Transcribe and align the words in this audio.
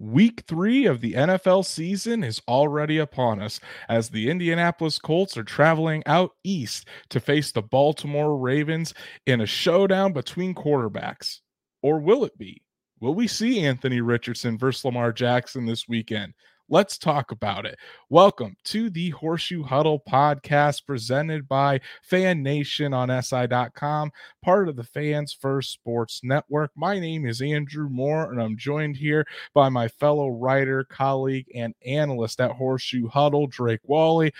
Week 0.00 0.44
three 0.46 0.86
of 0.86 1.00
the 1.00 1.14
NFL 1.14 1.66
season 1.66 2.22
is 2.22 2.40
already 2.46 2.98
upon 2.98 3.42
us 3.42 3.58
as 3.88 4.08
the 4.08 4.30
Indianapolis 4.30 4.96
Colts 4.96 5.36
are 5.36 5.42
traveling 5.42 6.04
out 6.06 6.36
east 6.44 6.86
to 7.10 7.18
face 7.18 7.50
the 7.50 7.62
Baltimore 7.62 8.38
Ravens 8.38 8.94
in 9.26 9.40
a 9.40 9.46
showdown 9.46 10.12
between 10.12 10.54
quarterbacks. 10.54 11.40
Or 11.82 11.98
will 11.98 12.24
it 12.24 12.38
be? 12.38 12.62
Will 13.00 13.14
we 13.14 13.26
see 13.26 13.66
Anthony 13.66 14.00
Richardson 14.00 14.56
versus 14.56 14.84
Lamar 14.84 15.12
Jackson 15.12 15.66
this 15.66 15.88
weekend? 15.88 16.32
Let's 16.70 16.98
talk 16.98 17.32
about 17.32 17.64
it. 17.64 17.78
Welcome 18.10 18.54
to 18.64 18.90
the 18.90 19.08
Horseshoe 19.08 19.62
Huddle 19.62 20.02
podcast 20.06 20.84
presented 20.84 21.48
by 21.48 21.80
Fan 22.02 22.42
Nation 22.42 22.92
on 22.92 23.08
SI.com, 23.22 24.12
part 24.42 24.68
of 24.68 24.76
the 24.76 24.84
Fans 24.84 25.32
First 25.32 25.72
Sports 25.72 26.20
Network. 26.22 26.70
My 26.76 26.98
name 26.98 27.24
is 27.24 27.40
Andrew 27.40 27.88
Moore, 27.88 28.30
and 28.30 28.42
I'm 28.42 28.58
joined 28.58 28.98
here 28.98 29.26
by 29.54 29.70
my 29.70 29.88
fellow 29.88 30.28
writer, 30.28 30.84
colleague, 30.84 31.46
and 31.54 31.74
analyst 31.86 32.38
at 32.38 32.50
Horseshoe 32.50 33.08
Huddle, 33.08 33.46
Drake 33.46 33.80
Wally. 33.84 34.34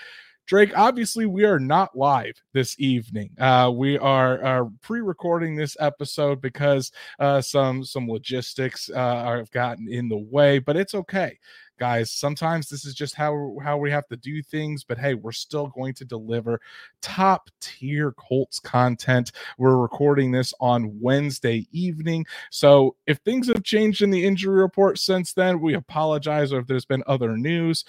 Drake, 0.45 0.77
obviously, 0.77 1.25
we 1.25 1.45
are 1.45 1.59
not 1.59 1.97
live 1.97 2.35
this 2.53 2.75
evening. 2.79 3.31
Uh, 3.39 3.71
we 3.73 3.97
are, 3.97 4.43
are, 4.43 4.69
pre-recording 4.81 5.55
this 5.55 5.77
episode 5.79 6.41
because 6.41 6.91
uh, 7.19 7.41
some 7.41 7.83
some 7.83 8.07
logistics 8.07 8.89
uh, 8.89 9.35
have 9.37 9.51
gotten 9.51 9.87
in 9.87 10.09
the 10.09 10.17
way, 10.17 10.59
but 10.59 10.75
it's 10.75 10.95
okay 10.95 11.37
guys 11.79 12.11
sometimes 12.11 12.69
this 12.69 12.85
is 12.85 12.93
just 12.93 13.15
how 13.15 13.55
how 13.63 13.77
we 13.77 13.89
have 13.89 14.07
to 14.07 14.17
do 14.17 14.43
things 14.43 14.83
but 14.83 14.97
hey 14.97 15.13
we're 15.13 15.31
still 15.31 15.67
going 15.67 15.93
to 15.93 16.05
deliver 16.05 16.59
top 17.01 17.49
tier 17.61 18.11
colts 18.13 18.59
content. 18.59 19.31
We're 19.57 19.77
recording 19.77 20.31
this 20.31 20.53
on 20.59 20.99
wednesday 20.99 21.67
evening. 21.71 22.25
So 22.51 22.95
if 23.07 23.19
things 23.19 23.47
have 23.47 23.63
changed 23.63 24.01
in 24.01 24.09
the 24.09 24.25
injury 24.25 24.61
report 24.61 24.99
since 24.99 25.33
then 25.33 25.61
we 25.61 25.73
apologize 25.73 26.51
or 26.51 26.59
if 26.59 26.67
there's 26.67 26.85
been 26.85 27.03
other 27.07 27.37
news. 27.37 27.85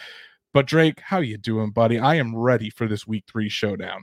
But 0.52 0.66
drake 0.66 1.00
how 1.00 1.18
you 1.18 1.38
doing 1.38 1.70
buddy? 1.70 1.98
I 1.98 2.16
am 2.16 2.34
ready 2.34 2.70
for 2.70 2.88
this 2.88 3.06
week 3.06 3.24
three 3.26 3.48
showdown 3.48 4.02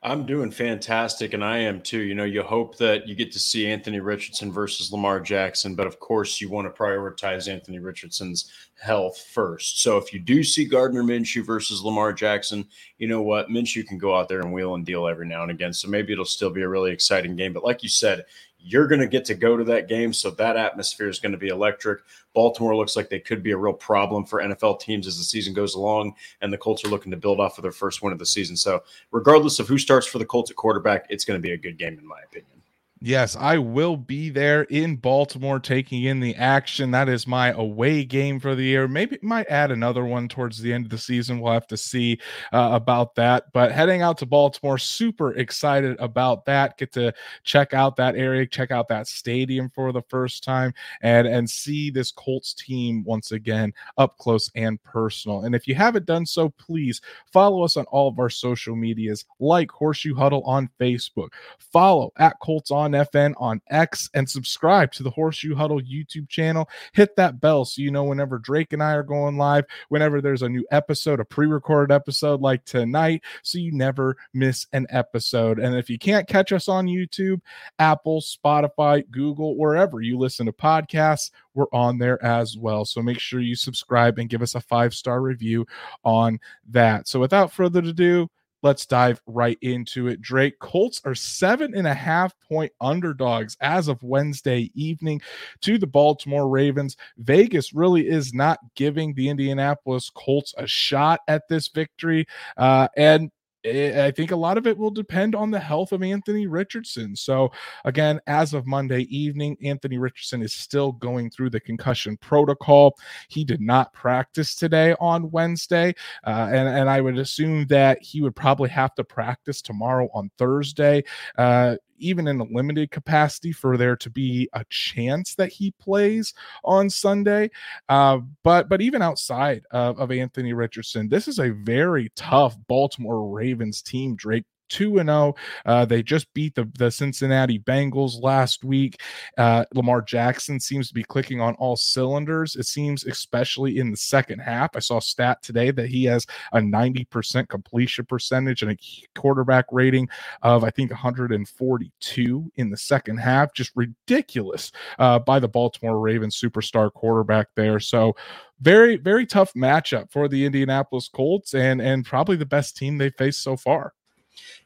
I'm 0.00 0.26
doing 0.26 0.52
fantastic, 0.52 1.34
and 1.34 1.44
I 1.44 1.58
am 1.58 1.80
too. 1.80 1.98
You 1.98 2.14
know, 2.14 2.24
you 2.24 2.44
hope 2.44 2.76
that 2.78 3.08
you 3.08 3.16
get 3.16 3.32
to 3.32 3.40
see 3.40 3.66
Anthony 3.66 3.98
Richardson 3.98 4.52
versus 4.52 4.92
Lamar 4.92 5.18
Jackson, 5.18 5.74
but 5.74 5.88
of 5.88 5.98
course, 5.98 6.40
you 6.40 6.48
want 6.48 6.72
to 6.72 6.82
prioritize 6.82 7.52
Anthony 7.52 7.80
Richardson's 7.80 8.52
health 8.80 9.18
first. 9.18 9.82
So 9.82 9.98
if 9.98 10.12
you 10.12 10.20
do 10.20 10.44
see 10.44 10.66
Gardner 10.66 11.02
Minshew 11.02 11.44
versus 11.44 11.82
Lamar 11.82 12.12
Jackson, 12.12 12.64
you 12.98 13.08
know 13.08 13.22
what? 13.22 13.48
Minshew 13.48 13.84
can 13.84 13.98
go 13.98 14.16
out 14.16 14.28
there 14.28 14.40
and 14.40 14.52
wheel 14.52 14.76
and 14.76 14.86
deal 14.86 15.08
every 15.08 15.26
now 15.26 15.42
and 15.42 15.50
again. 15.50 15.72
So 15.72 15.88
maybe 15.88 16.12
it'll 16.12 16.24
still 16.24 16.50
be 16.50 16.62
a 16.62 16.68
really 16.68 16.92
exciting 16.92 17.34
game. 17.34 17.52
But 17.52 17.64
like 17.64 17.82
you 17.82 17.88
said, 17.88 18.24
you're 18.58 18.86
going 18.86 19.00
to 19.00 19.06
get 19.06 19.24
to 19.26 19.34
go 19.34 19.56
to 19.56 19.64
that 19.64 19.88
game. 19.88 20.12
So 20.12 20.30
that 20.32 20.56
atmosphere 20.56 21.08
is 21.08 21.20
going 21.20 21.32
to 21.32 21.38
be 21.38 21.48
electric. 21.48 22.00
Baltimore 22.34 22.76
looks 22.76 22.96
like 22.96 23.08
they 23.08 23.20
could 23.20 23.42
be 23.42 23.52
a 23.52 23.56
real 23.56 23.72
problem 23.72 24.24
for 24.24 24.40
NFL 24.42 24.80
teams 24.80 25.06
as 25.06 25.16
the 25.16 25.24
season 25.24 25.54
goes 25.54 25.74
along. 25.74 26.14
And 26.40 26.52
the 26.52 26.58
Colts 26.58 26.84
are 26.84 26.88
looking 26.88 27.10
to 27.12 27.16
build 27.16 27.40
off 27.40 27.58
of 27.58 27.62
their 27.62 27.72
first 27.72 28.02
win 28.02 28.12
of 28.12 28.18
the 28.18 28.26
season. 28.26 28.56
So, 28.56 28.82
regardless 29.10 29.58
of 29.58 29.68
who 29.68 29.78
starts 29.78 30.06
for 30.06 30.18
the 30.18 30.26
Colts 30.26 30.50
at 30.50 30.56
quarterback, 30.56 31.06
it's 31.08 31.24
going 31.24 31.40
to 31.40 31.46
be 31.46 31.52
a 31.52 31.58
good 31.58 31.78
game, 31.78 31.98
in 31.98 32.06
my 32.06 32.20
opinion. 32.26 32.57
Yes, 33.00 33.36
I 33.36 33.58
will 33.58 33.96
be 33.96 34.28
there 34.28 34.62
in 34.64 34.96
Baltimore 34.96 35.60
taking 35.60 36.02
in 36.02 36.18
the 36.18 36.34
action. 36.34 36.90
That 36.90 37.08
is 37.08 37.28
my 37.28 37.50
away 37.52 38.04
game 38.04 38.40
for 38.40 38.56
the 38.56 38.64
year. 38.64 38.88
Maybe 38.88 39.18
might 39.22 39.48
add 39.48 39.70
another 39.70 40.04
one 40.04 40.26
towards 40.26 40.58
the 40.58 40.72
end 40.72 40.86
of 40.86 40.90
the 40.90 40.98
season. 40.98 41.38
We'll 41.38 41.52
have 41.52 41.68
to 41.68 41.76
see 41.76 42.18
uh, 42.52 42.70
about 42.72 43.14
that. 43.14 43.52
But 43.52 43.70
heading 43.70 44.02
out 44.02 44.18
to 44.18 44.26
Baltimore, 44.26 44.78
super 44.78 45.32
excited 45.34 45.96
about 46.00 46.44
that. 46.46 46.76
Get 46.76 46.90
to 46.94 47.14
check 47.44 47.72
out 47.72 47.94
that 47.96 48.16
area, 48.16 48.44
check 48.44 48.72
out 48.72 48.88
that 48.88 49.06
stadium 49.06 49.70
for 49.70 49.92
the 49.92 50.02
first 50.08 50.42
time, 50.42 50.74
and 51.00 51.28
and 51.28 51.48
see 51.48 51.90
this 51.90 52.10
Colts 52.10 52.52
team 52.52 53.04
once 53.04 53.30
again 53.30 53.72
up 53.96 54.18
close 54.18 54.50
and 54.56 54.82
personal. 54.82 55.42
And 55.44 55.54
if 55.54 55.68
you 55.68 55.76
haven't 55.76 56.06
done 56.06 56.26
so, 56.26 56.48
please 56.48 57.00
follow 57.32 57.62
us 57.62 57.76
on 57.76 57.84
all 57.84 58.08
of 58.08 58.18
our 58.18 58.30
social 58.30 58.74
medias, 58.74 59.24
like 59.38 59.70
Horseshoe 59.70 60.16
Huddle 60.16 60.42
on 60.42 60.68
Facebook, 60.80 61.28
follow 61.60 62.12
at 62.16 62.40
Colts 62.40 62.72
on 62.72 62.87
on 62.94 63.06
FN 63.06 63.34
on 63.36 63.60
X 63.68 64.08
and 64.14 64.28
subscribe 64.28 64.92
to 64.92 65.02
the 65.02 65.10
Horseshoe 65.10 65.54
Huddle 65.54 65.80
YouTube 65.80 66.28
channel. 66.28 66.68
Hit 66.92 67.14
that 67.16 67.40
bell 67.40 67.64
so 67.64 67.82
you 67.82 67.90
know 67.90 68.04
whenever 68.04 68.38
Drake 68.38 68.72
and 68.72 68.82
I 68.82 68.92
are 68.92 69.02
going 69.02 69.36
live, 69.36 69.64
whenever 69.88 70.20
there's 70.20 70.42
a 70.42 70.48
new 70.48 70.64
episode, 70.70 71.20
a 71.20 71.24
pre 71.24 71.46
recorded 71.46 71.94
episode 71.94 72.40
like 72.40 72.64
tonight, 72.64 73.22
so 73.42 73.58
you 73.58 73.72
never 73.72 74.16
miss 74.32 74.66
an 74.72 74.86
episode. 74.90 75.58
And 75.58 75.76
if 75.76 75.90
you 75.90 75.98
can't 75.98 76.26
catch 76.26 76.52
us 76.52 76.68
on 76.68 76.86
YouTube, 76.86 77.40
Apple, 77.78 78.20
Spotify, 78.20 79.08
Google, 79.10 79.56
wherever 79.56 80.00
you 80.00 80.18
listen 80.18 80.46
to 80.46 80.52
podcasts, 80.52 81.30
we're 81.54 81.66
on 81.72 81.98
there 81.98 82.22
as 82.24 82.56
well. 82.56 82.84
So 82.84 83.02
make 83.02 83.18
sure 83.18 83.40
you 83.40 83.56
subscribe 83.56 84.18
and 84.18 84.30
give 84.30 84.42
us 84.42 84.54
a 84.54 84.60
five 84.60 84.94
star 84.94 85.20
review 85.20 85.66
on 86.04 86.38
that. 86.68 87.08
So 87.08 87.20
without 87.20 87.52
further 87.52 87.80
ado, 87.80 88.30
let's 88.62 88.86
dive 88.86 89.20
right 89.26 89.58
into 89.62 90.08
it. 90.08 90.20
Drake, 90.20 90.58
Colts 90.58 91.00
are 91.04 91.14
seven 91.14 91.74
and 91.74 91.86
a 91.86 91.94
half 91.94 92.34
point 92.48 92.72
underdogs 92.80 93.56
as 93.60 93.88
of 93.88 94.02
Wednesday 94.02 94.70
evening 94.74 95.20
to 95.62 95.78
the 95.78 95.86
Baltimore 95.86 96.48
Ravens. 96.48 96.96
Vegas 97.18 97.72
really 97.72 98.08
is 98.08 98.34
not 98.34 98.58
giving 98.74 99.14
the 99.14 99.28
Indianapolis 99.28 100.10
Colts 100.10 100.54
a 100.58 100.66
shot 100.66 101.20
at 101.28 101.48
this 101.48 101.68
victory. 101.68 102.26
Uh, 102.56 102.88
and 102.96 103.30
I 103.68 104.10
think 104.10 104.30
a 104.30 104.36
lot 104.36 104.58
of 104.58 104.66
it 104.66 104.76
will 104.76 104.90
depend 104.90 105.34
on 105.34 105.50
the 105.50 105.60
health 105.60 105.92
of 105.92 106.02
Anthony 106.02 106.46
Richardson. 106.46 107.14
So, 107.16 107.50
again, 107.84 108.20
as 108.26 108.54
of 108.54 108.66
Monday 108.66 109.02
evening, 109.02 109.56
Anthony 109.62 109.98
Richardson 109.98 110.42
is 110.42 110.54
still 110.54 110.92
going 110.92 111.30
through 111.30 111.50
the 111.50 111.60
concussion 111.60 112.16
protocol. 112.16 112.96
He 113.28 113.44
did 113.44 113.60
not 113.60 113.92
practice 113.92 114.54
today 114.54 114.94
on 115.00 115.30
Wednesday, 115.30 115.94
uh, 116.26 116.48
and, 116.50 116.68
and 116.68 116.90
I 116.90 117.00
would 117.00 117.18
assume 117.18 117.66
that 117.66 118.02
he 118.02 118.20
would 118.20 118.36
probably 118.36 118.70
have 118.70 118.94
to 118.96 119.04
practice 119.04 119.62
tomorrow 119.62 120.08
on 120.14 120.30
Thursday. 120.38 121.04
Uh, 121.36 121.76
even 121.98 122.28
in 122.28 122.40
a 122.40 122.44
limited 122.44 122.90
capacity 122.90 123.52
for 123.52 123.76
there 123.76 123.96
to 123.96 124.10
be 124.10 124.48
a 124.52 124.64
chance 124.70 125.34
that 125.34 125.50
he 125.50 125.72
plays 125.80 126.34
on 126.64 126.90
Sunday. 126.90 127.50
Uh, 127.88 128.18
but 128.42 128.68
but 128.68 128.80
even 128.80 129.02
outside 129.02 129.64
of, 129.70 129.98
of 129.98 130.10
Anthony 130.10 130.52
Richardson, 130.52 131.08
this 131.08 131.28
is 131.28 131.38
a 131.38 131.50
very 131.50 132.10
tough 132.16 132.56
Baltimore 132.66 133.28
Ravens 133.28 133.82
team. 133.82 134.16
Drake 134.16 134.44
2 134.68 134.98
and 134.98 135.08
0. 135.08 135.34
Uh, 135.66 135.84
they 135.84 136.02
just 136.02 136.32
beat 136.34 136.54
the, 136.54 136.70
the 136.78 136.90
Cincinnati 136.90 137.58
Bengals 137.58 138.22
last 138.22 138.64
week. 138.64 139.00
Uh, 139.36 139.64
Lamar 139.74 140.02
Jackson 140.02 140.60
seems 140.60 140.88
to 140.88 140.94
be 140.94 141.02
clicking 141.02 141.40
on 141.40 141.54
all 141.54 141.76
cylinders. 141.76 142.56
It 142.56 142.66
seems, 142.66 143.04
especially 143.04 143.78
in 143.78 143.90
the 143.90 143.96
second 143.96 144.40
half. 144.40 144.70
I 144.74 144.80
saw 144.80 144.98
a 144.98 145.02
stat 145.02 145.42
today 145.42 145.70
that 145.70 145.88
he 145.88 146.04
has 146.04 146.26
a 146.52 146.58
90% 146.58 147.48
completion 147.48 148.06
percentage 148.06 148.62
and 148.62 148.72
a 148.72 149.18
quarterback 149.18 149.66
rating 149.72 150.08
of, 150.42 150.64
I 150.64 150.70
think, 150.70 150.90
142 150.90 152.52
in 152.56 152.70
the 152.70 152.76
second 152.76 153.18
half. 153.18 153.52
Just 153.54 153.72
ridiculous 153.74 154.72
uh, 154.98 155.18
by 155.18 155.38
the 155.38 155.48
Baltimore 155.48 155.98
Ravens 155.98 156.40
superstar 156.40 156.92
quarterback 156.92 157.48
there. 157.54 157.80
So, 157.80 158.14
very, 158.60 158.96
very 158.96 159.24
tough 159.24 159.52
matchup 159.54 160.10
for 160.10 160.28
the 160.28 160.44
Indianapolis 160.44 161.08
Colts 161.08 161.54
and 161.54 161.80
and 161.80 162.04
probably 162.04 162.36
the 162.36 162.46
best 162.46 162.76
team 162.76 162.98
they 162.98 163.10
faced 163.10 163.42
so 163.42 163.56
far. 163.56 163.92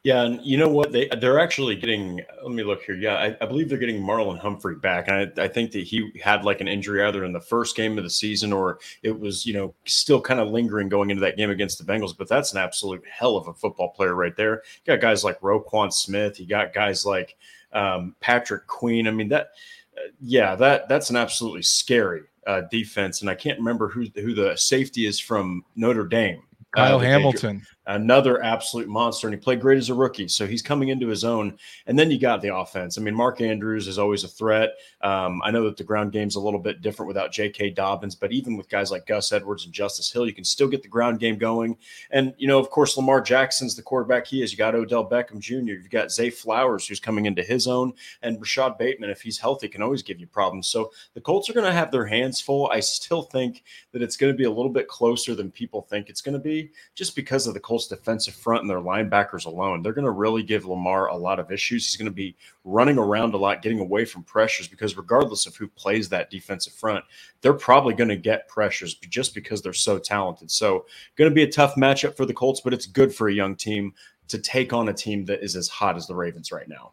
Yeah, 0.05 0.23
and 0.23 0.45
you 0.45 0.57
know 0.57 0.69
what? 0.69 0.91
They 0.91 1.09
they're 1.21 1.39
actually 1.39 1.77
getting. 1.77 2.21
Let 2.43 2.53
me 2.53 2.65
look 2.65 2.83
here. 2.83 2.97
Yeah, 2.97 3.15
I, 3.15 3.37
I 3.41 3.47
believe 3.47 3.69
they're 3.69 3.79
getting 3.79 4.03
Marlon 4.03 4.39
Humphrey 4.39 4.75
back, 4.75 5.07
and 5.07 5.33
I, 5.39 5.45
I, 5.45 5.49
think 5.49 5.71
that 5.73 5.85
he 5.85 6.11
had 6.21 6.45
like 6.45 6.61
an 6.61 6.67
injury 6.67 7.05
either 7.05 7.25
in 7.25 7.33
the 7.33 7.41
first 7.41 7.77
game 7.77 7.97
of 7.99 8.03
the 8.03 8.11
season 8.11 8.53
or 8.53 8.81
it 9.05 9.19
was 9.19 9.47
you 9.47 9.55
know 9.55 9.75
still 9.85 10.21
kind 10.21 10.41
of 10.41 10.49
lingering 10.49 10.89
going 10.89 11.11
into 11.11 11.21
that 11.21 11.37
game 11.37 11.51
against 11.51 11.79
the 11.79 11.85
Bengals. 11.85 12.17
But 12.17 12.29
that's 12.29 12.53
an 12.53 12.59
absolute 12.59 13.05
hell 13.09 13.37
of 13.37 13.47
a 13.47 13.55
football 13.55 13.91
player 13.91 14.17
right 14.17 14.35
there. 14.35 14.63
You 14.85 14.95
got 14.95 15.01
guys 15.01 15.23
like 15.23 15.41
Roquan 15.41 15.93
Smith. 15.93 16.41
You 16.41 16.47
got 16.47 16.75
guys 16.75 17.07
like 17.07 17.37
um, 17.73 18.17
Patrick 18.21 18.67
Queen. 18.67 19.07
I 19.07 19.13
mean 19.13 19.29
that. 19.29 19.51
Uh, 19.97 20.09
yeah, 20.21 20.57
that 20.57 20.89
that's 20.89 21.11
an 21.11 21.17
absolutely 21.17 21.63
scary 21.63 22.23
uh, 22.47 22.63
defense, 22.73 23.21
and 23.21 23.31
I 23.31 23.37
can't 23.37 23.59
remember 23.59 23.89
who 23.89 24.07
who 24.17 24.35
the 24.35 24.57
safety 24.57 25.07
is 25.07 25.21
from 25.21 25.65
Notre 25.77 26.09
Dame. 26.09 26.43
Kyle 26.75 26.97
uh, 26.97 27.01
Hamilton 27.01 27.65
another 27.87 28.43
absolute 28.43 28.89
monster, 28.89 29.27
and 29.27 29.35
he 29.35 29.41
played 29.41 29.61
great 29.61 29.79
as 29.79 29.91
a 29.91 29.95
rookie. 29.95 30.29
So 30.29 30.47
he's 30.47 30.63
coming 30.63 30.89
into 30.89 31.09
his 31.09 31.25
own. 31.25 31.59
And 31.87 31.99
then 31.99 32.11
you 32.11 32.19
got 32.19 32.41
the 32.41 32.55
offense. 32.55 32.97
I 32.97 33.03
mean, 33.03 33.15
Mark 33.15 33.41
Andrews 33.41 33.89
is 33.89 33.99
always 33.99 34.25
a 34.25 34.29
threat. 34.29 34.75
Um, 35.01 35.43
I 35.45 35.51
know 35.51 35.65
that 35.65 35.77
the 35.77 35.85
ground 35.85 36.13
game's 36.13 36.37
a 36.37 36.41
little 36.41 36.61
bit 36.61 36.83
different 36.83 37.09
without 37.09 37.33
J.K. 37.33 37.71
Dobbins, 37.71 38.15
but 38.15 38.33
even 38.33 38.57
with 38.57 38.69
guys 38.69 38.91
like 38.91 39.07
Gus 39.07 39.33
Edwards 39.33 39.65
and 39.65 39.75
Justice 39.75 40.13
Hill, 40.13 40.27
you 40.27 40.33
can 40.33 40.45
still 40.45 40.69
get 40.69 40.83
the 40.83 40.89
ground 40.89 41.19
game 41.19 41.39
going. 41.39 41.77
And 42.11 42.35
you 42.39 42.47
know, 42.47 42.59
of 42.59 42.71
course, 42.71 42.97
Lamar 42.97 43.21
Jackson's 43.21 43.75
the 43.75 43.83
quarterback 43.83 44.27
he 44.27 44.43
is. 44.43 44.53
You 44.53 44.59
got 44.59 44.75
Odell 44.75 45.09
Beckham 45.09 45.41
Jr. 45.41 45.73
You've 45.73 45.91
got 45.91 46.13
Zay 46.13 46.31
Flowers 46.31 46.87
who's 46.87 47.01
coming 47.01 47.27
into 47.27 47.43
his 47.43 47.67
own, 47.67 47.93
and 48.23 48.41
Rashod 48.41 48.79
Bateman, 48.79 49.11
if 49.11 49.23
he's 49.23 49.39
healthy, 49.39 49.69
can 49.69 49.83
always 49.83 50.03
give 50.03 50.21
you 50.21 50.27
problems. 50.27 50.69
So 50.69 50.93
the 51.15 51.21
Colts 51.21 51.51
are 51.51 51.55
going 51.55 51.67
to 51.67 51.73
have 51.73 51.91
their 51.91 52.07
hands 52.07 52.41
full. 52.41 52.69
I 52.69 52.81
still 52.81 53.23
think 53.23 53.65
that 53.93 54.03
it's 54.03 54.17
going 54.17 54.33
to 54.33 54.37
be 54.37 54.45
a 54.45 54.51
little 54.51 54.71
bit 54.71 54.89
closer 54.89 55.35
than 55.35 55.51
people 55.51 55.83
think 55.83 56.09
it's 56.09 56.21
going 56.21 56.35
to 56.35 56.39
be, 56.39 56.71
just 56.95 57.17
because 57.17 57.47
of 57.47 57.55
the 57.55 57.61
Colts' 57.61 57.72
defensive 57.79 58.35
front 58.35 58.63
and 58.63 58.71
their 58.71 58.81
linebackers 58.81 59.47
alone, 59.47 59.83
they're 59.83 59.93
going 59.93 60.05
to 60.05 60.11
really 60.11 60.43
give 60.43 60.67
Lamar 60.67 61.09
a 61.09 61.17
lot 61.17 61.39
of 61.39 61.51
issues. 61.51 61.87
He's 61.87 61.97
going 61.97 62.11
to 62.11 62.15
be 62.15 62.37
running 62.65 62.99
around 62.99 63.35
a 63.35 63.37
lot, 63.37 63.63
getting 63.63 63.81
away 63.81 64.05
from 64.05 64.23
pressures 64.23 64.69
because 64.69 64.97
regardless 64.97 65.47
of 65.47 65.57
who 65.57 65.69
plays 65.69 66.09
that 66.09 66.31
defensive 66.31 66.73
front, 66.73 67.05
they're 67.41 67.53
probably 67.53 67.95
going 67.95 68.09
to 68.09 68.17
get 68.17 68.49
pressures 68.49 68.95
just 68.95 69.35
because 69.35 69.63
they're 69.63 69.73
so 69.73 69.99
talented. 69.99 70.51
So, 70.51 70.87
going 71.17 71.31
to 71.31 71.35
be 71.35 71.43
a 71.43 71.51
tough 71.51 71.75
matchup 71.77 72.17
for 72.17 72.27
the 72.27 72.35
Colts, 72.35 72.61
but 72.61 72.75
it's 72.75 72.87
good 72.87 73.15
for 73.15 73.29
a 73.29 73.35
young 73.35 73.57
team 73.57 73.95
to 74.29 74.39
take 74.39 74.73
on 74.73 74.89
a 74.89 74.95
team 74.95 75.25
that 75.27 75.43
is 75.43 75.57
as 75.57 75.69
hot 75.69 75.97
as 75.97 76.07
the 76.07 76.15
Ravens 76.15 76.53
right 76.53 76.69
now 76.69 76.93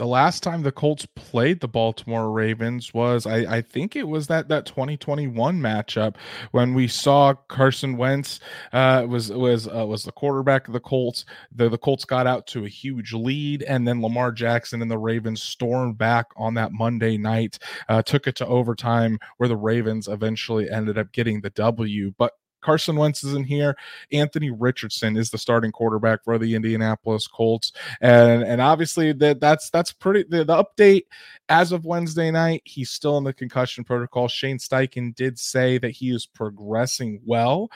the 0.00 0.06
last 0.06 0.42
time 0.42 0.62
the 0.62 0.72
Colts 0.72 1.04
played 1.14 1.60
the 1.60 1.68
Baltimore 1.68 2.30
Ravens 2.30 2.94
was 2.94 3.26
I, 3.26 3.56
I 3.56 3.60
think 3.60 3.94
it 3.94 4.08
was 4.08 4.28
that 4.28 4.48
that 4.48 4.64
2021 4.64 5.60
matchup 5.60 6.14
when 6.52 6.72
we 6.72 6.88
saw 6.88 7.34
Carson 7.34 7.98
Wentz 7.98 8.40
uh, 8.72 9.04
was 9.06 9.30
was 9.30 9.68
uh, 9.68 9.84
was 9.86 10.04
the 10.04 10.12
quarterback 10.12 10.66
of 10.68 10.72
the 10.72 10.80
Colts. 10.80 11.26
The 11.54 11.68
the 11.68 11.76
Colts 11.76 12.06
got 12.06 12.26
out 12.26 12.46
to 12.46 12.64
a 12.64 12.68
huge 12.68 13.12
lead, 13.12 13.62
and 13.64 13.86
then 13.86 14.00
Lamar 14.00 14.32
Jackson 14.32 14.80
and 14.80 14.90
the 14.90 14.96
Ravens 14.96 15.42
stormed 15.42 15.98
back 15.98 16.28
on 16.34 16.54
that 16.54 16.72
Monday 16.72 17.18
night, 17.18 17.58
uh, 17.90 18.00
took 18.00 18.26
it 18.26 18.36
to 18.36 18.46
overtime, 18.46 19.18
where 19.36 19.50
the 19.50 19.56
Ravens 19.56 20.08
eventually 20.08 20.70
ended 20.70 20.96
up 20.96 21.12
getting 21.12 21.42
the 21.42 21.50
W. 21.50 22.14
But 22.16 22.32
Carson 22.60 22.96
Wentz 22.96 23.24
isn't 23.24 23.46
here. 23.46 23.76
Anthony 24.12 24.50
Richardson 24.50 25.16
is 25.16 25.30
the 25.30 25.38
starting 25.38 25.72
quarterback 25.72 26.24
for 26.24 26.38
the 26.38 26.54
Indianapolis 26.54 27.26
Colts, 27.26 27.72
and 28.00 28.42
and 28.42 28.60
obviously 28.60 29.12
that 29.12 29.40
that's 29.40 29.70
that's 29.70 29.92
pretty. 29.92 30.24
The, 30.28 30.44
the 30.44 30.64
update 30.64 31.04
as 31.48 31.72
of 31.72 31.84
Wednesday 31.84 32.30
night, 32.30 32.62
he's 32.64 32.90
still 32.90 33.18
in 33.18 33.24
the 33.24 33.32
concussion 33.32 33.84
protocol. 33.84 34.28
Shane 34.28 34.58
Steichen 34.58 35.14
did 35.14 35.38
say 35.38 35.78
that 35.78 35.90
he 35.90 36.10
is 36.10 36.26
progressing 36.26 37.20
well, 37.24 37.70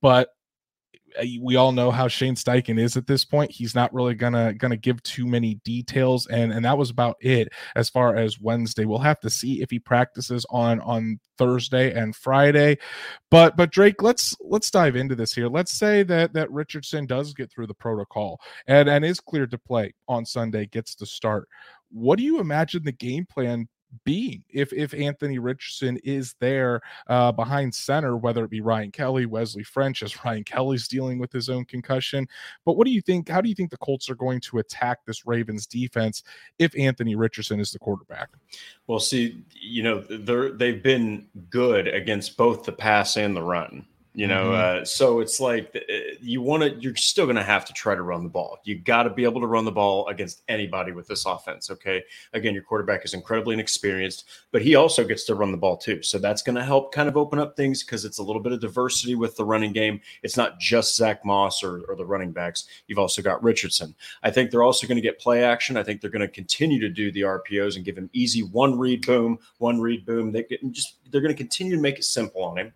but 0.00 0.30
Uh, 1.18 1.24
we 1.40 1.56
all 1.56 1.72
know 1.72 1.90
how 1.90 2.08
Shane 2.08 2.34
Steichen 2.34 2.78
is 2.78 2.96
at 2.96 3.06
this 3.06 3.24
point. 3.24 3.50
He's 3.50 3.74
not 3.74 3.92
really 3.94 4.14
gonna 4.14 4.54
gonna 4.54 4.76
give 4.76 5.02
too 5.02 5.26
many 5.26 5.54
details, 5.64 6.26
and 6.26 6.52
and 6.52 6.64
that 6.64 6.76
was 6.76 6.90
about 6.90 7.16
it 7.20 7.48
as 7.76 7.88
far 7.88 8.16
as 8.16 8.40
Wednesday. 8.40 8.84
We'll 8.84 8.98
have 8.98 9.20
to 9.20 9.30
see 9.30 9.62
if 9.62 9.70
he 9.70 9.78
practices 9.78 10.44
on 10.50 10.80
on 10.80 11.20
Thursday 11.38 11.92
and 11.92 12.14
Friday. 12.14 12.78
But 13.30 13.56
but 13.56 13.70
Drake, 13.70 14.02
let's 14.02 14.36
let's 14.40 14.70
dive 14.70 14.96
into 14.96 15.14
this 15.14 15.32
here. 15.32 15.48
Let's 15.48 15.72
say 15.72 16.02
that 16.04 16.32
that 16.34 16.50
Richardson 16.50 17.06
does 17.06 17.32
get 17.34 17.50
through 17.50 17.68
the 17.68 17.74
protocol 17.74 18.40
and 18.66 18.88
and 18.88 19.04
is 19.04 19.20
cleared 19.20 19.50
to 19.52 19.58
play 19.58 19.94
on 20.08 20.26
Sunday, 20.26 20.66
gets 20.66 20.94
to 20.96 21.06
start. 21.06 21.48
What 21.90 22.18
do 22.18 22.24
you 22.24 22.40
imagine 22.40 22.82
the 22.84 22.92
game 22.92 23.26
plan 23.26 23.68
being 24.04 24.42
if 24.50 24.72
if 24.72 24.92
Anthony 24.94 25.38
Richardson 25.38 25.98
is 26.04 26.34
there 26.40 26.80
uh, 27.08 27.32
behind 27.32 27.74
center, 27.74 28.16
whether 28.16 28.44
it 28.44 28.50
be 28.50 28.60
Ryan 28.60 28.90
Kelly, 28.90 29.26
Wesley 29.26 29.62
French, 29.62 30.02
as 30.02 30.14
Ryan 30.24 30.44
Kelly's 30.44 30.88
dealing 30.88 31.18
with 31.18 31.32
his 31.32 31.48
own 31.48 31.64
concussion. 31.64 32.26
But 32.64 32.76
what 32.76 32.86
do 32.86 32.90
you 32.90 33.00
think? 33.00 33.28
How 33.28 33.40
do 33.40 33.48
you 33.48 33.54
think 33.54 33.70
the 33.70 33.78
Colts 33.78 34.10
are 34.10 34.14
going 34.14 34.40
to 34.40 34.58
attack 34.58 34.98
this 35.04 35.26
Ravens 35.26 35.66
defense 35.66 36.22
if 36.58 36.76
Anthony 36.78 37.16
Richardson 37.16 37.60
is 37.60 37.72
the 37.72 37.78
quarterback? 37.78 38.30
Well, 38.86 39.00
see, 39.00 39.42
you 39.52 39.82
know, 39.82 40.00
they're 40.08 40.52
they've 40.52 40.82
been 40.82 41.26
good 41.50 41.88
against 41.88 42.36
both 42.36 42.64
the 42.64 42.72
pass 42.72 43.16
and 43.16 43.36
the 43.36 43.42
run 43.42 43.86
you 44.18 44.26
know 44.26 44.50
mm-hmm. 44.50 44.82
uh, 44.82 44.84
so 44.84 45.20
it's 45.20 45.38
like 45.38 45.70
uh, 45.76 45.94
you 46.20 46.42
want 46.42 46.60
to 46.60 46.74
you're 46.80 46.96
still 46.96 47.24
going 47.24 47.36
to 47.36 47.42
have 47.44 47.64
to 47.64 47.72
try 47.72 47.94
to 47.94 48.02
run 48.02 48.24
the 48.24 48.28
ball. 48.28 48.58
You 48.64 48.76
got 48.76 49.04
to 49.04 49.10
be 49.10 49.22
able 49.22 49.40
to 49.40 49.46
run 49.46 49.64
the 49.64 49.70
ball 49.70 50.08
against 50.08 50.42
anybody 50.48 50.90
with 50.90 51.06
this 51.06 51.24
offense 51.24 51.70
okay? 51.70 52.02
Again 52.32 52.52
your 52.52 52.64
quarterback 52.64 53.04
is 53.04 53.14
incredibly 53.14 53.54
inexperienced 53.54 54.24
but 54.50 54.60
he 54.60 54.74
also 54.74 55.04
gets 55.04 55.22
to 55.26 55.36
run 55.36 55.52
the 55.52 55.56
ball 55.56 55.76
too. 55.76 56.02
So 56.02 56.18
that's 56.18 56.42
going 56.42 56.56
to 56.56 56.64
help 56.64 56.92
kind 56.92 57.08
of 57.08 57.16
open 57.16 57.38
up 57.38 57.56
things 57.56 57.84
because 57.84 58.04
it's 58.04 58.18
a 58.18 58.22
little 58.22 58.42
bit 58.42 58.50
of 58.50 58.60
diversity 58.60 59.14
with 59.14 59.36
the 59.36 59.44
running 59.44 59.72
game. 59.72 60.00
It's 60.24 60.36
not 60.36 60.58
just 60.58 60.96
zach 60.96 61.24
moss 61.24 61.62
or, 61.62 61.82
or 61.88 61.94
the 61.94 62.04
running 62.04 62.32
backs. 62.32 62.66
You've 62.88 62.98
also 62.98 63.22
got 63.22 63.40
richardson. 63.40 63.94
I 64.24 64.32
think 64.32 64.50
they're 64.50 64.64
also 64.64 64.88
going 64.88 64.96
to 64.96 65.02
get 65.02 65.20
play 65.20 65.44
action. 65.44 65.76
I 65.76 65.84
think 65.84 66.00
they're 66.00 66.10
going 66.10 66.22
to 66.22 66.28
continue 66.28 66.80
to 66.80 66.88
do 66.88 67.12
the 67.12 67.20
rpos 67.20 67.76
and 67.76 67.84
give 67.84 67.96
him 67.96 68.10
easy 68.12 68.42
one 68.42 68.76
read 68.76 69.06
boom 69.06 69.38
one 69.58 69.80
read 69.80 70.04
boom. 70.04 70.32
They 70.32 70.42
get 70.42 70.60
just 70.72 70.96
they're 71.12 71.20
going 71.20 71.34
to 71.34 71.38
continue 71.38 71.76
to 71.76 71.80
make 71.80 71.98
it 71.98 72.04
simple 72.04 72.42
on 72.42 72.58
him. 72.58 72.72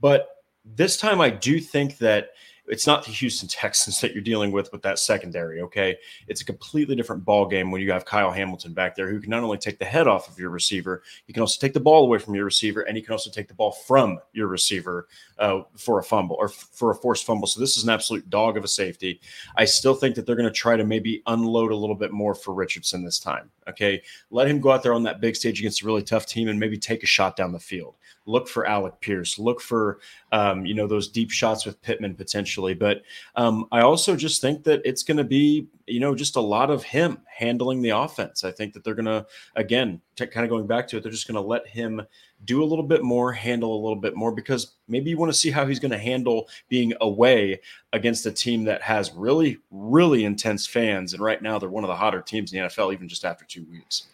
But 0.00 0.37
this 0.64 0.96
time 0.96 1.20
I 1.20 1.30
do 1.30 1.60
think 1.60 1.98
that 1.98 2.30
it's 2.68 2.86
not 2.86 3.04
the 3.04 3.10
Houston 3.10 3.48
Texans 3.48 4.00
that 4.00 4.12
you're 4.12 4.22
dealing 4.22 4.52
with 4.52 4.70
with 4.72 4.82
that 4.82 4.98
secondary. 4.98 5.60
Okay, 5.62 5.96
it's 6.26 6.40
a 6.40 6.44
completely 6.44 6.94
different 6.94 7.24
ball 7.24 7.46
game 7.46 7.70
when 7.70 7.80
you 7.80 7.90
have 7.92 8.04
Kyle 8.04 8.30
Hamilton 8.30 8.72
back 8.72 8.94
there, 8.94 9.10
who 9.10 9.20
can 9.20 9.30
not 9.30 9.42
only 9.42 9.58
take 9.58 9.78
the 9.78 9.84
head 9.84 10.06
off 10.06 10.28
of 10.28 10.38
your 10.38 10.50
receiver, 10.50 11.02
he 11.26 11.32
can 11.32 11.40
also 11.40 11.58
take 11.60 11.72
the 11.72 11.80
ball 11.80 12.04
away 12.04 12.18
from 12.18 12.34
your 12.34 12.44
receiver, 12.44 12.82
and 12.82 12.96
he 12.96 13.02
can 13.02 13.12
also 13.12 13.30
take 13.30 13.48
the 13.48 13.54
ball 13.54 13.72
from 13.72 14.18
your 14.32 14.46
receiver 14.46 15.08
uh, 15.38 15.62
for 15.76 15.98
a 15.98 16.02
fumble 16.02 16.36
or 16.36 16.46
f- 16.46 16.68
for 16.72 16.90
a 16.90 16.94
forced 16.94 17.24
fumble. 17.24 17.46
So 17.46 17.60
this 17.60 17.76
is 17.76 17.84
an 17.84 17.90
absolute 17.90 18.28
dog 18.30 18.56
of 18.56 18.64
a 18.64 18.68
safety. 18.68 19.20
I 19.56 19.64
still 19.64 19.94
think 19.94 20.14
that 20.16 20.26
they're 20.26 20.36
going 20.36 20.48
to 20.48 20.54
try 20.54 20.76
to 20.76 20.84
maybe 20.84 21.22
unload 21.26 21.72
a 21.72 21.76
little 21.76 21.96
bit 21.96 22.12
more 22.12 22.34
for 22.34 22.54
Richardson 22.54 23.04
this 23.04 23.18
time. 23.18 23.50
Okay, 23.68 24.02
let 24.30 24.48
him 24.48 24.60
go 24.60 24.70
out 24.70 24.82
there 24.82 24.94
on 24.94 25.02
that 25.04 25.20
big 25.20 25.36
stage 25.36 25.60
against 25.60 25.82
a 25.82 25.86
really 25.86 26.02
tough 26.02 26.26
team 26.26 26.48
and 26.48 26.58
maybe 26.58 26.78
take 26.78 27.02
a 27.02 27.06
shot 27.06 27.36
down 27.36 27.52
the 27.52 27.58
field. 27.58 27.96
Look 28.26 28.48
for 28.48 28.66
Alec 28.66 29.00
Pierce. 29.00 29.38
Look 29.38 29.60
for 29.60 30.00
um, 30.32 30.66
you 30.66 30.74
know 30.74 30.86
those 30.86 31.08
deep 31.08 31.30
shots 31.30 31.66
with 31.66 31.80
Pittman 31.82 32.14
potentially. 32.14 32.74
But 32.74 33.02
um, 33.36 33.66
I 33.72 33.80
also 33.80 34.16
just 34.16 34.40
think 34.40 34.64
that 34.64 34.82
it's 34.84 35.02
going 35.02 35.18
to 35.18 35.24
be 35.24 35.68
you 35.88 36.00
know, 36.00 36.14
just 36.14 36.36
a 36.36 36.40
lot 36.40 36.70
of 36.70 36.82
him 36.82 37.18
handling 37.38 37.80
the 37.80 37.90
offense. 37.90 38.42
I 38.42 38.50
think 38.50 38.72
that 38.72 38.82
they're 38.82 38.94
going 38.94 39.06
to, 39.06 39.24
again, 39.54 40.00
t- 40.16 40.26
kind 40.26 40.44
of 40.44 40.50
going 40.50 40.66
back 40.66 40.88
to 40.88 40.96
it, 40.96 41.04
they're 41.04 41.12
just 41.12 41.28
going 41.28 41.36
to 41.36 41.40
let 41.40 41.68
him 41.68 42.02
do 42.44 42.64
a 42.64 42.66
little 42.66 42.84
bit 42.84 43.04
more, 43.04 43.32
handle 43.32 43.72
a 43.72 43.80
little 43.80 44.00
bit 44.00 44.16
more, 44.16 44.32
because 44.32 44.72
maybe 44.88 45.10
you 45.10 45.16
want 45.16 45.30
to 45.30 45.38
see 45.38 45.50
how 45.52 45.64
he's 45.64 45.78
going 45.78 45.92
to 45.92 45.98
handle 45.98 46.48
being 46.68 46.92
away 47.00 47.60
against 47.92 48.26
a 48.26 48.32
team 48.32 48.64
that 48.64 48.82
has 48.82 49.12
really, 49.12 49.58
really 49.70 50.24
intense 50.24 50.66
fans. 50.66 51.12
And 51.12 51.22
right 51.22 51.40
now, 51.40 51.60
they're 51.60 51.68
one 51.68 51.84
of 51.84 51.88
the 51.88 51.96
hotter 51.96 52.20
teams 52.20 52.52
in 52.52 52.60
the 52.60 52.68
NFL, 52.68 52.92
even 52.92 53.08
just 53.08 53.24
after 53.24 53.44
two 53.44 53.64
weeks 53.70 54.08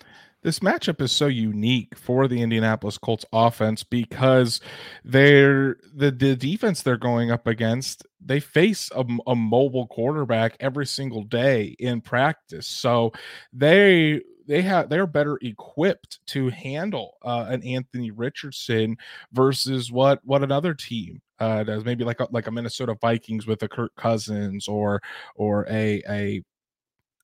this 0.45 0.61
matchup 0.61 1.01
is 1.01 1.11
so 1.11 1.27
unique 1.27 1.97
for 1.97 2.29
the 2.29 2.41
Indianapolis 2.41 2.99
Colts 2.99 3.25
offense 3.33 3.83
because 3.83 4.61
they're 5.05 5.79
the, 5.93 6.11
the 6.11 6.37
defense 6.37 6.83
they're 6.83 6.97
going 6.97 7.31
up 7.31 7.47
against 7.47 8.07
they 8.25 8.41
face 8.41 8.91
a, 8.95 9.05
a, 9.27 9.35
mobile 9.35 9.87
quarterback 9.87 10.57
every 10.61 10.87
single 10.87 11.25
day 11.25 11.75
in 11.79 12.01
practice. 12.01 12.67
So 12.67 13.13
they 13.53 14.23
they 14.47 14.63
have 14.63 14.89
they're 14.89 15.07
better 15.07 15.39
equipped 15.43 16.21
to 16.29 16.51
handle 16.51 17.17
uh, 17.23 17.47
an 17.49 17.63
Anthony 17.63 18.11
Richardson 18.11 18.97
versus 19.33 19.91
what 19.91 20.21
what 20.25 20.43
another 20.43 20.75
team 20.75 21.21
uh, 21.39 21.65
does. 21.65 21.85
Maybe 21.85 22.05
like 22.05 22.21
a, 22.21 22.29
like 22.31 22.47
a 22.47 22.51
Minnesota 22.51 22.97
Vikings 23.01 23.47
with 23.47 23.63
a 23.63 23.69
Kirk 23.69 23.93
Cousins 23.97 24.69
or 24.69 25.01
or 25.37 25.67
a 25.69 26.03
a 26.09 26.43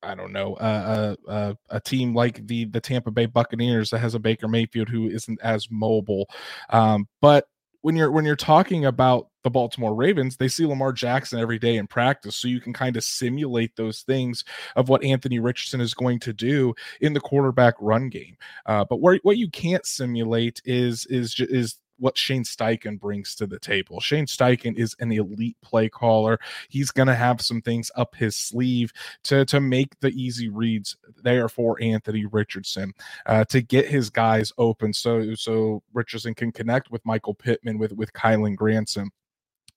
I 0.03 0.15
don't 0.15 0.33
know, 0.33 0.55
uh, 0.55 1.15
uh, 1.29 1.55
a 1.69 1.81
team 1.81 2.15
like 2.15 2.47
the 2.47 2.65
the 2.65 2.81
Tampa 2.81 3.11
Bay 3.11 3.27
Buccaneers 3.27 3.91
that 3.91 3.99
has 3.99 4.15
a 4.15 4.19
Baker 4.19 4.49
Mayfield 4.49 4.89
who 4.89 5.09
isn't 5.09 5.41
as 5.43 5.71
mobile. 5.71 6.29
Um, 6.71 7.07
but 7.21 7.47
when 7.83 7.97
you're 7.97 8.11
when 8.11 8.25
you're 8.25 8.37
talking 8.37 8.87
about 8.87 9.29
the 9.43 9.51
Baltimore 9.51 9.95
Ravens, 9.95 10.37
they 10.37 10.49
see 10.49 10.67
Lamar 10.67 10.93
Jackson 10.93 11.39
every 11.39 11.59
day 11.59 11.77
in 11.77 11.87
practice, 11.87 12.37
so 12.37 12.49
you 12.49 12.61
can 12.61 12.73
kind 12.73 12.97
of 12.97 13.05
simulate 13.05 13.77
those 13.77 14.03
things 14.03 14.45
of 14.77 14.89
what 14.89 15.05
Anthony 15.05 15.39
Richardson 15.39 15.81
is 15.81 15.95
going 15.95 16.19
to 16.21 16.33
do 16.33 16.75
in 17.01 17.13
the 17.15 17.21
quarterback 17.21 17.75
run 17.81 18.09
game. 18.09 18.37
Uh, 18.67 18.85
but 18.85 19.01
where, 19.01 19.19
what 19.23 19.39
you 19.39 19.51
can't 19.51 19.85
simulate 19.87 20.61
is 20.65 21.07
is 21.07 21.39
is 21.41 21.77
what 22.01 22.19
Shane 22.19 22.45
Steichen 22.45 23.01
brings 23.01 23.37
to 23.37 23.47
the 23.47 23.61
table. 23.61 24.01
Shane 24.01 24.27
Steichen 24.27 24.77
is 24.77 24.97
an 25.01 25.13
elite 25.13 25.59
play 25.63 25.89
caller. 25.91 26.41
He's 26.71 26.93
going 26.93 27.09
to 27.09 27.17
have 27.17 27.43
some 27.43 27.63
things 27.63 27.91
up 27.97 28.17
his 28.17 28.37
sleeve 28.37 28.93
to, 29.25 29.45
to 29.47 29.61
make 29.61 30.01
the 30.01 30.11
easy 30.11 30.51
reads 30.51 30.97
there 31.25 31.49
for 31.49 31.79
Anthony 31.83 32.27
Richardson 32.27 32.93
uh, 33.27 33.45
to 33.47 33.63
get 33.63 33.89
his 33.89 34.11
guys 34.11 34.53
open 34.59 34.93
so 34.93 35.35
so 35.35 35.83
Richardson 35.95 36.35
can 36.35 36.53
connect 36.53 36.91
with 36.91 37.05
Michael 37.07 37.35
Pittman 37.35 37.79
with 37.79 37.93
with 37.93 38.13
Kylen 38.13 38.57
Granson. 38.57 39.11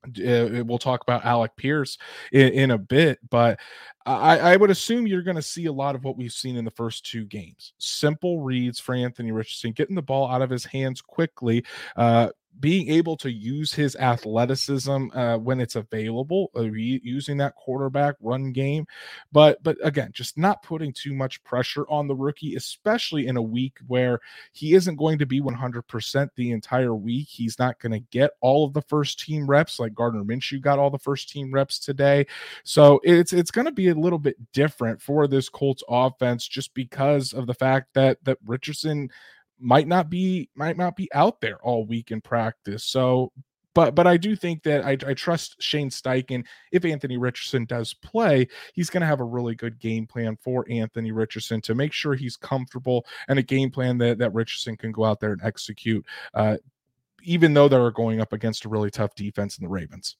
Uh, 0.06 0.64
we'll 0.66 0.78
talk 0.78 1.02
about 1.02 1.26
Alec 1.26 1.56
Pierce 1.56 1.98
in, 2.32 2.50
in 2.54 2.72
a 2.72 2.78
bit, 2.78 3.20
but 3.30 3.60
I, 4.06 4.40
I, 4.40 4.58
would 4.58 4.70
assume 4.70 5.08
you're 5.08 5.22
going 5.22 5.38
to 5.38 5.42
see 5.42 5.68
a 5.68 5.72
lot 5.72 5.96
of 5.96 6.04
what 6.04 6.18
we've 6.18 6.34
seen 6.34 6.58
in 6.58 6.66
the 6.66 6.72
first 6.72 7.06
two 7.06 7.24
games. 7.26 7.74
Simple 7.78 8.42
reads 8.42 8.80
for 8.80 8.96
Anthony 8.96 9.32
Richardson, 9.32 9.72
getting 9.72 9.96
the 9.96 10.02
ball 10.02 10.30
out 10.30 10.42
of 10.42 10.50
his 10.50 10.66
hands 10.66 11.02
quickly, 11.02 11.64
uh, 11.96 12.30
being 12.60 12.90
able 12.90 13.18
to 13.18 13.32
use 13.32 13.74
his 13.74 13.96
athleticism 13.96 15.08
uh, 15.14 15.38
when 15.38 15.60
it's 15.60 15.76
available, 15.76 16.52
uh, 16.56 16.62
using 16.62 17.38
that 17.38 17.56
quarterback 17.56 18.16
run 18.22 18.52
game, 18.52 18.86
but 19.32 19.62
but 19.64 19.78
again, 19.84 20.12
just 20.14 20.38
not 20.38 20.64
putting 20.64 20.94
too 20.94 21.14
much 21.14 21.44
pressure 21.44 21.86
on 21.90 22.08
the 22.08 22.16
rookie, 22.16 22.56
especially 22.56 23.28
in 23.28 23.38
a 23.38 23.42
week 23.42 23.78
where 23.88 24.20
he 24.52 24.74
isn't 24.74 24.96
going 24.96 25.18
to 25.20 25.26
be 25.26 25.42
100% 25.42 26.30
the 26.36 26.52
entire 26.52 26.96
week. 26.96 27.28
He's 27.28 27.60
not 27.60 27.80
going 27.80 27.92
to 27.92 28.00
get 28.00 28.32
all 28.42 28.66
of 28.66 28.74
the 28.74 28.82
first 28.84 29.20
team 29.20 29.48
reps 29.48 29.80
like 29.80 29.94
Gardner 29.94 30.24
Minshew 30.24 30.62
got 30.62 30.80
all 30.80 30.90
the 30.90 31.00
first 31.00 31.30
team 31.30 31.52
reps 31.54 31.80
today. 31.80 32.26
So 32.64 33.00
it's 33.04 33.34
it's 33.34 33.52
going 33.52 33.66
to 33.66 33.72
be 33.72 33.90
a 33.90 33.96
little 33.96 34.20
bit 34.20 34.38
different 34.54 35.02
for 35.02 35.28
this 35.28 35.50
Colts 35.50 35.84
offense 35.90 36.48
just 36.48 36.74
because 36.74 37.34
of 37.34 37.48
the 37.48 37.54
fact 37.54 37.94
that 37.94 38.24
that 38.24 38.38
Richardson 38.46 39.10
might 39.60 39.88
not 39.88 40.10
be 40.10 40.50
might 40.56 40.78
not 40.78 40.96
be 40.96 41.10
out 41.14 41.42
there 41.42 41.58
all 41.64 41.86
week 41.86 42.12
in 42.12 42.22
practice. 42.22 42.84
So 42.84 43.32
but 43.74 43.96
but 43.96 44.08
I 44.08 44.18
do 44.18 44.36
think 44.36 44.64
that 44.64 44.86
I, 44.86 44.92
I 45.08 45.14
trust 45.14 45.62
Shane 45.62 45.90
Steichen. 45.90 46.46
If 46.72 46.86
Anthony 46.86 47.18
Richardson 47.18 47.66
does 47.66 47.94
play, 47.94 48.48
he's 48.74 48.90
going 48.90 49.02
to 49.02 49.08
have 49.08 49.20
a 49.20 49.26
really 49.26 49.56
good 49.56 49.80
game 49.80 50.06
plan 50.06 50.38
for 50.42 50.66
Anthony 50.70 51.12
Richardson 51.12 51.62
to 51.62 51.76
make 51.76 51.94
sure 51.94 52.14
he's 52.14 52.38
comfortable 52.38 53.06
and 53.28 53.40
a 53.40 53.44
game 53.44 53.72
plan 53.72 53.98
that 54.00 54.20
that 54.20 54.34
Richardson 54.34 54.78
can 54.78 54.92
go 54.92 55.04
out 55.06 55.20
there 55.20 55.34
and 55.34 55.44
execute. 55.44 56.06
Uh, 56.34 56.58
even 57.24 57.54
though 57.54 57.68
they're 57.68 57.90
going 57.92 58.22
up 58.22 58.34
against 58.34 58.66
a 58.66 58.70
really 58.70 58.92
tough 58.92 59.16
defense 59.16 59.58
in 59.58 59.64
the 59.64 59.70
Ravens. 59.70 60.18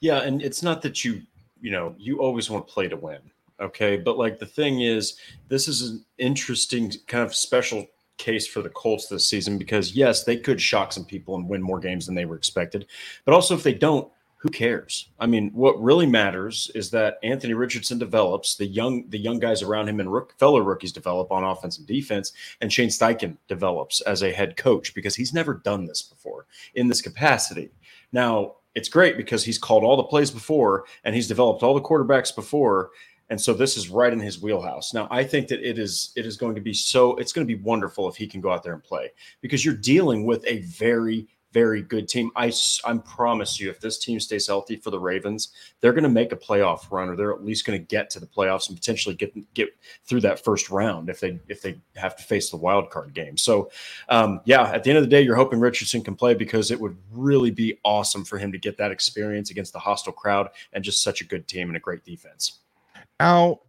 Yeah, 0.00 0.20
and 0.20 0.42
it's 0.42 0.62
not 0.62 0.82
that 0.82 1.04
you 1.04 1.22
you 1.60 1.70
know 1.70 1.94
you 1.98 2.20
always 2.20 2.50
want 2.50 2.66
to 2.66 2.72
play 2.72 2.88
to 2.88 2.96
win, 2.96 3.20
okay? 3.60 3.96
But 3.96 4.18
like 4.18 4.38
the 4.38 4.46
thing 4.46 4.82
is, 4.82 5.18
this 5.48 5.66
is 5.66 5.90
an 5.90 6.04
interesting 6.18 6.92
kind 7.08 7.24
of 7.24 7.34
special 7.34 7.86
case 8.22 8.46
for 8.46 8.62
the 8.62 8.70
Colts 8.70 9.08
this 9.08 9.28
season 9.28 9.58
because 9.58 9.94
yes, 9.94 10.24
they 10.24 10.36
could 10.36 10.60
shock 10.60 10.92
some 10.92 11.04
people 11.04 11.34
and 11.34 11.48
win 11.48 11.60
more 11.60 11.80
games 11.80 12.06
than 12.06 12.14
they 12.14 12.24
were 12.24 12.36
expected. 12.36 12.86
But 13.24 13.34
also 13.34 13.54
if 13.54 13.64
they 13.64 13.74
don't, 13.74 14.10
who 14.36 14.48
cares? 14.48 15.08
I 15.20 15.26
mean, 15.26 15.50
what 15.52 15.80
really 15.80 16.06
matters 16.06 16.70
is 16.74 16.90
that 16.90 17.18
Anthony 17.22 17.54
Richardson 17.54 17.98
develops, 17.98 18.56
the 18.56 18.66
young 18.66 19.08
the 19.10 19.18
young 19.18 19.38
guys 19.38 19.62
around 19.62 19.88
him 19.88 20.00
and 20.00 20.12
rook, 20.12 20.36
fellow 20.38 20.60
rookies 20.60 20.92
develop 20.92 21.30
on 21.30 21.44
offense 21.44 21.78
and 21.78 21.86
defense, 21.86 22.32
and 22.60 22.72
Shane 22.72 22.88
Steichen 22.88 23.36
develops 23.46 24.00
as 24.00 24.22
a 24.22 24.32
head 24.32 24.56
coach 24.56 24.94
because 24.94 25.14
he's 25.14 25.32
never 25.32 25.54
done 25.54 25.86
this 25.86 26.02
before 26.02 26.46
in 26.74 26.88
this 26.88 27.00
capacity. 27.00 27.70
Now, 28.12 28.56
it's 28.74 28.88
great 28.88 29.16
because 29.16 29.44
he's 29.44 29.58
called 29.58 29.84
all 29.84 29.96
the 29.96 30.02
plays 30.02 30.30
before 30.30 30.86
and 31.04 31.14
he's 31.14 31.28
developed 31.28 31.62
all 31.62 31.74
the 31.74 31.80
quarterbacks 31.80 32.34
before 32.34 32.90
and 33.30 33.40
so 33.40 33.54
this 33.54 33.76
is 33.76 33.88
right 33.88 34.12
in 34.12 34.20
his 34.20 34.42
wheelhouse. 34.42 34.92
Now, 34.92 35.08
I 35.10 35.24
think 35.24 35.48
that 35.48 35.60
it 35.60 35.78
is 35.78 36.12
it 36.16 36.26
is 36.26 36.36
going 36.36 36.54
to 36.54 36.60
be 36.60 36.74
so 36.74 37.16
it's 37.16 37.32
going 37.32 37.46
to 37.46 37.56
be 37.56 37.62
wonderful 37.62 38.08
if 38.08 38.16
he 38.16 38.26
can 38.26 38.40
go 38.40 38.50
out 38.50 38.62
there 38.62 38.74
and 38.74 38.82
play 38.82 39.12
because 39.40 39.64
you're 39.64 39.74
dealing 39.74 40.24
with 40.24 40.44
a 40.46 40.60
very 40.62 41.26
very 41.52 41.82
good 41.82 42.08
team. 42.08 42.30
I 42.34 42.52
I 42.84 42.96
promise 42.98 43.60
you, 43.60 43.70
if 43.70 43.80
this 43.80 43.98
team 43.98 44.18
stays 44.20 44.46
healthy 44.46 44.76
for 44.76 44.90
the 44.90 44.98
Ravens, 44.98 45.52
they're 45.80 45.92
going 45.92 46.02
to 46.02 46.08
make 46.08 46.32
a 46.32 46.36
playoff 46.36 46.90
run, 46.90 47.08
or 47.08 47.16
they're 47.16 47.32
at 47.32 47.44
least 47.44 47.66
going 47.66 47.78
to 47.78 47.84
get 47.84 48.10
to 48.10 48.20
the 48.20 48.26
playoffs 48.26 48.68
and 48.68 48.76
potentially 48.76 49.14
get 49.14 49.32
get 49.54 49.68
through 50.04 50.20
that 50.22 50.42
first 50.42 50.70
round 50.70 51.08
if 51.08 51.20
they 51.20 51.38
if 51.48 51.62
they 51.62 51.78
have 51.96 52.16
to 52.16 52.22
face 52.22 52.50
the 52.50 52.56
wild 52.56 52.90
card 52.90 53.14
game. 53.14 53.36
So, 53.36 53.70
um, 54.08 54.40
yeah, 54.44 54.70
at 54.72 54.82
the 54.84 54.90
end 54.90 54.98
of 54.98 55.04
the 55.04 55.10
day, 55.10 55.22
you're 55.22 55.36
hoping 55.36 55.60
Richardson 55.60 56.02
can 56.02 56.16
play 56.16 56.34
because 56.34 56.70
it 56.70 56.80
would 56.80 56.96
really 57.12 57.50
be 57.50 57.78
awesome 57.84 58.24
for 58.24 58.38
him 58.38 58.52
to 58.52 58.58
get 58.58 58.78
that 58.78 58.90
experience 58.90 59.50
against 59.50 59.72
the 59.72 59.78
hostile 59.78 60.12
crowd 60.12 60.48
and 60.72 60.82
just 60.82 61.02
such 61.02 61.20
a 61.20 61.24
good 61.24 61.46
team 61.46 61.68
and 61.68 61.76
a 61.76 61.80
great 61.80 62.04
defense. 62.04 62.60
Now, 63.22 63.60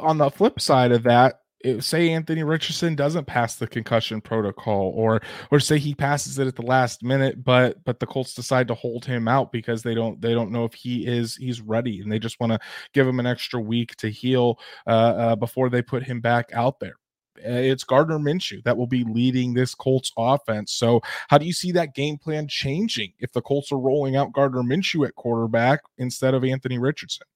on 0.00 0.18
the 0.18 0.30
flip 0.30 0.60
side 0.60 0.92
of 0.92 1.02
that, 1.04 1.40
it, 1.60 1.82
say 1.82 2.10
Anthony 2.10 2.42
Richardson 2.42 2.94
doesn't 2.94 3.24
pass 3.24 3.56
the 3.56 3.66
concussion 3.66 4.20
protocol, 4.20 4.92
or 4.94 5.22
or 5.50 5.60
say 5.60 5.78
he 5.78 5.94
passes 5.94 6.38
it 6.38 6.46
at 6.46 6.56
the 6.56 6.62
last 6.62 7.02
minute, 7.02 7.42
but 7.42 7.82
but 7.86 8.00
the 8.00 8.06
Colts 8.06 8.34
decide 8.34 8.68
to 8.68 8.74
hold 8.74 9.06
him 9.06 9.28
out 9.28 9.50
because 9.50 9.82
they 9.82 9.94
don't 9.94 10.20
they 10.20 10.34
don't 10.34 10.52
know 10.52 10.66
if 10.66 10.74
he 10.74 11.06
is 11.06 11.36
he's 11.36 11.62
ready, 11.62 12.02
and 12.02 12.12
they 12.12 12.18
just 12.18 12.38
want 12.38 12.52
to 12.52 12.58
give 12.92 13.08
him 13.08 13.18
an 13.18 13.26
extra 13.26 13.58
week 13.58 13.96
to 13.96 14.10
heal 14.10 14.58
uh, 14.86 14.90
uh, 14.90 15.36
before 15.36 15.70
they 15.70 15.80
put 15.80 16.02
him 16.02 16.20
back 16.20 16.50
out 16.52 16.78
there. 16.78 16.96
Uh, 17.38 17.52
it's 17.52 17.82
Gardner 17.84 18.18
Minshew 18.18 18.62
that 18.64 18.76
will 18.76 18.86
be 18.86 19.04
leading 19.04 19.54
this 19.54 19.74
Colts 19.74 20.12
offense. 20.18 20.74
So, 20.74 21.00
how 21.28 21.38
do 21.38 21.46
you 21.46 21.54
see 21.54 21.72
that 21.72 21.94
game 21.94 22.18
plan 22.18 22.46
changing 22.46 23.14
if 23.20 23.32
the 23.32 23.40
Colts 23.40 23.72
are 23.72 23.78
rolling 23.78 24.16
out 24.16 24.34
Gardner 24.34 24.62
Minshew 24.62 25.06
at 25.08 25.14
quarterback 25.14 25.80
instead 25.96 26.34
of 26.34 26.44
Anthony 26.44 26.78
Richardson? 26.78 27.26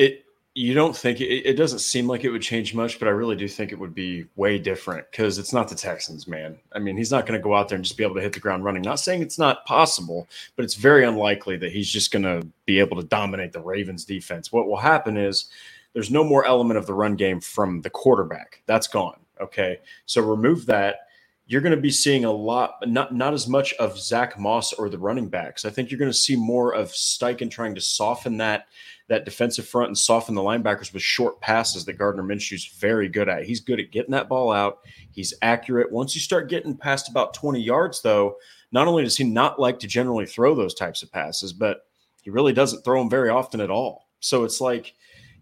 It 0.00 0.24
you 0.54 0.74
don't 0.74 0.96
think 0.96 1.20
it, 1.20 1.48
it 1.48 1.54
doesn't 1.54 1.78
seem 1.78 2.08
like 2.08 2.24
it 2.24 2.30
would 2.30 2.42
change 2.42 2.74
much, 2.74 2.98
but 2.98 3.06
I 3.06 3.12
really 3.12 3.36
do 3.36 3.46
think 3.46 3.70
it 3.70 3.78
would 3.78 3.94
be 3.94 4.26
way 4.34 4.58
different 4.58 5.08
because 5.10 5.38
it's 5.38 5.52
not 5.52 5.68
the 5.68 5.74
Texans, 5.74 6.26
man. 6.26 6.58
I 6.72 6.80
mean, 6.80 6.96
he's 6.96 7.12
not 7.12 7.24
going 7.24 7.38
to 7.38 7.42
go 7.42 7.54
out 7.54 7.68
there 7.68 7.76
and 7.76 7.84
just 7.84 7.96
be 7.96 8.02
able 8.04 8.16
to 8.16 8.20
hit 8.20 8.32
the 8.32 8.40
ground 8.40 8.64
running. 8.64 8.82
Not 8.82 8.98
saying 8.98 9.22
it's 9.22 9.38
not 9.38 9.64
possible, 9.64 10.28
but 10.56 10.64
it's 10.64 10.74
very 10.74 11.04
unlikely 11.04 11.56
that 11.58 11.72
he's 11.72 11.88
just 11.88 12.10
going 12.10 12.24
to 12.24 12.46
be 12.66 12.80
able 12.80 12.96
to 12.96 13.06
dominate 13.06 13.52
the 13.52 13.60
Ravens 13.60 14.04
defense. 14.04 14.50
What 14.50 14.66
will 14.66 14.76
happen 14.76 15.16
is 15.16 15.48
there's 15.92 16.10
no 16.10 16.24
more 16.24 16.44
element 16.44 16.78
of 16.78 16.86
the 16.86 16.94
run 16.94 17.14
game 17.14 17.40
from 17.40 17.82
the 17.82 17.90
quarterback. 17.90 18.62
That's 18.66 18.88
gone. 18.88 19.20
Okay. 19.40 19.78
So 20.06 20.20
remove 20.20 20.66
that 20.66 21.06
you're 21.46 21.60
going 21.60 21.74
to 21.74 21.80
be 21.80 21.90
seeing 21.90 22.24
a 22.24 22.30
lot, 22.30 22.76
not 22.86 23.12
not 23.12 23.34
as 23.34 23.48
much 23.48 23.72
of 23.74 23.98
Zach 23.98 24.38
Moss 24.38 24.72
or 24.72 24.88
the 24.88 24.98
running 24.98 25.28
backs. 25.28 25.64
I 25.64 25.70
think 25.70 25.90
you're 25.90 25.98
going 25.98 26.10
to 26.10 26.16
see 26.16 26.36
more 26.36 26.72
of 26.72 26.90
Steichen 26.90 27.50
trying 27.50 27.74
to 27.74 27.80
soften 27.80 28.36
that 28.36 28.66
that 29.10 29.24
defensive 29.24 29.66
front 29.66 29.88
and 29.88 29.98
soften 29.98 30.36
the 30.36 30.40
linebackers 30.40 30.94
with 30.94 31.02
short 31.02 31.40
passes 31.40 31.84
that 31.84 31.94
Gardner 31.98 32.22
Minshew's 32.22 32.66
very 32.78 33.08
good 33.08 33.28
at. 33.28 33.44
He's 33.44 33.58
good 33.58 33.80
at 33.80 33.90
getting 33.90 34.12
that 34.12 34.28
ball 34.28 34.52
out. 34.52 34.78
He's 35.10 35.34
accurate. 35.42 35.90
Once 35.90 36.14
you 36.14 36.20
start 36.20 36.48
getting 36.48 36.76
past 36.76 37.10
about 37.10 37.34
20 37.34 37.60
yards, 37.60 38.02
though, 38.02 38.36
not 38.70 38.86
only 38.86 39.02
does 39.02 39.16
he 39.16 39.24
not 39.24 39.58
like 39.58 39.80
to 39.80 39.88
generally 39.88 40.26
throw 40.26 40.54
those 40.54 40.74
types 40.74 41.02
of 41.02 41.10
passes, 41.10 41.52
but 41.52 41.86
he 42.22 42.30
really 42.30 42.52
doesn't 42.52 42.84
throw 42.84 43.00
them 43.00 43.10
very 43.10 43.30
often 43.30 43.60
at 43.60 43.68
all. 43.68 44.06
So 44.20 44.44
it's 44.44 44.60
like 44.60 44.94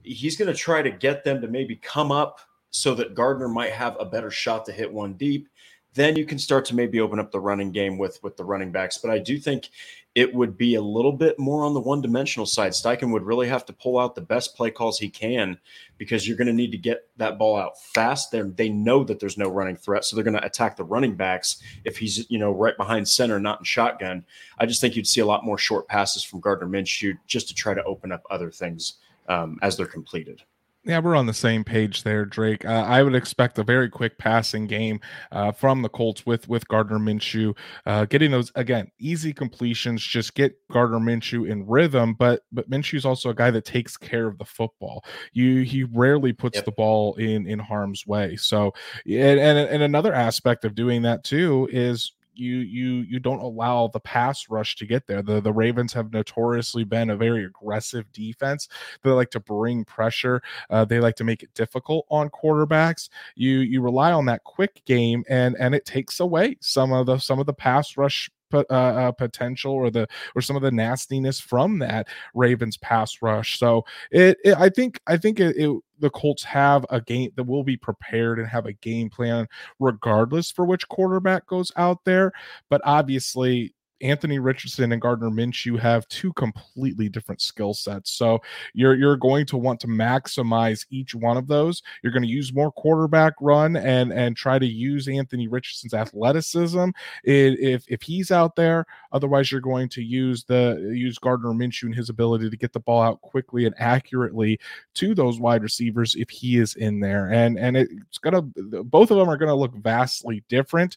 he's 0.03 0.39
going 0.39 0.51
to 0.51 0.59
try 0.59 0.81
to 0.81 0.91
get 0.91 1.23
them 1.23 1.43
to 1.43 1.47
maybe 1.47 1.77
come 1.77 2.11
up 2.11 2.41
so 2.71 2.95
that 2.95 3.15
Gardner 3.15 3.49
might 3.49 3.73
have 3.73 3.99
a 4.01 4.07
better 4.07 4.31
shot 4.31 4.65
to 4.65 4.73
hit 4.73 4.91
one 4.91 5.13
deep 5.13 5.47
then 5.95 6.17
you 6.17 6.25
can 6.25 6.39
start 6.39 6.65
to 6.67 6.77
maybe 6.77 7.01
open 7.01 7.19
up 7.19 7.33
the 7.33 7.41
running 7.41 7.73
game 7.73 7.99
with 7.99 8.23
with 8.23 8.37
the 8.37 8.45
running 8.45 8.71
backs. 8.71 8.99
But 8.99 9.11
I 9.11 9.19
do 9.19 9.39
think 9.39 9.71
it 10.19 10.35
would 10.35 10.59
be 10.59 10.75
a 10.75 10.83
little 10.83 11.13
bit 11.13 11.39
more 11.39 11.65
on 11.65 11.75
the 11.75 11.81
one 11.81 12.03
dimensional 12.03 12.45
side. 12.45 12.73
Steichen 12.73 13.13
would 13.13 13.23
really 13.23 13.47
have 13.47 13.65
to 13.65 13.73
pull 13.73 14.01
out 14.01 14.17
the 14.17 14.21
best 14.21 14.57
play 14.57 14.69
calls 14.69 14.99
he 14.99 15.09
can 15.09 15.57
because 15.97 16.27
you're 16.27 16.37
going 16.37 16.49
to 16.49 16.53
need 16.53 16.73
to 16.73 16.77
get 16.77 17.09
that 17.19 17.39
ball 17.39 17.57
out 17.57 17.81
fast. 17.81 18.33
They 18.33 18.41
they 18.41 18.69
know 18.69 19.05
that 19.05 19.21
there's 19.21 19.39
no 19.39 19.49
running 19.49 19.77
threat, 19.77 20.05
so 20.05 20.17
they're 20.17 20.25
going 20.25 20.37
to 20.37 20.45
attack 20.45 20.77
the 20.77 20.83
running 20.83 21.15
backs 21.15 21.63
if 21.85 21.97
he's 21.97 22.29
you 22.29 22.39
know 22.41 22.51
right 22.51 22.77
behind 22.77 23.07
center, 23.07 23.39
not 23.39 23.61
in 23.61 23.65
shotgun. 23.65 24.25
I 24.59 24.67
just 24.67 24.81
think 24.81 24.97
you'd 24.97 25.07
see 25.07 25.21
a 25.21 25.27
lot 25.27 25.45
more 25.45 25.57
short 25.57 25.87
passes 25.87 26.25
from 26.25 26.41
Gardner 26.41 26.67
Minshew 26.67 27.17
just 27.29 27.47
to 27.47 27.55
try 27.55 27.73
to 27.73 27.85
open 27.85 28.11
up 28.11 28.25
other 28.29 28.51
things 28.51 28.95
um, 29.29 29.61
as 29.63 29.77
they're 29.77 29.87
completed. 29.87 30.43
Yeah, 30.85 31.01
we're 31.01 31.17
on 31.17 31.27
the 31.27 31.35
same 31.35 31.65
page 31.65 32.05
there, 32.05 32.25
Drake. 32.25 32.65
Uh, 32.65 32.85
I 32.87 33.03
would 33.03 33.15
expect 33.15 33.59
a 33.59 33.65
very 33.65 33.91
quick 33.91 34.17
passing 34.17 34.67
game 34.67 35.01
uh, 35.33 35.51
from 35.53 35.83
the 35.83 35.89
Colts 35.89 36.25
with 36.25 36.49
with 36.49 36.67
Gardner 36.69 36.99
Minshew, 36.99 37.55
uh, 37.85 38.05
getting 38.05 38.31
those 38.31 38.53
again 38.55 38.91
easy 38.99 39.33
completions. 39.33 40.03
Just 40.03 40.35
get 40.35 40.57
Gardner 40.71 40.99
Minshew 40.99 41.51
in 41.51 41.67
rhythm, 41.67 42.15
but 42.15 42.43
but 42.53 42.71
Minshew's 42.71 43.05
also 43.05 43.29
a 43.31 43.35
guy 43.35 43.51
that 43.51 43.65
takes 43.65 43.97
care 43.97 44.29
of 44.29 44.39
the 44.39 44.45
football. 44.45 45.05
You 45.33 45.63
he 45.63 45.83
rarely 45.83 46.33
puts 46.33 46.57
yep. 46.57 46.65
the 46.65 46.73
ball 46.73 47.17
in 47.17 47.47
in 47.47 47.59
harm's 47.59 48.07
way. 48.07 48.37
So 48.37 48.73
and, 49.05 49.41
and 49.41 49.59
and 49.59 49.83
another 49.83 50.15
aspect 50.15 50.65
of 50.65 50.77
doing 50.77 51.03
that 51.03 51.25
too 51.25 51.69
is 51.73 52.13
you 52.39 52.59
you 52.59 53.07
you 53.09 53.19
don't 53.19 53.41
allow 53.41 53.89
the 53.89 54.01
pass 54.01 54.49
rush 54.49 54.77
to 54.77 54.87
get 54.87 55.07
there. 55.07 55.23
The 55.23 55.41
the 55.41 55.53
Ravens 55.53 55.93
have 55.93 56.13
notoriously 56.13 56.85
been 56.85 57.11
a 57.11 57.17
very 57.17 57.45
aggressive 57.45 58.11
defense. 58.13 58.69
They 59.03 59.11
like 59.11 59.31
to 59.31 59.41
bring 59.41 59.85
pressure. 59.85 60.43
Uh, 60.71 60.85
they 60.85 61.01
like 61.01 61.17
to 61.17 61.25
make 61.25 61.43
it 61.43 61.53
difficult 61.55 62.07
on 62.11 62.31
quarterbacks. 62.31 63.09
You 63.35 63.59
you 63.59 63.83
rely 63.83 64.13
on 64.13 64.27
that 64.27 64.45
quick 64.45 64.83
game, 64.85 65.25
and 65.29 65.57
and 65.59 65.75
it 65.75 65.85
takes 65.85 66.21
away 66.21 66.57
some 66.61 66.93
of 66.93 67.07
the 67.07 67.19
some 67.19 67.39
of 67.39 67.47
the 67.47 67.55
pass 67.55 67.97
rush 67.97 68.31
uh, 68.53 68.65
uh, 68.71 69.13
potential 69.13 69.73
or 69.73 69.91
the 69.91 70.07
or 70.35 70.43
some 70.43 70.57
of 70.57 70.63
the 70.63 70.71
nastiness 70.71 71.41
from 71.41 71.79
that 71.79 72.09
Ravens 72.35 72.77
pass 72.77 73.21
rush. 73.23 73.59
So 73.59 73.85
it, 74.11 74.39
it 74.45 74.57
I 74.57 74.69
think 74.69 75.01
I 75.07 75.17
think 75.17 75.41
it, 75.41 75.57
it, 75.57 75.79
the 75.99 76.11
Colts 76.11 76.45
have 76.45 76.85
a 76.91 77.01
game 77.01 77.31
that 77.37 77.45
will 77.45 77.65
be 77.65 77.77
prepared 77.77 78.39
and 78.39 78.49
have 78.49 78.67
a 78.67 78.73
game 78.73 79.11
plan 79.11 79.47
regardless 79.79 80.51
for 80.51 80.65
which 80.65 80.89
quarterback 80.89 81.47
goes 81.47 81.73
out 81.77 82.05
there. 82.05 82.33
But 82.69 82.81
obviously, 82.85 83.75
Anthony 84.01 84.39
Richardson 84.39 84.93
and 84.93 85.01
Gardner 85.01 85.31
Minshew 85.31 85.79
have 85.79 86.07
two 86.09 86.33
completely 86.35 87.09
different 87.09 87.41
skill 87.41 87.75
sets. 87.75 88.13
So 88.13 88.41
you're 88.75 88.95
you're 88.95 89.17
going 89.17 89.47
to 89.47 89.57
want 89.57 89.81
to 89.81 89.87
maximize 89.87 90.87
each 90.91 91.15
one 91.15 91.37
of 91.37 91.49
those. 91.49 91.83
You're 92.03 92.13
going 92.13 92.23
to 92.23 92.29
use 92.29 92.53
more 92.53 92.71
quarterback 92.73 93.35
run 93.41 93.77
and 93.77 94.13
and 94.13 94.37
try 94.37 94.59
to 94.59 94.67
use 94.67 95.09
Anthony 95.09 95.49
Richardson's 95.49 95.95
athleticism 95.95 96.91
if 97.25 97.85
if 97.89 98.03
he's 98.03 98.31
out 98.31 98.57
there. 98.57 98.87
Otherwise, 99.13 99.51
you're 99.51 99.61
going 99.61 99.89
to 99.91 100.03
use 100.03 100.45
the 100.45 100.93
use 100.95 101.19
Gardner 101.19 101.51
Minshew 101.51 101.85
and 101.85 101.95
his 101.95 102.09
ability 102.09 102.51
to 102.51 102.57
get 102.57 102.73
the 102.73 102.81
ball 102.81 103.03
out 103.03 103.21
quickly 103.21 103.67
and 103.67 103.75
accurately 103.79 104.59
to 104.95 105.15
those 105.15 105.41
wide 105.41 105.63
receivers 105.63 106.15
if 106.15 106.31
he 106.31 106.59
is 106.59 106.75
in 106.77 107.01
there. 107.01 107.33
And 107.33 107.59
and 107.59 107.77
it's 107.77 108.19
gonna 108.19 108.43
both 108.43 109.11
of 109.11 109.17
them 109.17 109.29
are 109.29 109.37
going 109.37 109.49
to 109.49 109.55
look 109.55 109.75
vastly 109.75 110.45
different. 110.49 110.97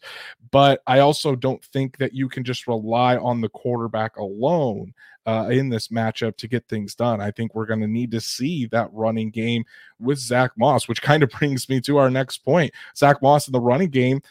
But 0.52 0.82
I 0.88 1.00
also 1.00 1.36
don't 1.36 1.64
think 1.66 1.98
that 1.98 2.14
you 2.14 2.30
can 2.30 2.44
just 2.44 2.68
rely 2.68 2.91
rely 2.92 3.18
on 3.18 3.40
the 3.40 3.50
quarterback 3.50 4.18
alone 4.18 4.94
uh, 5.26 5.48
in 5.52 5.70
this 5.70 5.88
matchup 5.90 6.36
to 6.38 6.48
get 6.48 6.68
things 6.68 6.94
done. 6.94 7.22
I 7.22 7.32
think 7.32 7.56
we're 7.56 7.66
going 7.66 7.80
to 7.80 7.88
need 7.88 8.12
to 8.12 8.20
see 8.22 8.66
that 8.68 8.90
running 8.92 9.30
game 9.30 9.64
with 10.00 10.18
Zach 10.18 10.52
Moss, 10.58 10.88
which 10.88 11.02
kind 11.02 11.24
of 11.24 11.30
brings 11.40 11.70
me 11.70 11.80
to 11.82 11.98
our 11.98 12.10
next 12.10 12.40
point. 12.40 12.72
Zach 12.98 13.22
Moss 13.22 13.48
in 13.48 13.54
the 13.54 13.60
running 13.60 13.90
game 13.90 14.22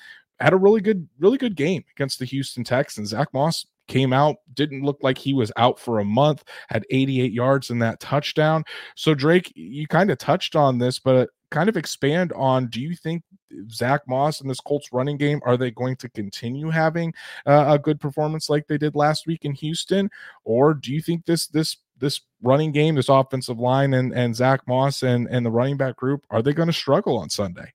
had 0.40 0.52
a 0.52 0.56
really 0.56 0.80
good, 0.80 1.08
really 1.18 1.38
good 1.38 1.56
game 1.56 1.84
against 1.96 2.18
the 2.18 2.24
Houston 2.26 2.64
Texans. 2.64 3.10
Zach 3.10 3.28
Moss 3.32 3.66
came 3.88 4.12
out, 4.12 4.36
didn't 4.54 4.82
look 4.82 4.98
like 5.02 5.18
he 5.18 5.32
was 5.32 5.50
out 5.56 5.78
for 5.78 5.98
a 5.98 6.04
month, 6.04 6.44
had 6.68 6.84
88 6.90 7.32
yards 7.32 7.70
in 7.70 7.78
that 7.80 7.98
touchdown. 8.00 8.64
So, 8.94 9.14
Drake, 9.14 9.52
you 9.54 9.86
kind 9.86 10.10
of 10.10 10.18
touched 10.18 10.54
on 10.54 10.78
this, 10.78 10.98
but 10.98 11.30
kind 11.50 11.68
of 11.68 11.76
expand 11.76 12.32
on 12.34 12.68
do 12.68 12.80
you 12.80 12.94
think 12.94 13.22
Zach 13.70 14.02
Moss 14.06 14.40
and 14.40 14.50
this 14.50 14.60
Colts 14.60 14.92
running 14.92 15.16
game 15.16 15.40
are 15.44 15.56
they 15.56 15.70
going 15.70 15.96
to 15.96 16.08
continue 16.08 16.70
having 16.70 17.14
uh, 17.46 17.66
a 17.68 17.78
good 17.78 18.00
performance 18.00 18.48
like 18.48 18.66
they 18.66 18.78
did 18.78 18.94
last 18.94 19.26
week 19.26 19.44
in 19.44 19.52
Houston, 19.52 20.10
or 20.44 20.74
do 20.74 20.92
you 20.92 21.00
think 21.00 21.26
this 21.26 21.46
this 21.48 21.78
this 21.98 22.20
running 22.42 22.72
game, 22.72 22.94
this 22.94 23.08
offensive 23.08 23.58
line, 23.58 23.94
and 23.94 24.12
and 24.12 24.34
Zach 24.34 24.66
Moss 24.66 25.02
and 25.02 25.28
and 25.28 25.44
the 25.44 25.50
running 25.50 25.76
back 25.76 25.96
group 25.96 26.24
are 26.30 26.42
they 26.42 26.52
going 26.52 26.68
to 26.68 26.72
struggle 26.72 27.18
on 27.18 27.30
Sunday? 27.30 27.72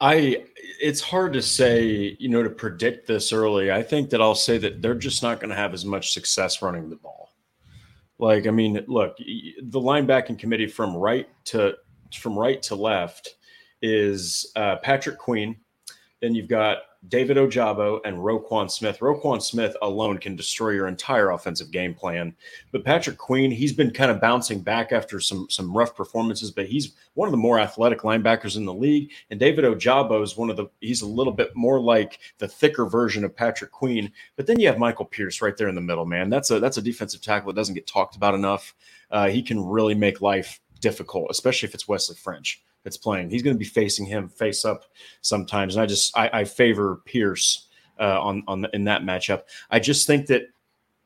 I 0.00 0.44
it's 0.80 1.00
hard 1.00 1.34
to 1.34 1.42
say, 1.42 2.16
you 2.18 2.28
know, 2.28 2.42
to 2.42 2.50
predict 2.50 3.06
this 3.06 3.32
early. 3.32 3.70
I 3.70 3.82
think 3.82 4.10
that 4.10 4.22
I'll 4.22 4.34
say 4.34 4.56
that 4.58 4.80
they're 4.80 4.94
just 4.94 5.22
not 5.22 5.40
going 5.40 5.50
to 5.50 5.56
have 5.56 5.74
as 5.74 5.84
much 5.84 6.12
success 6.12 6.62
running 6.62 6.88
the 6.88 6.96
ball. 6.96 7.32
Like, 8.18 8.46
I 8.46 8.50
mean, 8.50 8.82
look, 8.86 9.16
the 9.18 9.80
linebacking 9.80 10.38
committee 10.38 10.66
from 10.66 10.96
right 10.96 11.28
to 11.46 11.74
from 12.14 12.38
right 12.38 12.62
to 12.62 12.74
left 12.74 13.36
is 13.82 14.52
uh, 14.56 14.76
Patrick 14.76 15.18
Queen. 15.18 15.56
Then 16.20 16.34
you've 16.34 16.48
got 16.48 16.78
David 17.08 17.38
Ojabo 17.38 18.00
and 18.04 18.18
Roquan 18.18 18.70
Smith. 18.70 18.98
Roquan 18.98 19.40
Smith 19.40 19.74
alone 19.80 20.18
can 20.18 20.36
destroy 20.36 20.70
your 20.70 20.86
entire 20.86 21.30
offensive 21.30 21.70
game 21.70 21.94
plan. 21.94 22.34
But 22.72 22.84
Patrick 22.84 23.16
Queen, 23.16 23.50
he's 23.50 23.72
been 23.72 23.90
kind 23.90 24.10
of 24.10 24.20
bouncing 24.20 24.60
back 24.60 24.92
after 24.92 25.18
some 25.18 25.48
some 25.48 25.74
rough 25.74 25.96
performances, 25.96 26.50
but 26.50 26.66
he's 26.66 26.94
one 27.14 27.26
of 27.26 27.30
the 27.30 27.38
more 27.38 27.58
athletic 27.58 28.00
linebackers 28.00 28.56
in 28.56 28.66
the 28.66 28.74
league. 28.74 29.12
And 29.30 29.40
David 29.40 29.64
Ojabo 29.64 30.22
is 30.22 30.36
one 30.36 30.50
of 30.50 30.58
the 30.58 30.66
he's 30.80 31.00
a 31.00 31.08
little 31.08 31.32
bit 31.32 31.56
more 31.56 31.80
like 31.80 32.18
the 32.36 32.48
thicker 32.48 32.84
version 32.84 33.24
of 33.24 33.34
Patrick 33.34 33.70
Queen. 33.70 34.12
But 34.36 34.46
then 34.46 34.60
you 34.60 34.66
have 34.66 34.78
Michael 34.78 35.06
Pierce 35.06 35.40
right 35.40 35.56
there 35.56 35.68
in 35.68 35.74
the 35.74 35.80
middle, 35.80 36.04
man. 36.04 36.28
That's 36.28 36.50
a 36.50 36.60
that's 36.60 36.76
a 36.76 36.82
defensive 36.82 37.22
tackle 37.22 37.50
that 37.50 37.58
doesn't 37.58 37.74
get 37.74 37.86
talked 37.86 38.16
about 38.16 38.34
enough. 38.34 38.74
Uh, 39.10 39.28
he 39.28 39.42
can 39.42 39.64
really 39.64 39.94
make 39.94 40.20
life 40.20 40.60
difficult, 40.80 41.28
especially 41.30 41.66
if 41.66 41.74
it's 41.74 41.88
Wesley 41.88 42.16
French 42.16 42.62
that's 42.84 42.96
playing. 42.96 43.30
He's 43.30 43.42
going 43.42 43.54
to 43.54 43.58
be 43.58 43.64
facing 43.64 44.06
him 44.06 44.28
face 44.28 44.64
up 44.64 44.84
sometimes, 45.20 45.76
and 45.76 45.82
I 45.82 45.86
just 45.86 46.16
I, 46.16 46.40
I 46.40 46.44
favor 46.44 47.02
Pierce 47.04 47.68
uh, 47.98 48.20
on 48.20 48.42
on 48.46 48.66
in 48.72 48.84
that 48.84 49.02
matchup. 49.02 49.42
I 49.70 49.78
just 49.78 50.06
think 50.06 50.26
that 50.26 50.44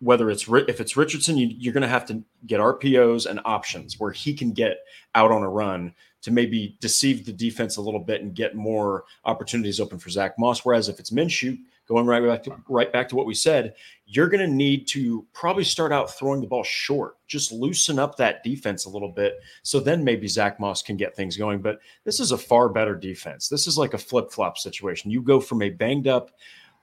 whether 0.04 0.30
it's 0.30 0.46
if 0.48 0.80
it's 0.80 0.96
Richardson, 0.96 1.38
you, 1.38 1.48
you're 1.58 1.72
going 1.72 1.82
to 1.82 1.88
have 1.88 2.04
to 2.06 2.22
get 2.46 2.60
RPOs 2.60 3.24
and 3.24 3.40
options 3.44 3.98
where 3.98 4.12
he 4.12 4.34
can 4.34 4.52
get 4.52 4.78
out 5.14 5.32
on 5.32 5.42
a 5.42 5.48
run 5.48 5.94
to 6.22 6.30
maybe 6.30 6.76
deceive 6.80 7.24
the 7.24 7.32
defense 7.32 7.76
a 7.76 7.80
little 7.80 8.00
bit 8.00 8.20
and 8.20 8.34
get 8.34 8.54
more 8.54 9.04
opportunities 9.24 9.80
open 9.80 9.98
for 9.98 10.10
Zach 10.10 10.38
Moss. 10.38 10.64
Whereas 10.64 10.88
if 10.88 11.00
it's 11.00 11.10
Minshew, 11.10 11.58
going 11.86 12.06
right 12.06 12.24
back 12.24 12.42
to 12.42 12.56
right 12.68 12.92
back 12.92 13.08
to 13.08 13.16
what 13.16 13.26
we 13.26 13.34
said, 13.34 13.74
you're 14.06 14.28
going 14.28 14.46
to 14.46 14.54
need 14.54 14.86
to 14.88 15.26
probably 15.32 15.64
start 15.64 15.92
out 15.92 16.10
throwing 16.10 16.40
the 16.40 16.46
ball 16.46 16.64
short, 16.64 17.16
just 17.26 17.52
loosen 17.52 17.98
up 17.98 18.16
that 18.16 18.42
defense 18.42 18.84
a 18.84 18.90
little 18.90 19.10
bit. 19.10 19.34
So 19.62 19.80
then 19.80 20.04
maybe 20.04 20.28
Zach 20.28 20.60
Moss 20.60 20.82
can 20.82 20.96
get 20.96 21.16
things 21.16 21.36
going. 21.36 21.60
But 21.60 21.78
this 22.04 22.20
is 22.20 22.32
a 22.32 22.38
far 22.38 22.68
better 22.68 22.94
defense. 22.94 23.48
This 23.48 23.66
is 23.66 23.78
like 23.78 23.94
a 23.94 23.98
flip 23.98 24.30
flop 24.30 24.58
situation. 24.58 25.10
You 25.10 25.22
go 25.22 25.40
from 25.40 25.62
a 25.62 25.70
banged 25.70 26.08
up, 26.08 26.30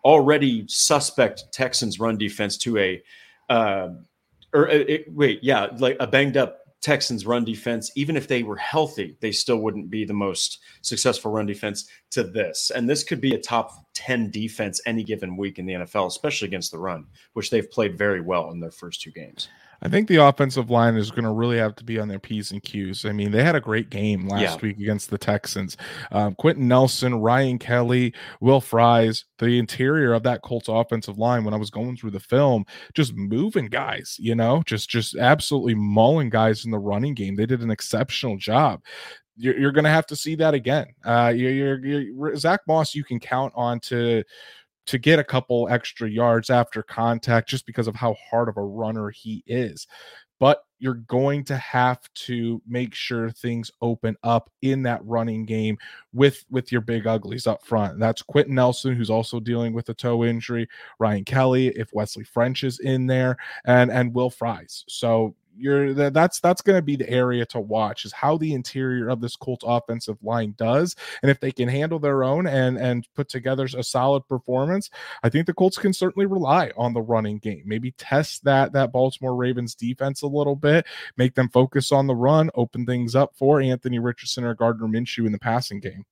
already 0.04 0.66
suspect 0.68 1.46
Texans 1.52 2.00
run 2.00 2.18
defense 2.18 2.58
to 2.60 2.78
a, 2.78 3.04
uh, 3.50 3.90
or 4.54 4.70
uh, 4.70 4.74
it, 4.74 5.06
wait, 5.14 5.40
yeah, 5.42 5.68
like 5.78 5.98
a 6.00 6.08
banged 6.08 6.38
up 6.38 6.62
Texans 6.82 7.28
run 7.28 7.46
defense, 7.46 7.92
even 7.96 8.18
if 8.18 8.28
they 8.28 8.42
were 8.42 8.58
healthy, 8.58 9.16
they 9.22 9.32
still 9.32 9.58
wouldn't 9.58 9.92
be 9.92 10.04
the 10.04 10.14
most 10.14 10.60
successful 10.82 11.32
run 11.32 11.46
defense 11.46 11.88
to 12.10 12.24
this. 12.24 12.72
And 12.74 12.90
this 12.90 13.04
could 13.04 13.22
be 13.22 13.36
a 13.36 13.38
top 13.38 13.94
10 13.94 14.32
defense 14.32 14.82
any 14.88 15.04
given 15.04 15.38
week 15.38 15.60
in 15.60 15.68
the 15.68 15.74
NFL, 15.74 16.08
especially 16.08 16.48
against 16.48 16.72
the 16.72 16.80
run, 16.80 17.06
which 17.34 17.52
they've 17.52 17.70
played 17.70 17.98
very 17.98 18.20
well 18.20 18.50
in 18.50 18.60
their 18.60 18.72
first 18.72 19.02
two 19.02 19.12
games. 19.12 19.48
I 19.82 19.90
think 19.90 20.08
the 20.08 20.18
offensive 20.18 20.70
line 20.70 20.96
is 20.96 21.10
going 21.10 21.24
to 21.24 21.32
really 21.32 21.58
have 21.58 21.76
to 21.76 21.84
be 21.84 22.00
on 22.00 22.08
their 22.08 22.20
P's 22.20 22.52
and 22.52 22.62
Q's. 22.62 23.06
I 23.06 23.12
mean, 23.12 23.32
they 23.32 23.44
had 23.44 23.56
a 23.56 23.62
great 23.62 23.90
game 23.90 24.28
last 24.28 24.42
yeah. 24.42 24.58
week 24.62 24.78
against 24.78 25.10
the 25.10 25.18
Texans. 25.18 25.78
Um, 26.12 26.36
Quenton 26.36 26.68
Nelson, 26.68 27.16
Ryan 27.16 27.58
Kelly, 27.58 28.14
Will 28.40 28.62
Fries, 28.62 29.26
the 29.40 29.58
interior 29.58 30.14
of 30.14 30.24
that 30.24 30.42
Colts 30.44 30.68
offensive 30.68 31.18
line 31.18 31.44
when 31.44 31.54
I 31.54 31.58
was 31.58 31.72
going 31.72 31.98
through 31.98 32.12
the 32.12 32.20
film, 32.20 32.66
just 32.94 33.16
moving 33.16 33.68
guys, 33.68 34.18
you 34.20 34.36
know, 34.36 34.62
just 34.66 34.90
just 34.90 35.16
absolutely 35.16 35.76
mauling 35.76 36.30
guys 36.30 36.66
in 36.66 36.72
the 36.72 36.80
running 36.80 37.14
game. 37.14 37.36
They 37.36 37.46
did 37.46 37.62
an 37.62 37.72
exceptional 37.72 38.38
job 38.38 38.82
you're, 39.38 39.58
you're 39.58 39.72
going 39.72 39.86
to 39.86 39.90
have 39.90 40.06
to 40.08 40.16
see 40.16 40.36
that 40.36 40.54
again. 40.54 40.88
Uh, 41.04 41.34
you're, 41.36 41.52
you're, 41.52 41.86
you're, 41.86 42.36
Zach 42.36 42.62
Moss, 42.68 42.94
you 42.94 43.04
can 43.04 43.20
count 43.20 43.52
on 43.56 43.80
to 43.82 44.24
to 44.88 44.98
get 44.98 45.20
a 45.20 45.24
couple 45.24 45.68
extra 45.70 46.10
yards 46.10 46.50
after 46.50 46.84
contact 46.84 47.50
just 47.50 47.66
because 47.66 47.88
of 47.88 47.96
how 47.96 48.16
hard 48.30 48.50
of 48.50 48.58
a 48.58 48.64
runner 48.64 49.10
he 49.10 49.44
is. 49.46 49.88
But 50.40 50.64
you're 50.80 50.96
going 50.96 51.44
to 51.46 51.58
have 51.58 52.00
to 52.16 52.60
make 52.68 52.96
sure 52.96 53.30
things 53.30 53.70
open 53.82 54.18
up 54.24 54.50
in 54.64 54.82
that 54.84 55.06
running 55.06 55.46
game 55.46 55.78
with 56.14 56.44
with 56.50 56.72
your 56.72 56.82
big 56.82 57.06
uglies 57.06 57.46
up 57.46 57.64
front. 57.64 58.00
That's 58.00 58.24
Quenton 58.24 58.56
Nelson, 58.56 58.96
who's 58.96 59.12
also 59.12 59.40
dealing 59.40 59.74
with 59.74 59.90
a 59.90 59.94
toe 59.94 60.26
injury. 60.26 60.68
Ryan 60.98 61.26
Kelly, 61.26 61.68
if 61.68 61.94
Wesley 61.94 62.24
French 62.24 62.64
is 62.64 62.80
in 62.80 63.06
there, 63.06 63.38
and 63.66 63.92
and 63.92 64.16
Will 64.16 64.32
Fries. 64.32 64.84
So 64.90 65.36
you're 65.58 65.94
that's 65.94 66.40
that's 66.40 66.62
going 66.62 66.78
to 66.78 66.82
be 66.82 66.96
the 66.96 67.10
area 67.10 67.46
to 67.48 67.60
watch 67.60 68.06
is 68.06 68.14
how 68.14 68.38
the 68.38 68.54
interior 68.54 69.10
of 69.10 69.22
this 69.22 69.36
Colts 69.36 69.64
offensive 69.68 70.18
line 70.24 70.56
does, 70.58 70.96
and 71.22 71.32
if 71.32 71.40
they 71.40 71.52
can 71.52 71.68
handle 71.68 72.00
their 72.00 72.24
own 72.24 72.48
and 72.48 72.78
and 72.78 73.08
put 73.16 73.30
together 73.30 73.68
a 73.78 73.84
solid 73.84 74.28
performance, 74.28 74.90
I 75.24 75.30
think 75.30 75.48
the 75.48 75.54
Colts 75.54 75.78
can 75.78 75.94
certainly 75.94 76.26
rely 76.26 76.72
on 76.78 76.94
the 76.94 77.02
running 77.02 77.40
game. 77.40 77.64
Maybe 77.66 77.92
test 77.92 78.44
that 78.46 78.74
that 78.74 78.92
Baltimore 78.92 79.36
Ravens 79.36 79.76
defense 79.76 80.22
a 80.22 80.28
little 80.28 80.56
bit, 80.56 80.86
make 81.18 81.36
them 81.36 81.50
focus 81.50 81.92
on 81.92 82.08
the 82.08 82.16
run, 82.16 82.50
open 82.56 82.86
things 82.86 83.16
up 83.16 83.36
for 83.36 83.62
Anthony 83.62 84.00
Richardson 84.00 84.44
or 84.44 84.56
Gardner 84.56 84.88
Minshew 84.88 85.26
in 85.26 85.32
the 85.32 85.40
passing 85.40 85.80
game. 85.80 86.06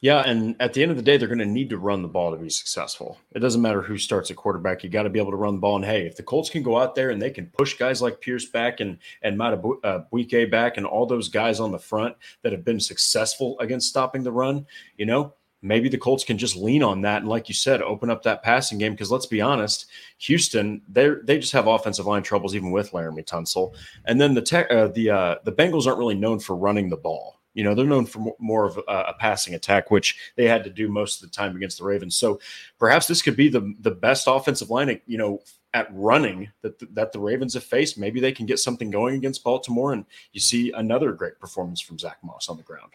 Yeah, 0.00 0.20
and 0.20 0.54
at 0.60 0.72
the 0.72 0.82
end 0.82 0.90
of 0.90 0.96
the 0.96 1.02
day, 1.02 1.16
they're 1.16 1.28
going 1.28 1.38
to 1.38 1.46
need 1.46 1.70
to 1.70 1.78
run 1.78 2.02
the 2.02 2.08
ball 2.08 2.30
to 2.30 2.36
be 2.36 2.50
successful. 2.50 3.18
It 3.34 3.40
doesn't 3.40 3.62
matter 3.62 3.82
who 3.82 3.98
starts 3.98 4.30
at 4.30 4.36
quarterback; 4.36 4.84
you 4.84 4.90
got 4.90 5.04
to 5.04 5.10
be 5.10 5.18
able 5.18 5.32
to 5.32 5.36
run 5.36 5.54
the 5.54 5.60
ball. 5.60 5.76
And 5.76 5.84
hey, 5.84 6.06
if 6.06 6.16
the 6.16 6.22
Colts 6.22 6.50
can 6.50 6.62
go 6.62 6.76
out 6.76 6.94
there 6.94 7.10
and 7.10 7.20
they 7.20 7.30
can 7.30 7.46
push 7.46 7.74
guys 7.74 8.02
like 8.02 8.20
Pierce 8.20 8.46
back 8.46 8.80
and 8.80 8.98
and 9.22 9.38
Madubuike 9.38 10.46
uh, 10.46 10.50
back 10.50 10.76
and 10.76 10.86
all 10.86 11.06
those 11.06 11.28
guys 11.28 11.60
on 11.60 11.72
the 11.72 11.78
front 11.78 12.14
that 12.42 12.52
have 12.52 12.64
been 12.64 12.80
successful 12.80 13.58
against 13.58 13.88
stopping 13.88 14.22
the 14.22 14.32
run, 14.32 14.66
you 14.96 15.06
know, 15.06 15.34
maybe 15.62 15.88
the 15.88 15.98
Colts 15.98 16.24
can 16.24 16.38
just 16.38 16.56
lean 16.56 16.82
on 16.82 17.00
that 17.02 17.22
and, 17.22 17.28
like 17.28 17.48
you 17.48 17.54
said, 17.54 17.82
open 17.82 18.10
up 18.10 18.22
that 18.22 18.42
passing 18.42 18.78
game. 18.78 18.92
Because 18.92 19.10
let's 19.10 19.26
be 19.26 19.40
honest, 19.40 19.86
Houston 20.18 20.82
they 20.88 21.10
they 21.24 21.38
just 21.38 21.52
have 21.52 21.66
offensive 21.66 22.06
line 22.06 22.22
troubles 22.22 22.54
even 22.54 22.70
with 22.70 22.92
Laremy 22.92 23.24
Tunsil, 23.24 23.74
and 24.04 24.20
then 24.20 24.34
the 24.34 24.42
tech, 24.42 24.70
uh, 24.70 24.88
the 24.88 25.10
uh, 25.10 25.34
the 25.44 25.52
Bengals 25.52 25.86
aren't 25.86 25.98
really 25.98 26.14
known 26.14 26.38
for 26.38 26.54
running 26.54 26.90
the 26.90 26.96
ball. 26.96 27.35
You 27.56 27.64
know, 27.64 27.74
they're 27.74 27.86
known 27.86 28.04
for 28.04 28.34
more 28.38 28.66
of 28.66 28.78
a, 28.86 29.14
passing 29.18 29.54
attack, 29.54 29.90
which 29.90 30.32
they 30.36 30.46
had 30.46 30.62
to 30.64 30.70
do 30.70 30.88
most 30.88 31.22
of 31.22 31.30
the 31.30 31.34
time 31.34 31.56
against 31.56 31.78
the 31.78 31.84
Ravens. 31.84 32.14
So 32.14 32.38
perhaps 32.78 33.06
this 33.06 33.22
could 33.22 33.34
be 33.34 33.48
the 33.48 33.74
the 33.80 33.90
best 33.90 34.26
offensive 34.28 34.68
line, 34.68 35.00
you 35.06 35.16
know, 35.16 35.40
at 35.72 35.88
running 35.90 36.50
that 36.60 36.78
the, 36.78 36.86
that 36.92 37.12
the 37.12 37.18
Ravens 37.18 37.54
have 37.54 37.64
faced. 37.64 37.98
Maybe 37.98 38.20
they 38.20 38.32
can 38.32 38.44
get 38.44 38.58
something 38.58 38.90
going 38.90 39.14
against 39.14 39.42
Baltimore, 39.42 39.94
and 39.94 40.04
you 40.32 40.40
see 40.40 40.70
another 40.72 41.12
great 41.12 41.40
performance 41.40 41.80
from 41.80 41.98
Zach 41.98 42.18
Moss 42.22 42.50
on 42.50 42.58
the 42.58 42.62
ground. 42.62 42.92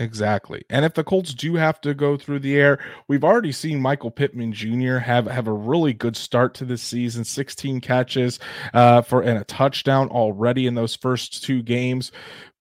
Exactly. 0.00 0.64
And 0.70 0.84
if 0.84 0.94
the 0.94 1.02
Colts 1.02 1.34
do 1.34 1.56
have 1.56 1.80
to 1.80 1.92
go 1.92 2.16
through 2.16 2.40
the 2.40 2.56
air, 2.56 2.78
we've 3.08 3.24
already 3.24 3.50
seen 3.50 3.80
Michael 3.80 4.10
Pittman 4.10 4.52
Jr. 4.52 4.98
have 4.98 5.26
have 5.26 5.48
a 5.48 5.52
really 5.52 5.92
good 5.92 6.16
start 6.16 6.54
to 6.54 6.64
this 6.64 6.82
season. 6.82 7.24
16 7.24 7.80
catches 7.80 8.38
uh, 8.74 9.02
for 9.02 9.22
and 9.22 9.38
a 9.38 9.44
touchdown 9.44 10.08
already 10.08 10.66
in 10.66 10.74
those 10.74 10.94
first 10.94 11.42
two 11.42 11.62
games. 11.62 12.12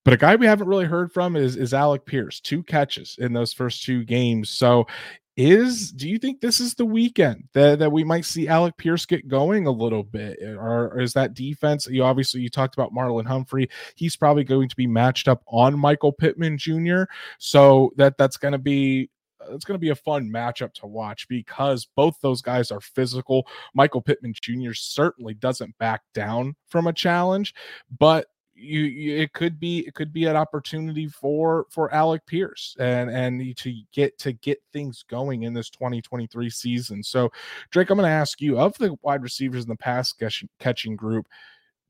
But 0.07 0.13
a 0.13 0.17
guy 0.17 0.37
we 0.37 0.45
haven't 0.45 0.69
really 0.69 0.85
heard 0.85 1.11
from 1.11 1.35
is 1.35 1.57
is 1.57 1.73
Alec 1.73 2.05
Pierce, 2.05 2.39
two 2.39 2.63
catches 2.63 3.17
in 3.19 3.33
those 3.33 3.51
first 3.51 3.83
two 3.83 4.05
games. 4.05 4.49
So 4.49 4.87
is 5.35 5.91
do 5.91 6.07
you 6.07 6.17
think 6.17 6.39
this 6.39 6.61
is 6.61 6.75
the 6.75 6.85
weekend 6.85 7.43
that, 7.51 7.79
that 7.79 7.91
we 7.91 8.05
might 8.05 8.23
see 8.23 8.47
Alec 8.47 8.77
Pierce 8.77 9.05
get 9.05 9.27
going 9.27 9.67
a 9.67 9.71
little 9.71 10.03
bit 10.03 10.41
or, 10.41 10.97
is 11.01 11.11
that 11.11 11.33
defense 11.33 11.87
you 11.87 12.05
obviously 12.05 12.39
you 12.39 12.49
talked 12.49 12.73
about 12.73 12.93
Marlon 12.93 13.25
Humphrey 13.25 13.69
he's 13.95 14.15
probably 14.15 14.45
going 14.45 14.69
to 14.69 14.77
be 14.77 14.87
matched 14.87 15.27
up 15.27 15.43
on 15.45 15.77
Michael 15.77 16.13
Pittman 16.13 16.57
Jr. 16.57 17.03
so 17.37 17.91
that 17.97 18.17
that's 18.17 18.37
to 18.37 18.57
be 18.57 19.09
it's 19.49 19.65
going 19.65 19.75
to 19.75 19.85
be 19.85 19.89
a 19.89 19.95
fun 19.95 20.29
matchup 20.29 20.73
to 20.75 20.87
watch 20.87 21.27
because 21.27 21.85
both 21.97 22.17
those 22.21 22.41
guys 22.41 22.71
are 22.71 22.81
physical. 22.81 23.47
Michael 23.73 24.01
Pittman 24.01 24.33
Jr. 24.33 24.73
certainly 24.73 25.33
doesn't 25.33 25.77
back 25.77 26.01
down 26.13 26.55
from 26.69 26.87
a 26.87 26.93
challenge, 26.93 27.53
but 27.99 28.27
you, 28.57 28.81
you, 28.81 29.17
it 29.17 29.33
could 29.33 29.59
be 29.59 29.79
it 29.79 29.93
could 29.93 30.11
be 30.11 30.25
an 30.25 30.35
opportunity 30.35 31.07
for 31.07 31.65
for 31.69 31.93
Alec 31.93 32.25
Pierce 32.25 32.75
and 32.79 33.09
and 33.09 33.55
to 33.57 33.73
get 33.93 34.17
to 34.19 34.33
get 34.33 34.61
things 34.73 35.03
going 35.07 35.43
in 35.43 35.53
this 35.53 35.69
2023 35.69 36.49
season. 36.49 37.03
So 37.03 37.31
Drake, 37.71 37.89
I'm 37.89 37.97
going 37.97 38.09
to 38.09 38.13
ask 38.13 38.41
you 38.41 38.59
of 38.59 38.77
the 38.77 38.95
wide 39.01 39.21
receivers 39.21 39.63
in 39.63 39.69
the 39.69 39.75
pass 39.75 40.13
catching 40.59 40.95
group, 40.95 41.27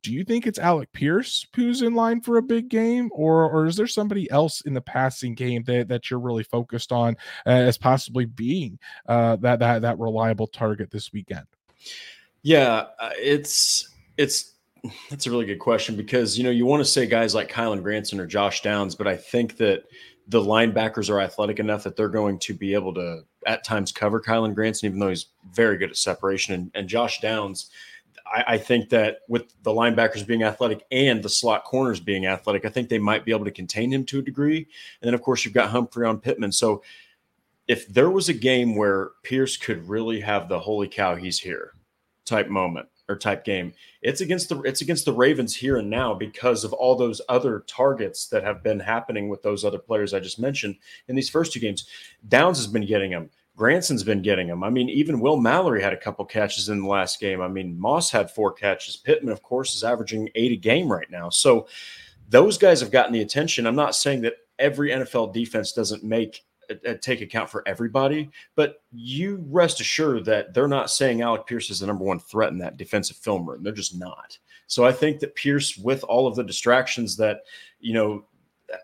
do 0.03 0.13
you 0.13 0.23
think 0.23 0.45
it's 0.45 0.59
Alec 0.59 0.91
Pierce 0.91 1.45
who's 1.55 1.81
in 1.81 1.93
line 1.93 2.21
for 2.21 2.37
a 2.37 2.41
big 2.41 2.69
game, 2.69 3.09
or 3.13 3.49
or 3.49 3.65
is 3.65 3.75
there 3.75 3.87
somebody 3.87 4.29
else 4.29 4.61
in 4.61 4.73
the 4.73 4.81
passing 4.81 5.33
game 5.33 5.63
that, 5.63 5.87
that 5.87 6.09
you're 6.09 6.19
really 6.19 6.43
focused 6.43 6.91
on 6.91 7.15
uh, 7.45 7.49
as 7.49 7.77
possibly 7.77 8.25
being 8.25 8.77
uh, 9.07 9.37
that 9.37 9.59
that 9.59 9.81
that 9.81 9.99
reliable 9.99 10.47
target 10.47 10.91
this 10.91 11.11
weekend? 11.13 11.45
Yeah, 12.41 12.85
uh, 12.99 13.11
it's 13.17 13.89
it's 14.17 14.53
that's 15.09 15.27
a 15.27 15.31
really 15.31 15.45
good 15.45 15.59
question 15.59 15.95
because 15.95 16.37
you 16.37 16.43
know 16.43 16.49
you 16.49 16.65
want 16.65 16.81
to 16.81 16.85
say 16.85 17.05
guys 17.05 17.35
like 17.35 17.49
Kylen 17.49 17.83
Granson 17.83 18.19
or 18.19 18.25
Josh 18.25 18.61
Downs, 18.61 18.95
but 18.95 19.07
I 19.07 19.15
think 19.15 19.57
that 19.57 19.83
the 20.27 20.41
linebackers 20.41 21.09
are 21.09 21.21
athletic 21.21 21.59
enough 21.59 21.83
that 21.83 21.95
they're 21.95 22.09
going 22.09 22.37
to 22.39 22.53
be 22.53 22.73
able 22.73 22.93
to 22.93 23.21
at 23.45 23.63
times 23.63 23.91
cover 23.91 24.19
Kylen 24.19 24.53
Granson, 24.53 24.87
even 24.87 24.99
though 24.99 25.09
he's 25.09 25.27
very 25.53 25.77
good 25.77 25.89
at 25.89 25.97
separation. 25.97 26.53
And, 26.53 26.71
and 26.75 26.89
Josh 26.89 27.21
Downs, 27.21 27.69
I, 28.25 28.43
I, 28.47 28.57
think 28.57 28.89
that 28.89 29.19
with 29.29 29.53
the 29.63 29.71
linebackers 29.71 30.27
being 30.27 30.43
athletic 30.43 30.83
and 30.91 31.23
the 31.23 31.29
slot 31.29 31.63
corners 31.63 32.01
being 32.01 32.25
athletic, 32.25 32.65
I 32.65 32.69
think 32.69 32.89
they 32.89 32.99
might 32.99 33.23
be 33.23 33.31
able 33.31 33.45
to 33.45 33.51
contain 33.51 33.91
him 33.91 34.03
to 34.05 34.19
a 34.19 34.21
degree. 34.21 34.57
And 34.57 35.07
then 35.07 35.13
of 35.13 35.21
course 35.21 35.45
you've 35.45 35.53
got 35.53 35.69
Humphrey 35.69 36.05
on 36.05 36.19
Pittman. 36.19 36.51
So 36.51 36.83
if 37.69 37.87
there 37.87 38.09
was 38.09 38.27
a 38.27 38.33
game 38.33 38.75
where 38.75 39.11
Pierce 39.23 39.55
could 39.55 39.87
really 39.87 40.19
have 40.19 40.49
the 40.49 40.59
holy 40.59 40.89
cow, 40.89 41.15
he's 41.15 41.39
here 41.39 41.73
type 42.25 42.49
moment 42.49 42.89
or 43.09 43.17
type 43.17 43.43
game. 43.43 43.73
It's 44.01 44.21
against 44.21 44.49
the 44.49 44.61
it's 44.61 44.81
against 44.81 45.05
the 45.05 45.13
Ravens 45.13 45.55
here 45.55 45.77
and 45.77 45.89
now 45.89 46.13
because 46.13 46.63
of 46.63 46.73
all 46.73 46.95
those 46.95 47.21
other 47.29 47.63
targets 47.67 48.27
that 48.27 48.43
have 48.43 48.63
been 48.63 48.79
happening 48.79 49.29
with 49.29 49.41
those 49.43 49.63
other 49.63 49.79
players 49.79 50.13
I 50.13 50.19
just 50.19 50.39
mentioned 50.39 50.75
in 51.07 51.15
these 51.15 51.29
first 51.29 51.53
two 51.53 51.59
games. 51.59 51.87
Downs 52.27 52.57
has 52.57 52.67
been 52.67 52.85
getting 52.85 53.11
them. 53.11 53.29
Granson's 53.55 54.03
been 54.03 54.21
getting 54.21 54.47
them. 54.47 54.63
I 54.63 54.69
mean, 54.69 54.87
even 54.87 55.19
Will 55.19 55.37
Mallory 55.37 55.81
had 55.81 55.93
a 55.93 55.97
couple 55.97 56.23
catches 56.25 56.69
in 56.69 56.83
the 56.83 56.87
last 56.87 57.19
game. 57.19 57.41
I 57.41 57.47
mean, 57.47 57.79
Moss 57.79 58.11
had 58.11 58.29
four 58.29 58.53
catches. 58.53 58.97
Pittman, 58.97 59.33
of 59.33 59.41
course, 59.41 59.75
is 59.75 59.83
averaging 59.83 60.29
eight 60.35 60.51
a 60.51 60.57
game 60.57 60.91
right 60.91 61.09
now. 61.09 61.29
So 61.29 61.67
those 62.29 62.59
guys 62.59 62.81
have 62.81 62.91
gotten 62.91 63.13
the 63.13 63.21
attention. 63.21 63.65
I'm 63.65 63.75
not 63.75 63.95
saying 63.95 64.21
that 64.21 64.35
every 64.59 64.91
NFL 64.91 65.33
defense 65.33 65.71
doesn't 65.71 66.03
make 66.03 66.43
uh, 66.69 66.93
take 67.01 67.21
account 67.21 67.49
for 67.49 67.63
everybody, 67.67 68.29
but 68.55 68.81
you 68.91 69.43
rest 69.49 69.79
assured 69.79 70.25
that 70.25 70.53
they're 70.53 70.67
not 70.67 70.89
saying 70.89 71.21
Alec 71.21 71.45
Pierce 71.45 71.69
is 71.69 71.79
the 71.79 71.87
number 71.87 72.03
one 72.03 72.19
threat 72.19 72.51
in 72.51 72.57
that 72.59 72.77
defensive 72.77 73.17
film 73.17 73.47
room. 73.47 73.63
They're 73.63 73.73
just 73.73 73.97
not. 73.97 74.37
So 74.67 74.85
I 74.85 74.91
think 74.91 75.19
that 75.19 75.35
Pierce, 75.35 75.77
with 75.77 76.03
all 76.03 76.27
of 76.27 76.35
the 76.35 76.43
distractions 76.43 77.15
that 77.17 77.41
you 77.79 77.93
know 77.93 78.25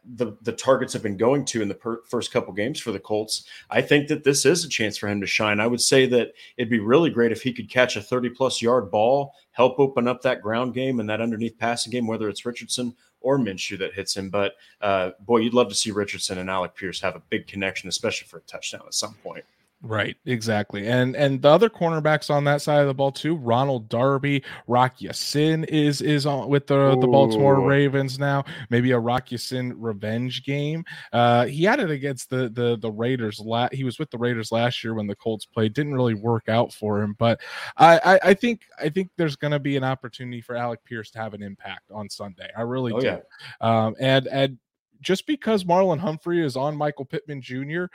the 0.04 0.38
the 0.42 0.52
targets 0.52 0.94
have 0.94 1.04
been 1.04 1.18
going 1.18 1.46
to 1.46 1.62
in 1.62 1.68
the 1.68 1.76
per, 1.76 2.02
first 2.04 2.32
couple 2.32 2.54
games 2.54 2.80
for 2.80 2.92
the 2.92 3.00
Colts, 3.00 3.46
I 3.70 3.82
think 3.82 4.08
that 4.08 4.24
this 4.24 4.46
is 4.46 4.64
a 4.64 4.70
chance 4.70 4.98
for 4.98 5.08
him 5.08 5.22
to 5.22 5.28
shine. 5.28 5.60
I 5.60 5.68
would 5.68 5.82
say 5.82 6.06
that 6.08 6.34
it'd 6.58 6.70
be 6.70 6.80
really 6.80 7.10
great 7.10 7.32
if 7.32 7.42
he 7.42 7.54
could 7.54 7.70
catch 7.70 7.96
a 7.96 8.02
30 8.02 8.30
plus 8.30 8.62
yard 8.62 8.92
ball, 8.92 9.34
help 9.52 9.80
open 9.80 10.08
up 10.08 10.22
that 10.22 10.42
ground 10.42 10.74
game 10.74 11.00
and 11.00 11.10
that 11.10 11.22
underneath 11.22 11.58
passing 11.58 11.92
game, 11.92 12.08
whether 12.08 12.30
it's 12.30 12.46
Richardson 12.46 12.96
or 13.22 13.38
Minshew 13.38 13.80
that 13.80 13.94
hits 13.94 14.16
him. 14.16 14.30
But 14.30 14.54
uh, 14.82 15.12
boy, 15.20 15.40
you'd 15.40 15.54
love 15.54 15.70
to 15.70 15.76
see 15.76 15.92
Richardson 15.92 16.38
and 16.38 16.50
Alec 16.50 16.76
Pierce 16.76 17.02
have 17.02 17.16
a 17.16 17.24
big 17.30 17.48
connection, 17.48 17.90
especially 17.90 18.28
for 18.28 18.38
a 18.38 18.42
touchdown 18.42 18.84
at 18.86 18.94
some 18.94 19.16
point. 19.24 19.46
Right, 19.86 20.16
exactly. 20.26 20.88
And 20.88 21.14
and 21.14 21.42
the 21.42 21.50
other 21.50 21.70
cornerbacks 21.70 22.30
on 22.30 22.46
that 22.46 22.62
side 22.62 22.80
of 22.80 22.88
the 22.88 22.94
ball 22.94 23.12
too, 23.12 23.36
Ronald 23.36 23.90
Darby, 23.90 24.42
Rock 24.66 25.02
Ya-Sin 25.02 25.66
is 25.66 26.00
is 26.00 26.26
on 26.26 26.48
with 26.48 26.68
the, 26.68 26.98
the 27.02 27.08
Baltimore 27.08 27.60
Ravens 27.60 28.18
now. 28.18 28.46
Maybe 28.70 28.92
a 28.92 29.00
Rock 29.00 29.30
Ya-Sin 29.34 29.78
revenge 29.78 30.46
game. 30.46 30.86
Uh 31.12 31.48
he 31.48 31.66
had 31.66 31.82
it 31.82 31.92
against 31.92 32.30
the 32.30 32.48
the 32.48 32.78
the 32.78 32.90
Raiders 32.90 33.42
la- 33.42 33.68
he 33.74 33.84
was 33.84 34.00
with 34.00 34.10
the 34.10 34.18
Raiders 34.18 34.54
last 34.54 34.86
year 34.86 34.94
when 34.94 35.06
the 35.06 35.18
Colts 35.18 35.46
played. 35.46 35.74
Didn't 35.74 35.96
really 35.96 36.14
work 36.14 36.48
out 36.48 36.72
for 36.72 37.02
him, 37.02 37.18
but 37.20 37.42
I 37.76 38.00
I, 38.06 38.20
I 38.30 38.34
think 38.36 38.62
I 38.80 38.88
think 38.88 39.10
there's 39.18 39.36
gonna 39.36 39.60
be 39.60 39.76
an 39.76 39.84
opportunity 39.84 40.40
for 40.40 40.56
Alec 40.56 40.80
Pierce 40.86 41.12
to 41.12 41.20
have 41.20 41.34
an 41.34 41.44
impact 41.44 41.92
on 41.92 42.10
Sunday. 42.10 42.48
I 42.58 42.62
really 42.62 42.94
oh, 42.94 43.02
do. 43.02 43.06
Yeah. 43.06 43.20
Um 43.60 43.96
and 44.00 44.28
and 44.28 44.58
just 45.02 45.28
because 45.28 45.66
Marlon 45.66 46.00
Humphrey 46.00 46.42
is 46.42 46.56
on 46.56 46.78
Michael 46.78 47.04
Pittman 47.04 47.42
Jr 47.42 47.88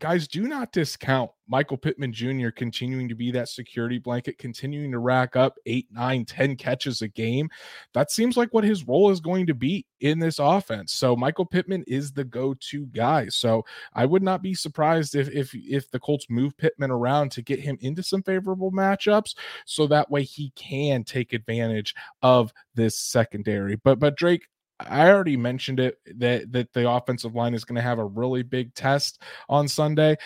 guys, 0.00 0.28
do 0.28 0.42
not 0.42 0.72
discount 0.72 1.30
Michael 1.48 1.76
Pittman 1.76 2.12
Jr. 2.12 2.50
continuing 2.50 3.08
to 3.08 3.14
be 3.14 3.30
that 3.30 3.48
security 3.48 3.98
blanket, 3.98 4.36
continuing 4.38 4.90
to 4.92 4.98
rack 4.98 5.36
up 5.36 5.56
eight, 5.66 5.86
nine, 5.90 6.24
ten 6.24 6.56
catches 6.56 7.02
a 7.02 7.08
game. 7.08 7.48
That 7.94 8.10
seems 8.10 8.36
like 8.36 8.52
what 8.52 8.64
his 8.64 8.86
role 8.86 9.10
is 9.10 9.20
going 9.20 9.46
to 9.46 9.54
be 9.54 9.86
in 10.00 10.18
this 10.18 10.38
offense. 10.38 10.92
So 10.92 11.16
Michael 11.16 11.46
Pittman 11.46 11.84
is 11.86 12.12
the 12.12 12.24
go-to 12.24 12.86
guy. 12.86 13.28
So 13.28 13.64
I 13.94 14.06
would 14.06 14.22
not 14.22 14.42
be 14.42 14.54
surprised 14.54 15.14
if 15.14 15.28
if 15.30 15.54
if 15.54 15.90
the 15.90 16.00
Colts 16.00 16.26
move 16.28 16.56
Pittman 16.58 16.90
around 16.90 17.32
to 17.32 17.42
get 17.42 17.60
him 17.60 17.78
into 17.80 18.02
some 18.02 18.22
favorable 18.22 18.72
matchups, 18.72 19.34
so 19.64 19.86
that 19.86 20.10
way 20.10 20.24
he 20.24 20.50
can 20.56 21.04
take 21.04 21.32
advantage 21.32 21.94
of 22.22 22.52
this 22.74 22.98
secondary. 22.98 23.76
But 23.76 23.98
but 23.98 24.16
Drake, 24.16 24.46
I 24.80 25.08
already 25.08 25.36
mentioned 25.36 25.80
it 25.80 25.98
that 26.18 26.52
that 26.52 26.72
the 26.72 26.90
offensive 26.90 27.34
line 27.34 27.54
is 27.54 27.64
going 27.64 27.76
to 27.76 27.82
have 27.82 27.98
a 27.98 28.04
really 28.04 28.42
big 28.42 28.74
test 28.74 29.22
on 29.48 29.68
Sunday. 29.68 30.16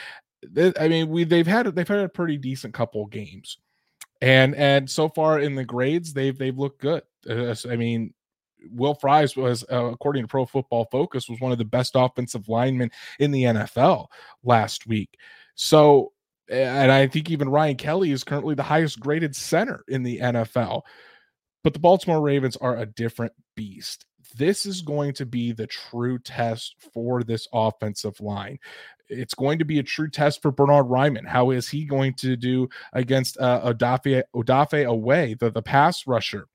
I 0.79 0.89
mean, 0.89 1.09
we 1.09 1.25
they've 1.25 1.47
had 1.47 1.67
they've 1.67 1.87
had 1.87 2.01
a 2.01 2.09
pretty 2.09 2.39
decent 2.39 2.75
couple 2.75 3.07
games, 3.07 3.59
and 4.21 4.55
and 4.55 4.91
so 4.91 5.09
far 5.09 5.39
in 5.39 5.55
the 5.55 5.65
grades 5.65 6.13
they've 6.13 6.37
they've 6.37 6.59
looked 6.59 6.81
good. 6.81 7.03
I 7.29 7.77
mean, 7.77 8.15
Will 8.71 8.95
Fries 8.95 9.37
was, 9.37 9.65
uh, 9.71 9.85
according 9.87 10.25
to 10.25 10.29
Pro 10.29 10.47
Football 10.47 10.89
Focus, 10.91 11.29
was 11.29 11.41
one 11.41 11.53
of 11.53 11.59
the 11.59 11.65
best 11.65 11.93
offensive 11.95 12.49
linemen 12.49 12.91
in 13.19 13.31
the 13.31 13.45
NFL 13.45 14.07
last 14.43 14.87
week. 14.87 15.17
So, 15.55 16.13
and 16.51 16.91
I 16.91 17.07
think 17.07 17.31
even 17.31 17.49
Ryan 17.49 17.77
Kelly 17.77 18.11
is 18.11 18.25
currently 18.25 18.55
the 18.55 18.63
highest 18.63 19.01
graded 19.01 19.37
center 19.37 19.85
in 19.89 20.03
the 20.03 20.19
NFL. 20.19 20.83
But 21.63 21.75
the 21.75 21.79
Baltimore 21.79 22.21
Ravens 22.23 22.57
are 22.57 22.79
a 22.79 22.87
different 22.87 23.33
beast. 23.55 24.07
This 24.37 24.67
is 24.67 24.83
going 24.83 25.15
to 25.15 25.27
be 25.27 25.53
the 25.53 25.67
true 25.67 26.19
test 26.19 26.77
for 26.93 27.23
this 27.23 27.47
offensive 27.53 28.21
line 28.21 28.59
it's 29.11 29.35
going 29.35 29.59
to 29.59 29.65
be 29.65 29.79
a 29.79 29.83
true 29.83 30.09
test 30.09 30.41
for 30.41 30.51
Bernard 30.51 30.87
Raimann. 30.87 31.27
How 31.27 31.51
is 31.51 31.69
he 31.69 31.85
going 31.85 32.15
to 32.15 32.37
do 32.37 32.69
against 32.93 33.39
uh, 33.39 33.73
Odafe, 33.73 34.23
Odafe 34.35 34.87
Oweh, 34.87 35.39
the, 35.39 35.51
the 35.51 35.63
pass 35.63 36.07
rusher? 36.07 36.47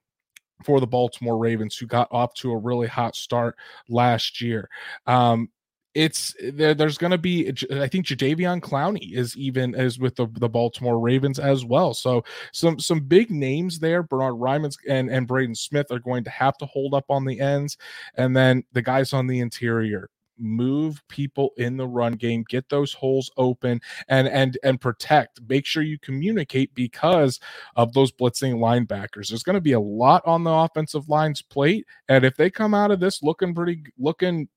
For 0.63 0.79
the 0.79 0.87
Baltimore 0.87 1.37
Ravens, 1.37 1.75
who 1.75 1.85
got 1.85 2.07
off 2.11 2.33
to 2.35 2.51
a 2.51 2.57
really 2.57 2.87
hot 2.87 3.17
start 3.17 3.57
last 3.89 4.39
year. 4.39 4.69
Um, 5.05 5.49
it's 5.95 6.35
there, 6.43 6.73
there's 6.73 6.97
going 6.97 7.11
to 7.11 7.17
be 7.17 7.47
I 7.71 7.87
think 7.87 8.05
Jadeveon 8.05 8.59
Clowney 8.59 9.13
is 9.13 9.35
even 9.37 9.73
as 9.73 9.97
with 9.97 10.15
the, 10.17 10.27
the 10.33 10.49
Baltimore 10.49 10.99
Ravens 10.99 11.39
as 11.39 11.63
well. 11.65 11.93
So 11.93 12.23
some 12.51 12.79
some 12.79 12.99
big 12.99 13.31
names 13.31 13.79
there. 13.79 14.03
Bernard 14.03 14.35
Raimann 14.35 14.75
and 14.87 15.09
and 15.09 15.25
Braden 15.25 15.55
Smith 15.55 15.87
are 15.91 15.99
going 15.99 16.25
to 16.25 16.29
have 16.29 16.57
to 16.57 16.65
hold 16.65 16.93
up 16.93 17.05
on 17.09 17.23
the 17.23 17.39
ends, 17.39 17.77
and 18.15 18.35
then 18.35 18.63
the 18.73 18.81
guys 18.81 19.13
on 19.13 19.25
the 19.25 19.39
interior 19.39 20.09
move 20.37 21.01
people 21.07 21.51
in 21.57 21.77
the 21.77 21.87
run 21.87 22.13
game 22.13 22.43
get 22.49 22.67
those 22.67 22.93
holes 22.93 23.31
open 23.37 23.79
and 24.09 24.27
and 24.27 24.57
and 24.63 24.81
protect 24.81 25.39
make 25.47 25.65
sure 25.65 25.81
you 25.81 25.97
communicate 25.99 26.73
because 26.75 27.39
of 27.77 27.93
those 27.93 28.11
blitzing 28.11 28.55
linebackers 28.55 29.29
there's 29.29 29.43
going 29.43 29.53
to 29.53 29.61
be 29.61 29.71
a 29.71 29.79
lot 29.79 30.21
on 30.25 30.43
the 30.43 30.51
offensive 30.51 31.07
line's 31.07 31.41
plate 31.41 31.85
and 32.09 32.25
if 32.25 32.35
they 32.35 32.49
come 32.49 32.73
out 32.73 32.91
of 32.91 32.99
this 32.99 33.23
looking 33.23 33.55
pretty 33.55 33.81
looking 33.97 34.47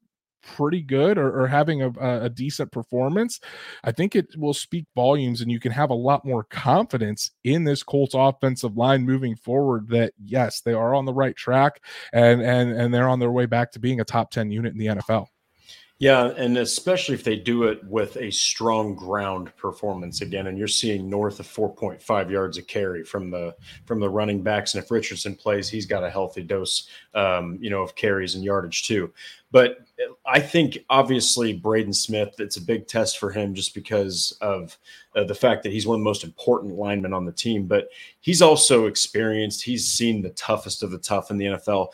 pretty 0.42 0.83
good 0.83 1.18
or, 1.18 1.42
or 1.42 1.46
having 1.46 1.83
a, 1.83 1.90
a, 2.24 2.29
decent 2.29 2.70
performance, 2.72 3.40
I 3.85 3.92
think 3.92 4.14
it 4.14 4.27
will 4.37 4.55
speak 4.55 4.87
volumes 4.94 5.40
and 5.40 5.51
you 5.51 5.61
can 5.61 5.72
have 5.72 5.90
a 5.90 5.94
lot 5.94 6.24
more 6.24 6.44
confidence 6.44 7.31
in 7.44 7.64
this 7.64 7.83
Colts 7.83 8.14
offensive 8.16 8.77
line 8.77 9.05
moving 9.05 9.37
forward 9.37 9.88
that 9.88 10.12
yes, 10.22 10.61
they 10.61 10.72
are 10.72 10.94
on 10.94 11.05
the 11.05 11.14
right 11.14 11.37
track 11.37 11.83
and 12.12 12.40
and 12.40 12.70
and 12.70 12.92
they're 12.92 13.09
on 13.09 13.20
their 13.20 13.33
way 13.33 13.46
back 13.46 13.72
to 13.72 13.79
being 13.79 14.01
a 14.01 14.05
top 14.05 14.31
10 14.31 14.51
unit 14.51 14.72
in 14.72 14.79
the 14.79 14.87
NFL. 14.87 15.27
Yeah, 16.00 16.28
and 16.37 16.56
especially 16.58 17.16
if 17.16 17.24
they 17.24 17.34
do 17.34 17.64
it 17.64 17.82
with 17.82 18.16
a 18.18 18.30
strong 18.30 18.94
ground 18.94 19.50
performance 19.56 20.20
again, 20.20 20.46
and 20.46 20.56
you're 20.56 20.68
seeing 20.68 21.11
north 21.11 21.40
of 21.40 21.46
4.5 21.48 22.30
yards 22.30 22.56
a 22.56 22.62
carry 22.62 23.02
from 23.02 23.30
the 23.30 23.56
from 23.84 23.98
the 23.98 24.08
running 24.08 24.40
backs, 24.40 24.74
and 24.74 24.84
if 24.84 24.92
Richardson 24.92 25.34
plays, 25.34 25.68
he's 25.68 25.87
got 25.87 26.04
a 26.04 26.11
healthy 26.11 26.42
dose, 26.44 26.88
um, 27.14 27.58
you 27.61 27.68
know, 27.68 27.82
of 27.82 27.96
carries 27.96 28.37
and 28.37 28.44
yardage 28.44 28.84
too. 28.87 29.12
But 29.50 29.78
I 30.24 30.38
think 30.38 30.78
obviously 30.88 31.52
Braden 31.52 31.94
Smith, 31.94 32.37
it's 32.38 32.58
a 32.58 32.62
big 32.62 32.87
test 32.87 33.18
for 33.18 33.32
him 33.32 33.52
just 33.52 33.74
because 33.74 34.37
of 34.40 34.78
uh, 35.16 35.24
the 35.24 35.34
fact 35.34 35.64
that 35.64 35.72
he's 35.72 35.87
one 35.87 35.96
of 35.96 36.00
the 36.00 36.04
most 36.04 36.22
important 36.22 36.74
linemen 36.74 37.12
on 37.12 37.24
the 37.24 37.32
team. 37.32 37.66
But 37.66 37.88
he's 38.20 38.42
also 38.42 38.87
experienced. 38.87 39.64
He's 39.64 39.88
seen 39.90 40.22
the 40.22 40.30
toughest 40.30 40.84
of 40.84 40.92
the 40.92 40.98
tough 40.98 41.32
in 41.32 41.38
the 41.38 41.46
NFL. 41.46 41.88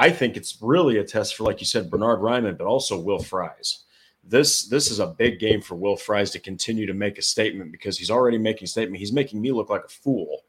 I 0.00 0.08
think 0.08 0.38
it's 0.38 0.56
really 0.62 0.96
a 0.96 1.04
test 1.04 1.36
for, 1.36 1.44
like 1.44 1.60
you 1.60 1.66
said, 1.66 1.90
Bernard 1.90 2.20
Raimann, 2.20 2.56
but 2.56 2.66
also 2.66 2.98
Will 2.98 3.18
Fries. 3.18 3.84
This 4.24 4.66
this 4.66 4.90
is 4.90 4.98
a 4.98 5.06
big 5.06 5.38
game 5.38 5.60
for 5.60 5.74
Will 5.74 5.96
Fries 5.96 6.30
to 6.30 6.38
continue 6.38 6.86
to 6.86 6.94
make 6.94 7.18
a 7.18 7.22
statement 7.22 7.70
because 7.70 7.98
he's 7.98 8.10
already 8.10 8.38
making 8.38 8.64
a 8.64 8.68
statement. 8.68 8.98
He's 8.98 9.12
making 9.12 9.42
me 9.42 9.52
look 9.52 9.68
like 9.68 9.84
a 9.84 9.88
fool 9.88 10.44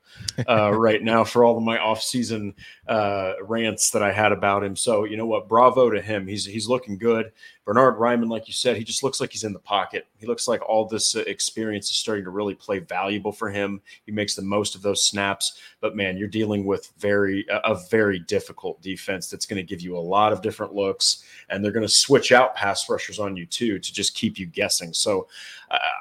uh, 0.47 0.71
right 0.71 1.03
now 1.03 1.23
for 1.23 1.43
all 1.43 1.57
of 1.57 1.63
my 1.63 1.77
off-season 1.77 2.53
uh, 2.87 3.33
rants 3.43 3.89
that 3.91 4.03
I 4.03 4.11
had 4.11 4.31
about 4.31 4.63
him. 4.63 4.75
So 4.75 5.03
you 5.03 5.17
know 5.17 5.25
what? 5.25 5.47
Bravo 5.47 5.89
to 5.89 6.01
him. 6.01 6.27
He's 6.27 6.45
he's 6.45 6.67
looking 6.67 6.97
good. 6.97 7.31
Bernard 7.63 7.97
Raimann, 7.97 8.27
like 8.27 8.47
you 8.47 8.53
said, 8.53 8.75
he 8.75 8.83
just 8.83 9.03
looks 9.03 9.21
like 9.21 9.31
he's 9.31 9.43
in 9.43 9.53
the 9.53 9.59
pocket. 9.59 10.07
He 10.17 10.25
looks 10.25 10.47
like 10.47 10.67
all 10.67 10.85
this 10.85 11.15
uh, 11.15 11.19
experience 11.27 11.91
is 11.91 11.97
starting 11.97 12.25
to 12.25 12.31
really 12.31 12.55
play 12.55 12.79
valuable 12.79 13.31
for 13.31 13.49
him. 13.49 13.79
He 14.05 14.11
makes 14.11 14.35
the 14.35 14.41
most 14.41 14.73
of 14.73 14.81
those 14.81 15.05
snaps. 15.05 15.59
But 15.79 15.95
man, 15.95 16.17
you're 16.17 16.27
dealing 16.27 16.65
with 16.65 16.91
very 16.97 17.45
a 17.49 17.75
very 17.89 18.19
difficult 18.19 18.81
defense 18.81 19.29
that's 19.29 19.45
going 19.45 19.57
to 19.57 19.63
give 19.63 19.81
you 19.81 19.95
a 19.95 19.99
lot 19.99 20.33
of 20.33 20.41
different 20.41 20.73
looks, 20.73 21.23
and 21.49 21.63
they're 21.63 21.71
going 21.71 21.85
to 21.85 21.89
switch 21.89 22.31
out 22.31 22.55
pass 22.55 22.89
rushers 22.89 23.19
on 23.19 23.37
you 23.37 23.45
too 23.45 23.79
to 23.79 23.93
just 23.93 24.15
keep 24.15 24.39
you 24.39 24.47
guessing. 24.47 24.91
So 24.93 25.27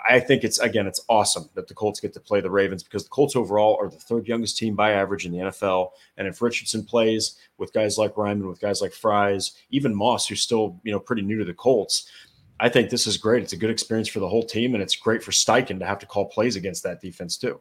I 0.08 0.18
think 0.18 0.42
it's 0.42 0.58
again, 0.58 0.86
it's 0.86 1.04
awesome 1.08 1.48
that 1.54 1.68
the 1.68 1.74
Colts 1.74 2.00
get 2.00 2.12
to 2.14 2.20
play 2.20 2.40
the 2.40 2.50
Ravens 2.50 2.82
because 2.82 3.04
the 3.04 3.10
Colts 3.10 3.36
overall 3.36 3.78
are 3.80 3.88
the 3.88 3.96
third 3.96 4.26
youngest 4.26 4.56
team 4.56 4.74
by 4.74 4.92
average 4.92 5.26
in 5.26 5.32
the 5.32 5.38
NFL. 5.38 5.90
And 6.16 6.26
if 6.26 6.42
Richardson 6.42 6.84
plays 6.84 7.36
with 7.58 7.72
guys 7.72 7.96
like 7.96 8.14
Raimann, 8.14 8.48
with 8.48 8.60
guys 8.60 8.82
like 8.82 8.92
Fries, 8.92 9.52
even 9.70 9.94
Moss, 9.94 10.26
who's 10.26 10.42
still 10.42 10.80
you 10.82 10.90
know 10.90 10.98
pretty 10.98 11.22
new 11.22 11.38
to 11.38 11.44
the 11.44 11.54
Colts, 11.54 12.10
I 12.58 12.68
think 12.68 12.90
this 12.90 13.06
is 13.06 13.16
great. 13.16 13.42
It's 13.42 13.52
a 13.52 13.56
good 13.58 13.70
experience 13.70 14.08
for 14.08 14.20
the 14.20 14.28
whole 14.28 14.42
team, 14.42 14.74
and 14.74 14.82
it's 14.82 14.96
great 14.96 15.22
for 15.22 15.30
Steichen 15.30 15.78
to 15.78 15.86
have 15.86 16.00
to 16.00 16.06
call 16.06 16.26
plays 16.26 16.56
against 16.56 16.82
that 16.82 17.00
defense 17.00 17.36
too. 17.36 17.60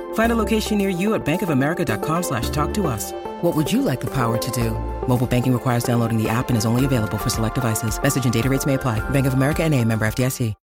Find 0.13 0.31
a 0.31 0.37
location 0.37 0.77
near 0.77 0.87
you 0.87 1.15
at 1.15 1.25
bankofamerica.com 1.25 2.23
slash 2.23 2.49
talk 2.51 2.73
to 2.75 2.87
us. 2.87 3.11
What 3.41 3.57
would 3.57 3.69
you 3.69 3.81
like 3.81 3.99
the 3.99 4.13
power 4.13 4.37
to 4.37 4.51
do? 4.51 4.71
Mobile 5.05 5.27
banking 5.27 5.51
requires 5.51 5.83
downloading 5.83 6.17
the 6.17 6.29
app 6.29 6.47
and 6.47 6.57
is 6.57 6.65
only 6.65 6.85
available 6.85 7.17
for 7.17 7.29
select 7.29 7.55
devices. 7.55 8.01
Message 8.01 8.23
and 8.23 8.33
data 8.33 8.49
rates 8.49 8.65
may 8.65 8.75
apply. 8.75 8.99
Bank 9.09 9.25
of 9.25 9.33
America 9.33 9.61
and 9.63 9.75
a 9.75 9.83
member 9.83 10.05
FDIC. 10.05 10.55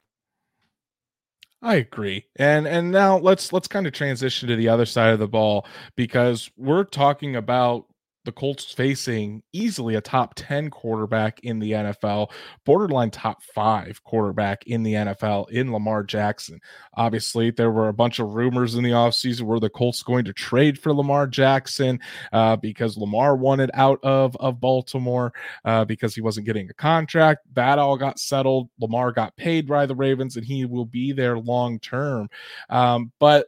I 1.61 1.75
agree. 1.75 2.25
And 2.35 2.67
and 2.67 2.91
now 2.91 3.17
let's 3.17 3.51
let's 3.51 3.67
kind 3.67 3.87
of 3.87 3.93
transition 3.93 4.47
to 4.47 4.55
the 4.55 4.69
other 4.69 4.85
side 4.85 5.11
of 5.11 5.19
the 5.19 5.27
ball 5.27 5.65
because 5.95 6.51
we're 6.55 6.83
talking 6.83 7.35
about 7.35 7.86
the 8.27 8.31
Colts 8.33 8.73
facing 8.73 9.41
easily 9.53 9.95
a 9.95 10.01
top 10.01 10.33
10 10.35 10.69
quarterback 10.69 11.39
in 11.43 11.59
the 11.59 11.71
NFL, 11.71 12.29
borderline 12.65 13.09
top 13.09 13.41
five 13.41 14.03
quarterback 14.03 14.67
in 14.67 14.83
the 14.83 14.93
NFL 14.95 15.49
in 15.49 15.71
Lamar 15.71 16.03
Jackson. 16.03 16.59
Obviously, 16.95 17.51
there 17.51 17.71
were 17.71 17.87
a 17.87 17.93
bunch 17.93 18.19
of 18.19 18.35
rumors 18.35 18.75
in 18.75 18.83
the 18.83 18.91
offseason 18.91 19.43
where 19.43 19.61
the 19.61 19.69
Colts 19.69 20.03
going 20.03 20.25
to 20.25 20.33
trade 20.33 20.77
for 20.77 20.93
Lamar 20.93 21.25
Jackson 21.25 22.01
uh, 22.33 22.57
because 22.57 22.97
Lamar 22.97 23.37
wanted 23.37 23.71
out 23.73 23.99
of, 24.03 24.35
of 24.41 24.59
Baltimore 24.59 25.31
uh, 25.63 25.85
because 25.85 26.13
he 26.13 26.19
wasn't 26.19 26.45
getting 26.45 26.69
a 26.69 26.73
contract. 26.73 27.45
That 27.53 27.79
all 27.79 27.95
got 27.95 28.19
settled. 28.19 28.69
Lamar 28.77 29.13
got 29.13 29.37
paid 29.37 29.69
by 29.69 29.85
the 29.85 29.95
Ravens 29.95 30.35
and 30.35 30.45
he 30.45 30.65
will 30.65 30.85
be 30.85 31.13
there 31.13 31.39
long 31.39 31.79
term. 31.79 32.27
Um, 32.69 33.13
but 33.19 33.47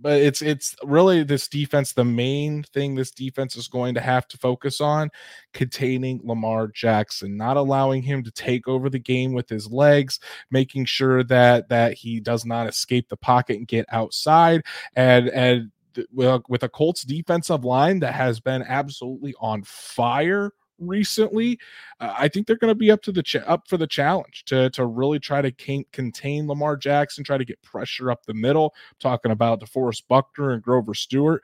but 0.00 0.20
it's 0.20 0.42
it's 0.42 0.76
really 0.84 1.22
this 1.22 1.48
defense 1.48 1.92
the 1.92 2.04
main 2.04 2.62
thing 2.62 2.94
this 2.94 3.10
defense 3.10 3.56
is 3.56 3.68
going 3.68 3.94
to 3.94 4.00
have 4.00 4.26
to 4.28 4.38
focus 4.38 4.80
on 4.80 5.10
containing 5.52 6.20
Lamar 6.24 6.68
Jackson 6.68 7.36
not 7.36 7.56
allowing 7.56 8.02
him 8.02 8.22
to 8.22 8.30
take 8.30 8.68
over 8.68 8.88
the 8.88 8.98
game 8.98 9.32
with 9.32 9.48
his 9.48 9.70
legs 9.70 10.20
making 10.50 10.84
sure 10.84 11.22
that 11.24 11.68
that 11.68 11.94
he 11.94 12.20
does 12.20 12.44
not 12.44 12.68
escape 12.68 13.08
the 13.08 13.16
pocket 13.16 13.56
and 13.56 13.68
get 13.68 13.86
outside 13.90 14.62
and 14.94 15.28
and 15.30 15.70
with 16.12 16.62
a 16.62 16.68
Colts 16.68 17.02
defensive 17.02 17.64
line 17.64 17.98
that 18.00 18.14
has 18.14 18.38
been 18.38 18.62
absolutely 18.62 19.34
on 19.40 19.62
fire 19.64 20.52
recently. 20.78 21.58
Uh, 22.00 22.14
I 22.16 22.28
think 22.28 22.46
they're 22.46 22.56
going 22.56 22.70
to 22.70 22.74
be 22.74 22.90
up 22.90 23.02
to 23.02 23.12
the 23.12 23.44
up 23.46 23.68
for 23.68 23.76
the 23.76 23.86
challenge 23.86 24.44
to 24.46 24.70
to 24.70 24.86
really 24.86 25.18
try 25.18 25.42
to 25.42 25.50
can- 25.52 25.84
contain 25.92 26.46
Lamar 26.46 26.76
Jackson, 26.76 27.24
try 27.24 27.38
to 27.38 27.44
get 27.44 27.60
pressure 27.62 28.10
up 28.10 28.24
the 28.24 28.34
middle. 28.34 28.74
I'm 28.90 28.96
talking 29.00 29.32
about 29.32 29.60
DeForest 29.60 30.04
Buckner 30.08 30.50
and 30.50 30.62
Grover 30.62 30.94
Stewart. 30.94 31.42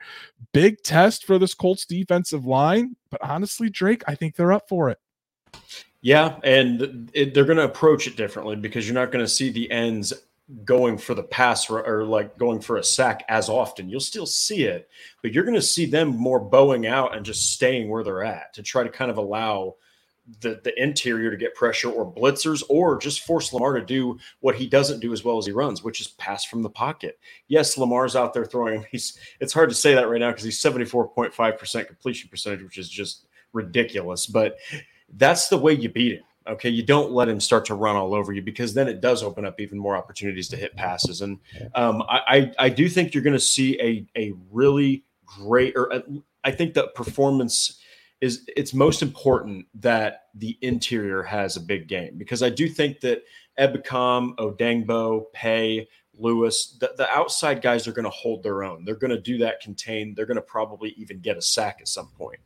Big 0.53 0.81
test 0.83 1.25
for 1.25 1.37
this 1.39 1.53
Colts 1.53 1.85
defensive 1.85 2.45
line, 2.45 2.95
but 3.09 3.21
honestly, 3.23 3.69
Drake, 3.69 4.03
I 4.07 4.15
think 4.15 4.35
they're 4.35 4.53
up 4.53 4.67
for 4.69 4.89
it. 4.89 4.99
Yeah, 6.01 6.37
and 6.43 7.09
it, 7.13 7.33
they're 7.33 7.45
going 7.45 7.57
to 7.57 7.63
approach 7.63 8.05
it 8.05 8.15
differently 8.15 8.55
because 8.55 8.85
you're 8.87 8.93
not 8.93 9.11
going 9.11 9.25
to 9.25 9.29
see 9.29 9.49
the 9.49 9.69
ends 9.71 10.13
going 10.63 10.97
for 10.97 11.15
the 11.15 11.23
pass 11.23 11.69
or, 11.69 11.83
or, 11.83 12.03
like 12.03 12.37
going 12.37 12.59
for 12.59 12.77
a 12.77 12.83
sack 12.83 13.25
as 13.29 13.49
often. 13.49 13.89
You'll 13.89 13.99
still 13.99 14.27
see 14.27 14.63
it, 14.63 14.87
but 15.21 15.33
you're 15.33 15.43
going 15.43 15.55
to 15.55 15.61
see 15.61 15.85
them 15.85 16.09
more 16.09 16.39
bowing 16.39 16.85
out 16.85 17.15
and 17.15 17.25
just 17.25 17.51
staying 17.51 17.89
where 17.89 18.03
they're 18.03 18.23
at 18.23 18.53
to 18.53 18.63
try 18.63 18.83
to 18.83 18.89
kind 18.89 19.09
of 19.09 19.17
allow 19.17 19.75
the 20.41 20.59
the 20.63 20.73
interior 20.81 21.29
to 21.29 21.37
get 21.37 21.53
pressure 21.53 21.89
or 21.89 22.11
blitzers 22.11 22.63
or 22.67 22.97
just 22.97 23.21
force 23.21 23.53
Lamar 23.53 23.73
to 23.73 23.85
do 23.85 24.17
what 24.39 24.55
he 24.55 24.65
doesn't 24.65 24.99
do 24.99 25.13
as 25.13 25.23
well 25.23 25.37
as 25.37 25.45
he 25.45 25.51
runs, 25.51 25.83
which 25.83 26.01
is 26.01 26.07
pass 26.07 26.45
from 26.45 26.63
the 26.63 26.69
pocket. 26.69 27.19
Yes, 27.47 27.77
Lamar's 27.77 28.15
out 28.15 28.33
there 28.33 28.45
throwing. 28.45 28.85
He's 28.91 29.17
it's 29.39 29.53
hard 29.53 29.69
to 29.69 29.75
say 29.75 29.93
that 29.93 30.09
right 30.09 30.19
now 30.19 30.29
because 30.29 30.43
he's 30.43 30.61
74.5% 30.61 31.87
completion 31.87 32.29
percentage, 32.29 32.63
which 32.63 32.77
is 32.77 32.89
just 32.89 33.27
ridiculous, 33.53 34.25
but 34.25 34.57
that's 35.17 35.47
the 35.47 35.57
way 35.57 35.73
you 35.73 35.89
beat 35.89 36.17
him 36.17 36.23
Okay, 36.47 36.69
you 36.69 36.83
don't 36.83 37.11
let 37.11 37.27
him 37.27 37.39
start 37.39 37.65
to 37.65 37.75
run 37.75 37.95
all 37.95 38.13
over 38.13 38.31
you 38.31 38.41
because 38.41 38.73
then 38.73 38.87
it 38.87 39.01
does 39.01 39.23
open 39.23 39.45
up 39.45 39.59
even 39.59 39.77
more 39.79 39.97
opportunities 39.97 40.47
to 40.49 40.57
hit 40.57 40.75
passes. 40.75 41.21
And 41.21 41.39
um, 41.73 42.03
I, 42.07 42.51
I 42.59 42.69
do 42.69 42.87
think 42.87 43.13
you're 43.13 43.23
going 43.23 43.33
to 43.33 43.39
see 43.39 43.79
a 43.81 44.07
a 44.19 44.33
really 44.51 45.05
great, 45.25 45.75
or 45.75 45.87
a, 45.87 45.95
uh, 45.95 46.01
I 46.43 46.51
think 46.51 46.75
the 46.75 46.87
performance 46.89 47.79
is 48.21 48.47
it's 48.55 48.73
most 48.73 49.01
important 49.01 49.65
that 49.75 50.27
the 50.35 50.57
interior 50.61 51.23
has 51.23 51.57
a 51.57 51.61
big 51.61 51.87
game 51.87 52.17
because 52.17 52.41
I 52.43 52.49
do 52.49 52.69
think 52.69 53.01
that 53.01 53.23
Ebukam, 53.59 54.35
Odeyingbo, 54.35 55.31
Paye, 55.33 55.87
Lewis, 56.17 56.77
the, 56.79 56.93
the 56.97 57.09
outside 57.09 57.61
guys 57.61 57.87
are 57.87 57.91
going 57.91 58.05
to 58.05 58.09
hold 58.09 58.43
their 58.43 58.63
own. 58.63 58.85
They're 58.85 58.95
going 58.95 59.11
to 59.11 59.19
do 59.19 59.37
that 59.39 59.61
contained. 59.61 60.15
They're 60.15 60.25
going 60.25 60.35
to 60.35 60.41
probably 60.41 60.91
even 60.97 61.19
get 61.19 61.37
a 61.37 61.41
sack 61.41 61.77
at 61.81 61.87
some 61.87 62.09
point. 62.17 62.39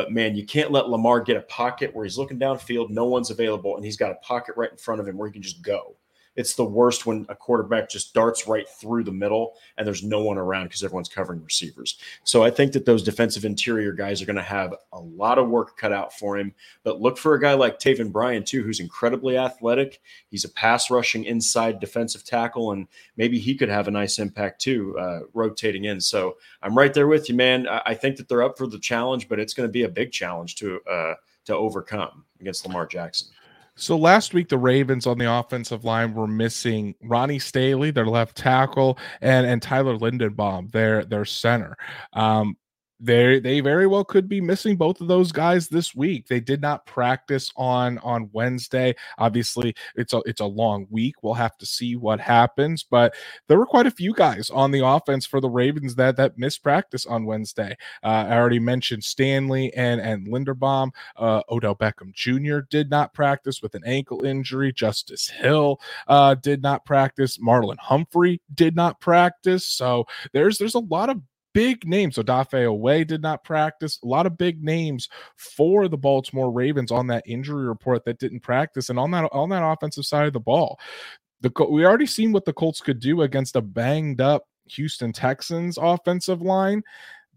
But 0.00 0.12
man, 0.12 0.34
you 0.34 0.46
can't 0.46 0.70
let 0.70 0.88
Lamar 0.88 1.20
get 1.20 1.36
a 1.36 1.42
pocket 1.42 1.94
where 1.94 2.06
he's 2.06 2.16
looking 2.16 2.38
downfield, 2.38 2.88
no 2.88 3.04
one's 3.04 3.28
available, 3.28 3.76
and 3.76 3.84
he's 3.84 3.98
got 3.98 4.10
a 4.10 4.14
pocket 4.22 4.54
right 4.56 4.70
in 4.70 4.78
front 4.78 4.98
of 4.98 5.06
him 5.06 5.18
where 5.18 5.28
he 5.28 5.32
can 5.34 5.42
just 5.42 5.60
go. 5.60 5.94
It's 6.36 6.54
the 6.54 6.64
worst 6.64 7.06
when 7.06 7.26
a 7.28 7.34
quarterback 7.34 7.90
just 7.90 8.14
darts 8.14 8.46
right 8.46 8.68
through 8.68 9.04
the 9.04 9.12
middle 9.12 9.54
and 9.76 9.86
there's 9.86 10.02
no 10.02 10.22
one 10.22 10.38
around 10.38 10.64
because 10.64 10.84
everyone's 10.84 11.08
covering 11.08 11.42
receivers. 11.42 11.98
So 12.24 12.42
I 12.42 12.50
think 12.50 12.72
that 12.72 12.86
those 12.86 13.02
defensive 13.02 13.44
interior 13.44 13.92
guys 13.92 14.22
are 14.22 14.26
going 14.26 14.36
to 14.36 14.42
have 14.42 14.74
a 14.92 15.00
lot 15.00 15.38
of 15.38 15.48
work 15.48 15.76
cut 15.76 15.92
out 15.92 16.12
for 16.12 16.38
him. 16.38 16.54
But 16.84 17.00
look 17.00 17.18
for 17.18 17.34
a 17.34 17.40
guy 17.40 17.54
like 17.54 17.78
Taven 17.78 18.12
Bryan, 18.12 18.44
too, 18.44 18.62
who's 18.62 18.80
incredibly 18.80 19.36
athletic. 19.36 20.00
He's 20.30 20.44
a 20.44 20.48
pass 20.50 20.90
rushing 20.90 21.24
inside 21.24 21.80
defensive 21.80 22.24
tackle, 22.24 22.72
and 22.72 22.86
maybe 23.16 23.38
he 23.38 23.54
could 23.54 23.68
have 23.68 23.88
a 23.88 23.92
nice 23.92 24.18
impact, 24.18 24.60
too, 24.60 24.96
uh, 24.98 25.20
rotating 25.34 25.84
in. 25.84 26.00
So 26.00 26.36
I'm 26.62 26.76
right 26.76 26.94
there 26.94 27.08
with 27.08 27.28
you, 27.28 27.34
man. 27.34 27.66
I, 27.68 27.94
think 27.94 28.16
that 28.16 28.28
they're 28.28 28.42
up 28.42 28.56
for 28.56 28.66
the 28.66 28.78
challenge, 28.78 29.28
but 29.28 29.38
it's 29.38 29.52
going 29.52 29.68
to 29.68 29.72
be 29.72 29.82
a 29.82 29.88
big 29.88 30.10
challenge 30.10 30.54
to, 30.56 30.80
uh, 30.90 31.14
to 31.44 31.54
overcome 31.54 32.24
against 32.40 32.66
Lamar 32.66 32.86
Jackson. 32.86 33.28
So 33.80 33.96
last 33.96 34.34
week, 34.34 34.50
the 34.50 34.58
Ravens 34.58 35.06
on 35.06 35.16
the 35.16 35.32
offensive 35.32 35.84
line 35.84 36.12
were 36.12 36.26
missing 36.26 36.94
Ronnie 37.02 37.38
Stanley, 37.38 37.90
their 37.90 38.06
left 38.06 38.36
tackle, 38.36 38.98
and 39.22 39.46
and 39.46 39.62
Tyler 39.62 39.96
Linderbaum, 39.96 40.70
their 40.70 41.04
their 41.04 41.24
center. 41.24 41.76
Um, 42.12 42.56
they 43.00 43.40
they 43.40 43.60
very 43.60 43.86
well 43.86 44.04
could 44.04 44.28
be 44.28 44.40
missing 44.40 44.76
both 44.76 45.00
of 45.00 45.08
those 45.08 45.32
guys 45.32 45.68
this 45.68 45.94
week. 45.94 46.28
They 46.28 46.40
did 46.40 46.60
not 46.60 46.84
practice 46.86 47.50
on 47.56 47.98
on 47.98 48.28
Wednesday. 48.32 48.94
Obviously, 49.18 49.74
it's 49.96 50.12
a 50.12 50.22
it's 50.26 50.40
a 50.40 50.46
long 50.46 50.86
week. 50.90 51.22
We'll 51.22 51.34
have 51.34 51.56
to 51.58 51.66
see 51.66 51.96
what 51.96 52.20
happens, 52.20 52.82
but 52.82 53.14
there 53.48 53.58
were 53.58 53.66
quite 53.66 53.86
a 53.86 53.90
few 53.90 54.12
guys 54.12 54.50
on 54.50 54.70
the 54.70 54.86
offense 54.86 55.24
for 55.24 55.40
the 55.40 55.48
Ravens 55.48 55.94
that 55.94 56.16
that 56.16 56.38
missed 56.38 56.62
practice 56.62 57.06
on 57.06 57.24
Wednesday. 57.24 57.76
Uh, 58.02 58.26
I 58.28 58.36
already 58.36 58.58
mentioned 58.58 59.02
Stanley 59.02 59.72
and 59.74 60.00
and 60.00 60.28
Linderbaum. 60.28 60.90
Uh, 61.16 61.42
Odell 61.50 61.76
Beckham 61.76 62.12
Jr. 62.12 62.60
did 62.68 62.90
not 62.90 63.14
practice 63.14 63.62
with 63.62 63.74
an 63.74 63.82
ankle 63.86 64.24
injury. 64.24 64.72
Justice 64.72 65.28
Hill 65.28 65.80
uh, 66.06 66.34
did 66.34 66.62
not 66.62 66.84
practice. 66.84 67.38
Marlon 67.38 67.78
Humphrey 67.78 68.42
did 68.54 68.76
not 68.76 69.00
practice. 69.00 69.66
So 69.66 70.06
there's 70.32 70.58
there's 70.58 70.74
a 70.74 70.80
lot 70.80 71.08
of 71.08 71.20
big 71.52 71.86
names. 71.86 72.16
So 72.16 72.22
Odafe 72.22 72.66
Oweh 72.66 73.06
did 73.06 73.22
not 73.22 73.44
practice. 73.44 73.98
A 74.02 74.06
lot 74.06 74.26
of 74.26 74.38
big 74.38 74.62
names 74.62 75.08
for 75.36 75.88
the 75.88 75.98
Baltimore 75.98 76.50
Ravens 76.50 76.90
on 76.90 77.06
that 77.08 77.24
injury 77.26 77.66
report 77.66 78.04
that 78.04 78.18
didn't 78.18 78.40
practice. 78.40 78.90
And 78.90 78.98
on 78.98 79.10
that 79.12 79.28
on 79.32 79.48
that 79.50 79.64
offensive 79.64 80.06
side 80.06 80.26
of 80.26 80.32
the 80.32 80.40
ball, 80.40 80.78
the 81.40 81.52
we 81.70 81.84
already 81.84 82.06
seen 82.06 82.32
what 82.32 82.44
the 82.44 82.52
Colts 82.52 82.80
could 82.80 83.00
do 83.00 83.22
against 83.22 83.56
a 83.56 83.62
banged 83.62 84.20
up 84.20 84.44
Houston 84.66 85.12
Texans 85.12 85.78
offensive 85.80 86.42
line. 86.42 86.82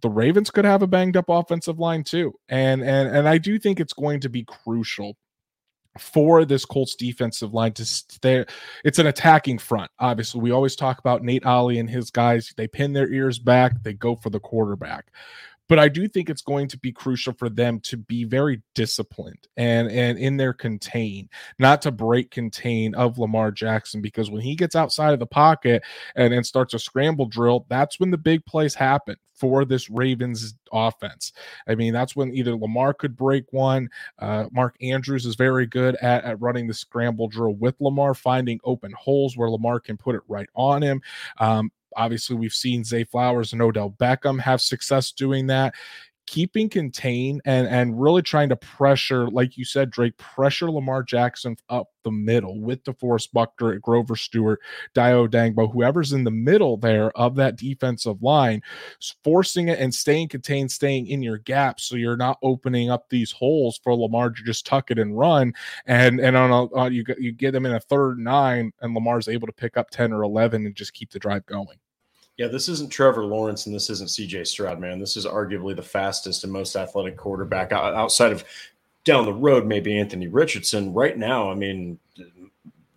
The 0.02 0.10
Ravens 0.10 0.52
could 0.52 0.65
have 0.65 0.82
a 0.82 0.88
banged 0.88 1.17
up 1.17 1.30
offensive 1.30 1.80
line 1.80 2.04
too. 2.04 2.34
And 2.49 2.84
and 2.84 3.15
and 3.15 3.28
I 3.28 3.38
do 3.38 3.58
think 3.58 3.80
it's 3.80 3.93
going 3.93 4.19
to 4.21 4.30
be 4.30 4.43
crucial 4.43 5.15
for 5.97 6.45
this 6.45 6.65
Colts 6.65 6.95
defensive 6.95 7.53
line 7.53 7.73
to 7.73 7.86
stay. 7.86 8.45
It's 8.84 8.99
an 8.99 9.08
attacking 9.08 9.60
front. 9.60 9.91
Obviously, 9.99 10.41
we 10.41 10.51
always 10.51 10.75
talk 10.75 10.99
about 10.99 11.23
Nate 11.23 11.45
Ollie 11.45 11.79
and 11.79 11.89
his 11.89 12.10
guys. 12.10 12.53
They 12.58 12.67
pin 12.67 12.93
their 12.93 13.12
ears 13.12 13.39
back, 13.39 13.82
they 13.84 13.93
go 13.93 14.15
for 14.15 14.29
the 14.29 14.39
quarterback. 14.39 15.12
But 15.73 15.79
I 15.79 15.89
do 15.89 16.07
think 16.07 16.29
it's 16.29 16.43
going 16.43 16.67
to 16.67 16.77
be 16.77 16.91
crucial 16.91 17.33
for 17.33 17.49
them 17.49 17.79
to 17.79 17.97
be 17.97 18.25
very 18.25 18.62
disciplined 18.75 19.47
and 19.57 19.89
and 19.89 20.19
in 20.19 20.38
their 20.38 20.53
contain, 20.53 21.29
not 21.57 21.81
to 21.81 21.91
break 21.91 22.29
contain 22.29 22.93
of 22.93 23.17
Lamar 23.17 23.49
Jackson 23.49 23.99
because 23.99 24.29
when 24.29 24.41
he 24.41 24.55
gets 24.55 24.75
outside 24.75 25.13
of 25.13 25.19
the 25.19 25.25
pocket 25.25 25.81
and 26.15 26.31
then 26.31 26.43
starts 26.43 26.75
a 26.75 26.79
scramble 26.79 27.25
drill, 27.25 27.65
that's 27.69 27.99
when 27.99 28.12
the 28.12 28.19
big 28.19 28.45
plays 28.45 28.75
happen 28.75 29.15
for 29.33 29.65
this 29.65 29.89
Ravens 29.89 30.53
offense. 30.71 31.33
I 31.67 31.73
mean, 31.73 31.91
that's 31.91 32.15
when 32.15 32.36
either 32.36 32.55
Lamar 32.55 32.93
could 32.93 33.15
break 33.17 33.51
one. 33.51 33.89
Uh, 34.19 34.45
Mark 34.51 34.75
Andrews 34.79 35.25
is 35.25 35.33
very 35.33 35.65
good 35.65 35.95
at, 35.95 36.23
at 36.23 36.39
running 36.39 36.67
the 36.67 36.73
scramble 36.75 37.27
drill 37.27 37.55
with 37.55 37.73
Lamar, 37.79 38.13
finding 38.13 38.59
open 38.63 38.91
holes 38.91 39.36
where 39.36 39.49
Lamar 39.49 39.79
can 39.79 39.97
put 39.97 40.13
it 40.13 40.21
right 40.27 40.49
on 40.53 40.83
him. 40.83 41.01
Um, 41.39 41.71
obviously, 41.95 42.36
we've 42.36 42.53
seen 42.53 42.84
Zay 42.84 43.03
Flowers 43.03 43.53
and 43.53 43.62
Odell 43.62 43.91
Beckham 43.99 44.39
have 44.39 44.62
success 44.62 45.12
doing 45.12 45.47
that 45.47 45.73
keeping 46.25 46.69
contained 46.69 47.41
and 47.45 47.67
and 47.67 48.01
really 48.01 48.21
trying 48.21 48.49
to 48.49 48.56
pressure, 48.56 49.27
like 49.29 49.58
you 49.58 49.65
said, 49.65 49.89
Drake, 49.89 50.17
pressure 50.17 50.71
Lamar 50.71 51.03
Jackson 51.03 51.58
up 51.69 51.89
the 52.03 52.12
middle 52.12 52.60
with 52.60 52.84
DeForest 52.84 53.32
Buckner, 53.32 53.77
Grover 53.79 54.15
Stewart, 54.15 54.60
Dayo 54.95 55.27
Odeyingbo, 55.27 55.71
whoever's 55.71 56.13
in 56.13 56.23
the 56.23 56.32
middle 56.32 56.77
there 56.77 57.12
of 57.17 57.36
that 57.36 57.58
defensive 57.58 58.21
line, 58.21 58.62
forcing 59.23 59.69
it 59.69 59.79
and 59.79 59.93
staying 59.93 60.29
contained, 60.29 60.71
staying 60.71 61.08
in 61.08 61.21
your 61.21 61.38
gap, 61.39 61.79
so 61.79 61.95
you're 61.95 62.17
not 62.17 62.38
opening 62.41 62.89
up 62.89 63.10
these 63.10 63.32
holes 63.32 63.79
for 63.84 63.95
Lamar 63.95 64.29
to 64.29 64.43
just 64.43 64.65
tuck 64.65 64.91
it 64.91 64.99
and 64.99 65.17
run. 65.17 65.53
And 65.86 66.19
and 66.19 66.36
on 66.38 66.51
a 66.51 66.65
on, 66.73 66.93
you 66.93 67.03
you 67.17 67.32
get 67.32 67.51
them 67.51 67.65
in 67.65 67.73
a 67.73 67.79
third 67.79 68.19
nine, 68.19 68.71
and 68.82 68.93
Lamar's 68.93 69.27
able 69.27 69.47
to 69.47 69.53
pick 69.53 69.77
up 69.77 69.89
ten 69.89 70.13
or 70.13 70.23
eleven 70.23 70.65
and 70.65 70.75
just 70.75 70.93
keep 70.93 71.12
the 71.12 71.19
drive 71.19 71.45
going. 71.45 71.77
Yeah, 72.38 72.48
this 72.48 72.67
isn't 72.67 72.91
Trevor 72.91 73.26
Lawrence 73.26 73.65
and 73.65 73.76
this 73.76 73.89
isn't 73.89 74.10
CJ 74.10 74.48
Stroud, 74.48 74.80
man. 74.80 75.00
This 75.00 75.15
is 75.15 75.26
arguably 75.26 75.76
the 75.76 75.84
fastest 75.84 76.43
and 76.43 76.52
most 76.52 76.76
athletic 76.76 77.15
quarterback 77.15 77.72
outside 77.72 78.32
of 78.32 78.43
down 79.06 79.26
the 79.26 79.34
road, 79.34 79.67
maybe 79.67 79.98
Anthony 79.98 80.28
Richardson. 80.28 80.93
Right 80.93 81.17
now, 81.17 81.52
I 81.52 81.56
mean, 81.56 82.00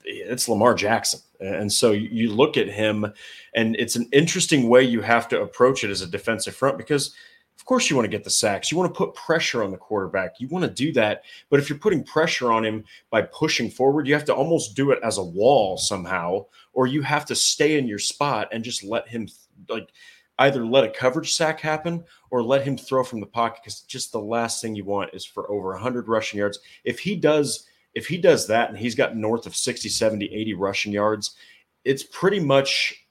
it's 0.05 0.49
Lamar 0.49 0.75
Jackson. 0.75 1.21
And 1.41 1.71
so 1.71 1.93
you 1.93 2.33
look 2.33 2.57
at 2.57 2.69
him, 2.69 3.13
and 3.55 3.77
it's 3.77 3.97
an 3.97 4.09
interesting 4.13 4.69
way 4.69 4.83
you 4.83 5.03
have 5.03 5.29
to 5.29 5.43
approach 5.43 5.85
it 5.85 5.91
as 5.91 6.01
a 6.01 6.07
defensive 6.07 6.57
front 6.57 6.79
because– 6.79 7.15
of 7.59 7.65
course, 7.65 7.89
you 7.89 7.97
want 7.97 8.05
to 8.05 8.17
get 8.17 8.23
the 8.23 8.31
sacks. 8.31 8.71
You 8.71 8.79
want 8.79 8.93
to 8.93 8.97
put 8.97 9.15
pressure 9.15 9.65
on 9.65 9.71
the 9.71 9.77
quarterback. 9.77 10.39
You 10.39 10.49
want 10.49 10.65
to 10.65 10.71
do 10.71 10.93
that. 10.93 11.23
But 11.49 11.59
if 11.59 11.69
you're 11.69 11.79
putting 11.79 12.05
pressure 12.05 12.53
on 12.53 12.65
him 12.65 12.85
by 13.11 13.23
pushing 13.23 13.71
forward, 13.71 14.07
you 14.07 14.15
have 14.15 14.25
to 14.27 14.35
almost 14.35 14.77
do 14.77 14.91
it 14.91 15.01
as 15.03 15.19
a 15.19 15.25
wall 15.25 15.79
somehow, 15.79 16.47
or 16.75 16.87
you 16.87 17.03
have 17.03 17.25
to 17.27 17.35
stay 17.35 17.79
in 17.79 17.89
your 17.89 17.99
spot 17.99 18.49
and 18.53 18.63
just 18.63 18.85
let 18.85 19.09
him, 19.09 19.29
like, 19.69 19.91
either 20.39 20.67
let 20.67 20.85
a 20.85 20.91
coverage 20.91 21.33
sack 21.33 21.61
happen 21.61 22.05
or 22.31 22.43
let 22.43 22.63
him 22.63 22.77
throw 22.77 23.03
from 23.03 23.21
the 23.21 23.27
pocket 23.27 23.63
because 23.65 23.81
just 23.81 24.13
the 24.13 24.21
last 24.21 24.61
thing 24.61 24.75
you 24.75 24.85
want 24.85 25.11
is 25.15 25.25
for 25.25 25.51
over 25.51 25.71
100 25.71 26.09
rushing 26.09 26.39
yards. 26.39 26.59
If 26.85 26.99
he 26.99 27.17
does, 27.17 27.67
if 27.95 28.07
he 28.07 28.19
does 28.19 28.47
that 28.49 28.69
and 28.69 28.79
he's 28.79 28.95
got 28.95 29.17
north 29.17 29.47
of 29.47 29.57
60, 29.57 29.89
70, 29.89 30.27
80 30.27 30.55
rushing 30.55 30.93
yards, 30.93 31.37
it's 31.85 32.03
pretty 32.03 32.41
much 32.41 33.06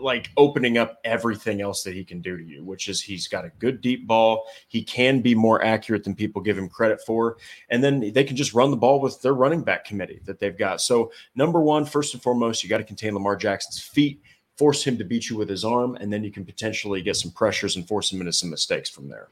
like 0.00 0.30
opening 0.36 0.78
up 0.78 0.98
everything 1.04 1.60
else 1.60 1.82
that 1.82 1.94
he 1.94 2.04
can 2.04 2.20
do 2.20 2.36
to 2.36 2.44
you, 2.44 2.64
which 2.64 2.88
is 2.88 3.00
he's 3.00 3.28
got 3.28 3.44
a 3.44 3.50
good 3.58 3.80
deep 3.80 4.06
ball. 4.06 4.46
He 4.68 4.82
can 4.82 5.20
be 5.20 5.34
more 5.34 5.64
accurate 5.64 6.04
than 6.04 6.14
people 6.14 6.40
give 6.40 6.58
him 6.58 6.68
credit 6.68 7.00
for. 7.04 7.36
And 7.70 7.82
then 7.82 8.12
they 8.12 8.24
can 8.24 8.36
just 8.36 8.54
run 8.54 8.70
the 8.70 8.76
ball 8.76 9.00
with 9.00 9.20
their 9.22 9.34
running 9.34 9.62
back 9.62 9.84
committee 9.84 10.20
that 10.24 10.38
they've 10.38 10.56
got. 10.56 10.80
So, 10.80 11.12
number 11.34 11.60
one, 11.60 11.84
first 11.84 12.14
and 12.14 12.22
foremost, 12.22 12.62
you 12.62 12.68
got 12.68 12.78
to 12.78 12.84
contain 12.84 13.14
Lamar 13.14 13.36
Jackson's 13.36 13.80
feet, 13.80 14.22
force 14.56 14.86
him 14.86 14.98
to 14.98 15.04
beat 15.04 15.30
you 15.30 15.36
with 15.36 15.48
his 15.48 15.64
arm, 15.64 15.96
and 15.96 16.12
then 16.12 16.24
you 16.24 16.30
can 16.30 16.44
potentially 16.44 17.02
get 17.02 17.16
some 17.16 17.30
pressures 17.30 17.76
and 17.76 17.86
force 17.86 18.12
him 18.12 18.20
into 18.20 18.32
some 18.32 18.50
mistakes 18.50 18.90
from 18.90 19.08
there. 19.08 19.28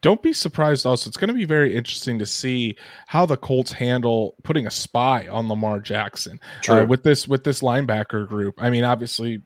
Don't 0.00 0.22
be 0.22 0.32
surprised. 0.32 0.86
Also, 0.86 1.08
it's 1.08 1.16
going 1.16 1.28
to 1.28 1.34
be 1.34 1.44
very 1.44 1.74
interesting 1.74 2.18
to 2.18 2.26
see 2.26 2.76
how 3.06 3.26
the 3.26 3.36
Colts 3.36 3.72
handle 3.72 4.34
putting 4.42 4.66
a 4.66 4.70
spy 4.70 5.28
on 5.28 5.48
Lamar 5.48 5.80
Jackson 5.80 6.40
uh, 6.68 6.84
with 6.88 7.02
this 7.02 7.28
with 7.28 7.44
this 7.44 7.60
linebacker 7.62 8.26
group. 8.26 8.54
I 8.58 8.70
mean, 8.70 8.84
obviously, 8.84 9.42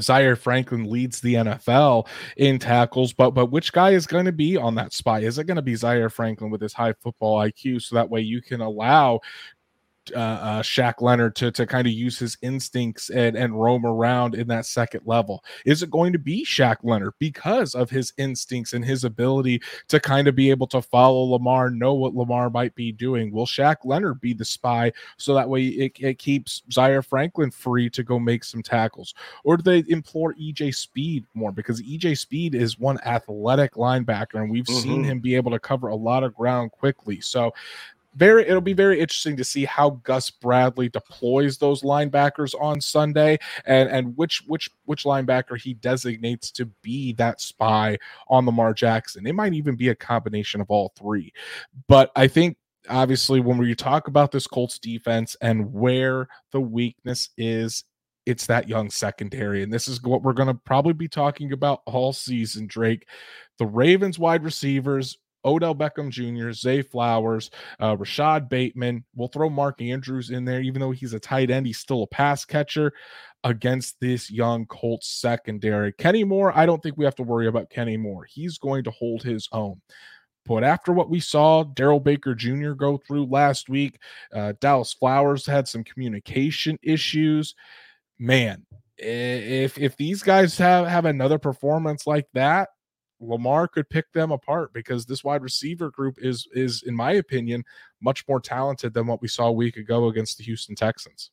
Zaire 0.00 0.36
Franklin 0.36 0.90
leads 0.90 1.20
the 1.20 1.34
NFL 1.34 2.06
in 2.36 2.58
tackles, 2.58 3.12
but 3.12 3.30
but 3.30 3.46
which 3.46 3.72
guy 3.72 3.90
is 3.90 4.06
going 4.06 4.24
to 4.26 4.32
be 4.32 4.56
on 4.56 4.74
that 4.76 4.92
spy? 4.92 5.20
Is 5.20 5.38
it 5.38 5.44
going 5.44 5.56
to 5.56 5.62
be 5.62 5.74
Zaire 5.74 6.10
Franklin 6.10 6.50
with 6.50 6.60
his 6.60 6.72
high 6.72 6.94
football 6.94 7.38
IQ? 7.38 7.82
So 7.82 7.96
that 7.96 8.08
way 8.08 8.20
you 8.20 8.40
can 8.40 8.60
allow 8.60 9.20
uh, 10.14 10.18
uh, 10.18 10.62
Shaq 10.62 11.00
Leonard 11.00 11.36
to 11.36 11.50
to 11.52 11.66
kind 11.66 11.86
of 11.86 11.92
use 11.92 12.18
his 12.18 12.36
instincts 12.42 13.10
and 13.10 13.36
and 13.36 13.60
roam 13.60 13.86
around 13.86 14.34
in 14.34 14.48
that 14.48 14.66
second 14.66 15.02
level? 15.04 15.44
Is 15.64 15.82
it 15.82 15.90
going 15.90 16.12
to 16.12 16.18
be 16.18 16.44
Shaq 16.44 16.76
Leonard 16.82 17.14
because 17.18 17.74
of 17.74 17.90
his 17.90 18.12
instincts 18.18 18.72
and 18.72 18.84
his 18.84 19.04
ability 19.04 19.62
to 19.88 20.00
kind 20.00 20.28
of 20.28 20.34
be 20.34 20.50
able 20.50 20.66
to 20.68 20.82
follow 20.82 21.22
Lamar, 21.24 21.70
know 21.70 21.94
what 21.94 22.14
Lamar 22.14 22.50
might 22.50 22.74
be 22.74 22.92
doing? 22.92 23.30
Will 23.30 23.46
Shaq 23.46 23.76
Leonard 23.84 24.20
be 24.20 24.34
the 24.34 24.44
spy 24.44 24.92
so 25.16 25.34
that 25.34 25.48
way 25.48 25.66
it, 25.66 25.92
it 26.00 26.18
keeps 26.18 26.62
Zaire 26.72 27.02
Franklin 27.02 27.50
free 27.50 27.88
to 27.90 28.02
go 28.02 28.18
make 28.18 28.44
some 28.44 28.62
tackles? 28.62 29.14
Or 29.44 29.56
do 29.56 29.62
they 29.62 29.84
implore 29.90 30.34
EJ 30.34 30.74
Speed 30.74 31.26
more 31.34 31.52
because 31.52 31.82
EJ 31.82 32.18
Speed 32.18 32.54
is 32.54 32.78
one 32.78 32.98
athletic 33.04 33.74
linebacker 33.74 34.34
and 34.34 34.50
we've 34.50 34.64
mm-hmm. 34.64 34.80
seen 34.80 35.04
him 35.04 35.20
be 35.20 35.34
able 35.34 35.50
to 35.50 35.58
cover 35.58 35.88
a 35.88 35.96
lot 35.96 36.24
of 36.24 36.34
ground 36.34 36.72
quickly. 36.72 37.20
So 37.20 37.54
very 38.16 38.46
it'll 38.46 38.60
be 38.60 38.72
very 38.72 39.00
interesting 39.00 39.36
to 39.36 39.44
see 39.44 39.64
how 39.64 39.90
Gus 40.04 40.30
Bradley 40.30 40.88
deploys 40.88 41.58
those 41.58 41.82
linebackers 41.82 42.54
on 42.60 42.80
Sunday 42.80 43.38
and 43.66 43.88
and 43.88 44.16
which 44.16 44.42
which 44.46 44.70
which 44.84 45.04
linebacker 45.04 45.60
he 45.60 45.74
designates 45.74 46.50
to 46.52 46.66
be 46.82 47.12
that 47.14 47.40
spy 47.40 47.98
on 48.28 48.46
Lamar 48.46 48.74
Jackson. 48.74 49.26
It 49.26 49.34
might 49.34 49.54
even 49.54 49.76
be 49.76 49.88
a 49.88 49.94
combination 49.94 50.60
of 50.60 50.70
all 50.70 50.92
three. 50.96 51.32
But 51.88 52.10
I 52.16 52.28
think 52.28 52.56
obviously 52.88 53.40
when 53.40 53.58
we 53.58 53.74
talk 53.74 54.08
about 54.08 54.30
this 54.30 54.46
Colts 54.46 54.78
defense 54.78 55.36
and 55.40 55.72
where 55.72 56.28
the 56.52 56.60
weakness 56.60 57.30
is 57.36 57.84
it's 58.26 58.46
that 58.46 58.68
young 58.68 58.90
secondary. 58.90 59.62
And 59.62 59.72
this 59.72 59.88
is 59.88 60.02
what 60.02 60.22
we're 60.22 60.32
going 60.32 60.48
to 60.48 60.54
probably 60.54 60.94
be 60.94 61.08
talking 61.08 61.52
about 61.52 61.82
all 61.86 62.12
season, 62.12 62.66
Drake. 62.66 63.06
The 63.58 63.66
Ravens 63.66 64.18
wide 64.18 64.44
receivers 64.44 65.18
Odell 65.44 65.74
Beckham 65.74 66.10
Jr., 66.10 66.52
Zay 66.52 66.82
Flowers, 66.82 67.50
uh, 67.80 67.96
Rashod 67.96 68.48
Bateman. 68.48 69.04
We'll 69.14 69.28
throw 69.28 69.50
Mark 69.50 69.80
Andrews 69.80 70.30
in 70.30 70.44
there, 70.44 70.60
even 70.60 70.80
though 70.80 70.90
he's 70.90 71.14
a 71.14 71.20
tight 71.20 71.50
end, 71.50 71.66
he's 71.66 71.78
still 71.78 72.02
a 72.02 72.06
pass 72.06 72.44
catcher 72.44 72.92
against 73.44 74.00
this 74.00 74.30
young 74.30 74.66
Colts 74.66 75.08
secondary. 75.08 75.92
Kenny 75.92 76.24
Moore, 76.24 76.56
I 76.56 76.64
don't 76.66 76.82
think 76.82 76.96
we 76.96 77.04
have 77.04 77.14
to 77.16 77.22
worry 77.22 77.46
about 77.46 77.70
Kenny 77.70 77.96
Moore. 77.96 78.24
He's 78.24 78.58
going 78.58 78.84
to 78.84 78.90
hold 78.90 79.22
his 79.22 79.48
own. 79.52 79.80
But 80.46 80.64
after 80.64 80.92
what 80.92 81.10
we 81.10 81.20
saw 81.20 81.64
Darrell 81.64 82.00
Baker 82.00 82.34
Jr. 82.34 82.72
go 82.72 82.98
through 82.98 83.26
last 83.26 83.68
week, 83.68 83.98
uh, 84.32 84.54
Dallas 84.60 84.92
Flowers 84.92 85.46
had 85.46 85.68
some 85.68 85.84
communication 85.84 86.78
issues. 86.82 87.54
Man, 88.18 88.66
if 88.98 89.78
if 89.78 89.96
these 89.96 90.22
guys 90.22 90.56
have 90.58 90.86
have 90.86 91.06
another 91.06 91.38
performance 91.38 92.06
like 92.06 92.26
that, 92.34 92.68
Lamar 93.28 93.68
could 93.68 93.88
pick 93.88 94.12
them 94.12 94.30
apart 94.30 94.72
because 94.72 95.06
this 95.06 95.24
wide 95.24 95.42
receiver 95.42 95.90
group 95.90 96.18
is 96.20 96.46
is 96.52 96.82
in 96.84 96.94
my 96.94 97.12
opinion 97.12 97.64
much 98.00 98.26
more 98.28 98.40
talented 98.40 98.94
than 98.94 99.06
what 99.06 99.22
we 99.22 99.28
saw 99.28 99.46
a 99.46 99.52
week 99.52 99.76
ago 99.76 100.08
against 100.08 100.38
the 100.38 100.44
Houston 100.44 100.74
Texans. 100.74 101.30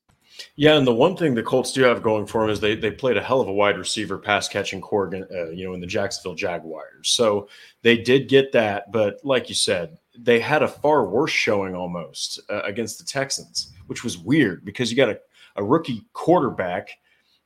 Yeah, 0.56 0.78
and 0.78 0.88
the 0.88 0.94
one 0.94 1.18
thing 1.18 1.34
the 1.34 1.44
Colts 1.44 1.74
do 1.74 1.82
have 1.84 2.02
going 2.02 2.26
for 2.26 2.42
them 2.42 2.50
is 2.50 2.60
they 2.60 2.76
they 2.76 2.92
played 2.92 3.18
a 3.18 3.24
hell 3.24 3.42
of 3.42 3.48
a 3.48 3.54
wide 3.54 3.78
receiver 3.78 4.18
pass 4.18 4.48
catching 4.48 4.82
core, 4.82 5.14
uh, 5.14 5.50
you 5.50 5.66
know, 5.66 5.74
in 5.74 5.82
the 5.82 5.88
Jacksonville 5.88 6.36
Jaguars. 6.36 7.10
So 7.10 7.50
they 7.82 7.98
did 7.98 8.30
get 8.30 8.52
that, 8.54 8.92
but 8.92 9.20
like 9.24 9.50
you 9.50 9.56
said, 9.56 9.98
they 10.18 10.40
had 10.40 10.64
a 10.64 10.68
far 10.68 11.06
worse 11.06 11.32
showing 11.32 11.76
almost 11.76 12.40
uh, 12.50 12.62
against 12.64 13.00
the 13.00 13.06
Texans, 13.06 13.74
which 13.88 14.04
was 14.04 14.18
weird 14.18 14.64
because 14.66 14.90
you 14.90 14.98
got 14.98 15.10
a, 15.10 15.20
a 15.58 15.64
rookie 15.64 16.02
quarterback 16.14 16.92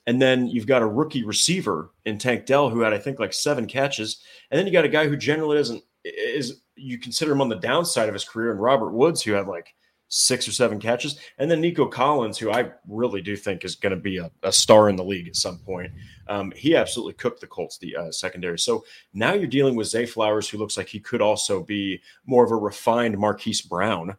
and 0.07 0.21
then 0.21 0.47
you've 0.47 0.67
got 0.67 0.81
a 0.81 0.87
rookie 0.87 1.23
receiver 1.23 1.91
in 2.05 2.17
Tank 2.17 2.45
Dell 2.45 2.69
who 2.69 2.81
had, 2.81 2.93
I 2.93 2.97
think, 2.97 3.19
like 3.19 3.33
seven 3.33 3.65
catches. 3.65 4.23
And 4.51 4.59
then 4.59 4.67
you 4.67 4.73
got 4.73 4.85
a 4.85 4.89
guy 4.89 5.07
who 5.07 5.17
generally 5.17 5.57
isn't 5.57 5.83
is 6.03 6.61
you 6.75 6.99
consider 6.99 7.31
him 7.31 7.41
on 7.41 7.49
the 7.49 7.55
downside 7.55 8.07
of 8.07 8.13
his 8.13 8.25
career, 8.25 8.51
and 8.51 8.61
Robert 8.61 8.91
Woods, 8.91 9.23
who 9.23 9.31
had 9.31 9.47
like 9.47 9.73
six 10.07 10.47
or 10.47 10.51
seven 10.51 10.79
catches, 10.79 11.19
and 11.39 11.49
then 11.49 11.61
Nico 11.61 11.87
Collins, 11.87 12.37
who 12.37 12.51
I 12.51 12.71
really 12.87 13.21
do 13.21 13.35
think 13.35 13.65
is 13.65 13.75
going 13.75 13.95
to 13.95 13.99
be 13.99 14.17
a, 14.17 14.29
a, 14.43 14.51
star 14.51 14.87
in 14.87 14.95
the 14.95 15.03
league 15.03 15.27
at 15.27 15.35
some 15.35 15.57
point. 15.57 15.91
Um, 16.27 16.53
he 16.55 16.75
absolutely 16.75 17.13
cooked 17.13 17.41
the 17.41 17.47
Colts, 17.47 17.79
the 17.79 17.95
uh, 17.95 18.11
secondary. 18.11 18.59
So 18.59 18.85
now 19.13 19.33
you're 19.33 19.47
dealing 19.47 19.75
with 19.75 19.87
Zay 19.87 20.05
Flowers, 20.05 20.47
who 20.47 20.59
looks 20.59 20.77
like 20.77 20.87
he 20.87 20.99
could 20.99 21.21
also 21.21 21.63
be 21.63 22.01
more 22.25 22.45
of 22.45 22.51
a 22.51 22.55
refined 22.55 23.17
Marquise 23.17 23.61
Brown. 23.61 24.15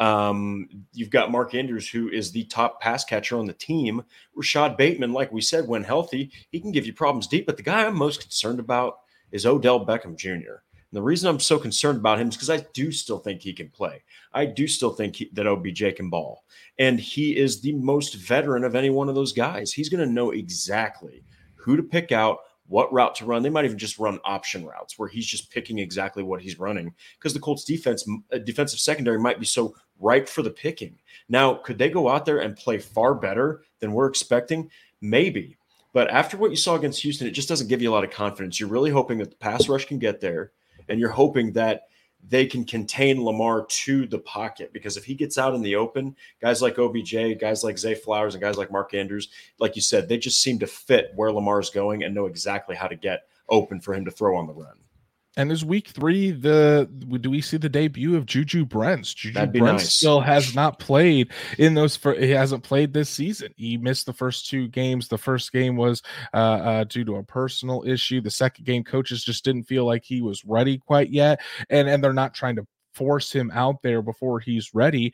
Um, 0.00 0.68
you've 0.92 1.10
got 1.10 1.30
Mark 1.30 1.54
Andrews, 1.54 1.88
who 1.88 2.08
is 2.08 2.32
the 2.32 2.44
top 2.44 2.80
pass 2.80 3.04
catcher 3.04 3.38
on 3.38 3.46
the 3.46 3.52
team. 3.52 4.02
Rashod 4.34 4.76
Bateman, 4.76 5.12
like 5.12 5.30
we 5.30 5.42
said, 5.42 5.68
when 5.68 5.84
healthy, 5.84 6.32
he 6.50 6.58
can 6.58 6.72
give 6.72 6.86
you 6.86 6.94
problems 6.94 7.26
deep. 7.26 7.46
But 7.46 7.58
the 7.58 7.62
guy 7.62 7.84
I'm 7.84 7.96
most 7.96 8.20
concerned 8.20 8.60
about 8.60 9.00
is 9.30 9.46
Odell 9.46 9.84
Beckham 9.84 10.16
Jr. 10.16 10.62
And 10.90 10.96
the 10.96 11.02
reason 11.02 11.28
I'm 11.28 11.38
so 11.38 11.58
concerned 11.58 11.98
about 11.98 12.18
him 12.18 12.28
is 12.28 12.34
because 12.34 12.50
I 12.50 12.66
do 12.72 12.90
still 12.90 13.18
think 13.18 13.42
he 13.42 13.52
can 13.52 13.68
play. 13.68 14.02
I 14.32 14.46
do 14.46 14.66
still 14.66 14.90
think 14.90 15.16
he, 15.16 15.30
that 15.34 15.46
OBJ 15.46 15.94
can 15.96 16.10
ball. 16.10 16.44
And 16.78 16.98
he 16.98 17.36
is 17.36 17.60
the 17.60 17.72
most 17.74 18.14
veteran 18.14 18.64
of 18.64 18.74
any 18.74 18.90
one 18.90 19.08
of 19.08 19.14
those 19.14 19.32
guys. 19.32 19.72
He's 19.72 19.90
going 19.90 20.04
to 20.04 20.12
know 20.12 20.30
exactly 20.30 21.22
who 21.54 21.76
to 21.76 21.82
pick 21.82 22.10
out, 22.10 22.38
what 22.70 22.92
route 22.92 23.16
to 23.16 23.24
run. 23.24 23.42
They 23.42 23.50
might 23.50 23.64
even 23.64 23.78
just 23.78 23.98
run 23.98 24.20
option 24.24 24.64
routes 24.64 24.96
where 24.96 25.08
he's 25.08 25.26
just 25.26 25.50
picking 25.50 25.80
exactly 25.80 26.22
what 26.22 26.40
he's 26.40 26.58
running 26.58 26.94
because 27.18 27.34
the 27.34 27.40
Colts 27.40 27.64
defense, 27.64 28.08
uh, 28.32 28.38
defensive 28.38 28.78
secondary 28.78 29.18
might 29.18 29.40
be 29.40 29.44
so 29.44 29.74
ripe 29.98 30.28
for 30.28 30.42
the 30.42 30.50
picking. 30.50 30.96
Now, 31.28 31.54
could 31.54 31.78
they 31.78 31.90
go 31.90 32.08
out 32.08 32.24
there 32.24 32.38
and 32.38 32.56
play 32.56 32.78
far 32.78 33.14
better 33.14 33.62
than 33.80 33.92
we're 33.92 34.06
expecting? 34.06 34.70
Maybe. 35.00 35.56
But 35.92 36.10
after 36.10 36.36
what 36.36 36.50
you 36.50 36.56
saw 36.56 36.76
against 36.76 37.02
Houston, 37.02 37.26
it 37.26 37.32
just 37.32 37.48
doesn't 37.48 37.66
give 37.66 37.82
you 37.82 37.90
a 37.90 37.92
lot 37.92 38.04
of 38.04 38.12
confidence. 38.12 38.60
You're 38.60 38.68
really 38.68 38.90
hoping 38.90 39.18
that 39.18 39.30
the 39.30 39.36
pass 39.36 39.68
rush 39.68 39.86
can 39.86 39.98
get 39.98 40.20
there, 40.20 40.52
and 40.88 41.00
you're 41.00 41.08
hoping 41.08 41.52
that 41.54 41.88
they 42.28 42.46
can 42.46 42.64
contain 42.64 43.24
Lamar 43.24 43.66
to 43.66 44.06
the 44.06 44.18
pocket 44.18 44.72
because 44.72 44.96
if 44.96 45.04
he 45.04 45.14
gets 45.14 45.38
out 45.38 45.54
in 45.54 45.62
the 45.62 45.76
open, 45.76 46.14
guys 46.40 46.62
like 46.62 46.78
OBJ, 46.78 47.40
guys 47.40 47.64
like 47.64 47.78
Zay 47.78 47.94
Flowers, 47.94 48.34
and 48.34 48.42
guys 48.42 48.56
like 48.56 48.70
Mark 48.70 48.94
Andrews, 48.94 49.28
like 49.58 49.76
you 49.76 49.82
said, 49.82 50.08
they 50.08 50.18
just 50.18 50.42
seem 50.42 50.58
to 50.60 50.66
fit 50.66 51.12
where 51.16 51.32
Lamar's 51.32 51.70
going 51.70 52.04
and 52.04 52.14
know 52.14 52.26
exactly 52.26 52.76
how 52.76 52.86
to 52.86 52.96
get 52.96 53.26
open 53.48 53.80
for 53.80 53.94
him 53.94 54.04
to 54.04 54.10
throw 54.10 54.36
on 54.36 54.46
the 54.46 54.52
run. 54.52 54.76
And 55.36 55.52
is 55.52 55.64
week 55.64 55.88
three 55.88 56.32
the 56.32 56.90
do 57.20 57.30
we 57.30 57.40
see 57.40 57.56
the 57.56 57.68
debut 57.68 58.16
of 58.16 58.26
Juju 58.26 58.66
Brents? 58.66 59.14
Juju 59.14 59.46
Brents 59.46 59.84
nice. 59.84 59.94
still 59.94 60.20
has 60.20 60.56
not 60.56 60.80
played 60.80 61.32
in 61.56 61.74
those. 61.74 61.96
For, 61.96 62.14
he 62.14 62.30
hasn't 62.30 62.64
played 62.64 62.92
this 62.92 63.08
season. 63.08 63.54
He 63.56 63.76
missed 63.76 64.06
the 64.06 64.12
first 64.12 64.48
two 64.48 64.66
games. 64.68 65.06
The 65.06 65.18
first 65.18 65.52
game 65.52 65.76
was 65.76 66.02
uh, 66.34 66.36
uh, 66.36 66.84
due 66.84 67.04
to 67.04 67.16
a 67.16 67.22
personal 67.22 67.84
issue. 67.86 68.20
The 68.20 68.30
second 68.30 68.64
game, 68.64 68.82
coaches 68.82 69.22
just 69.22 69.44
didn't 69.44 69.64
feel 69.64 69.84
like 69.84 70.04
he 70.04 70.20
was 70.20 70.44
ready 70.44 70.78
quite 70.78 71.10
yet, 71.10 71.40
and 71.70 71.88
and 71.88 72.02
they're 72.02 72.12
not 72.12 72.34
trying 72.34 72.56
to 72.56 72.66
force 72.94 73.32
him 73.32 73.52
out 73.54 73.82
there 73.82 74.02
before 74.02 74.40
he's 74.40 74.74
ready. 74.74 75.12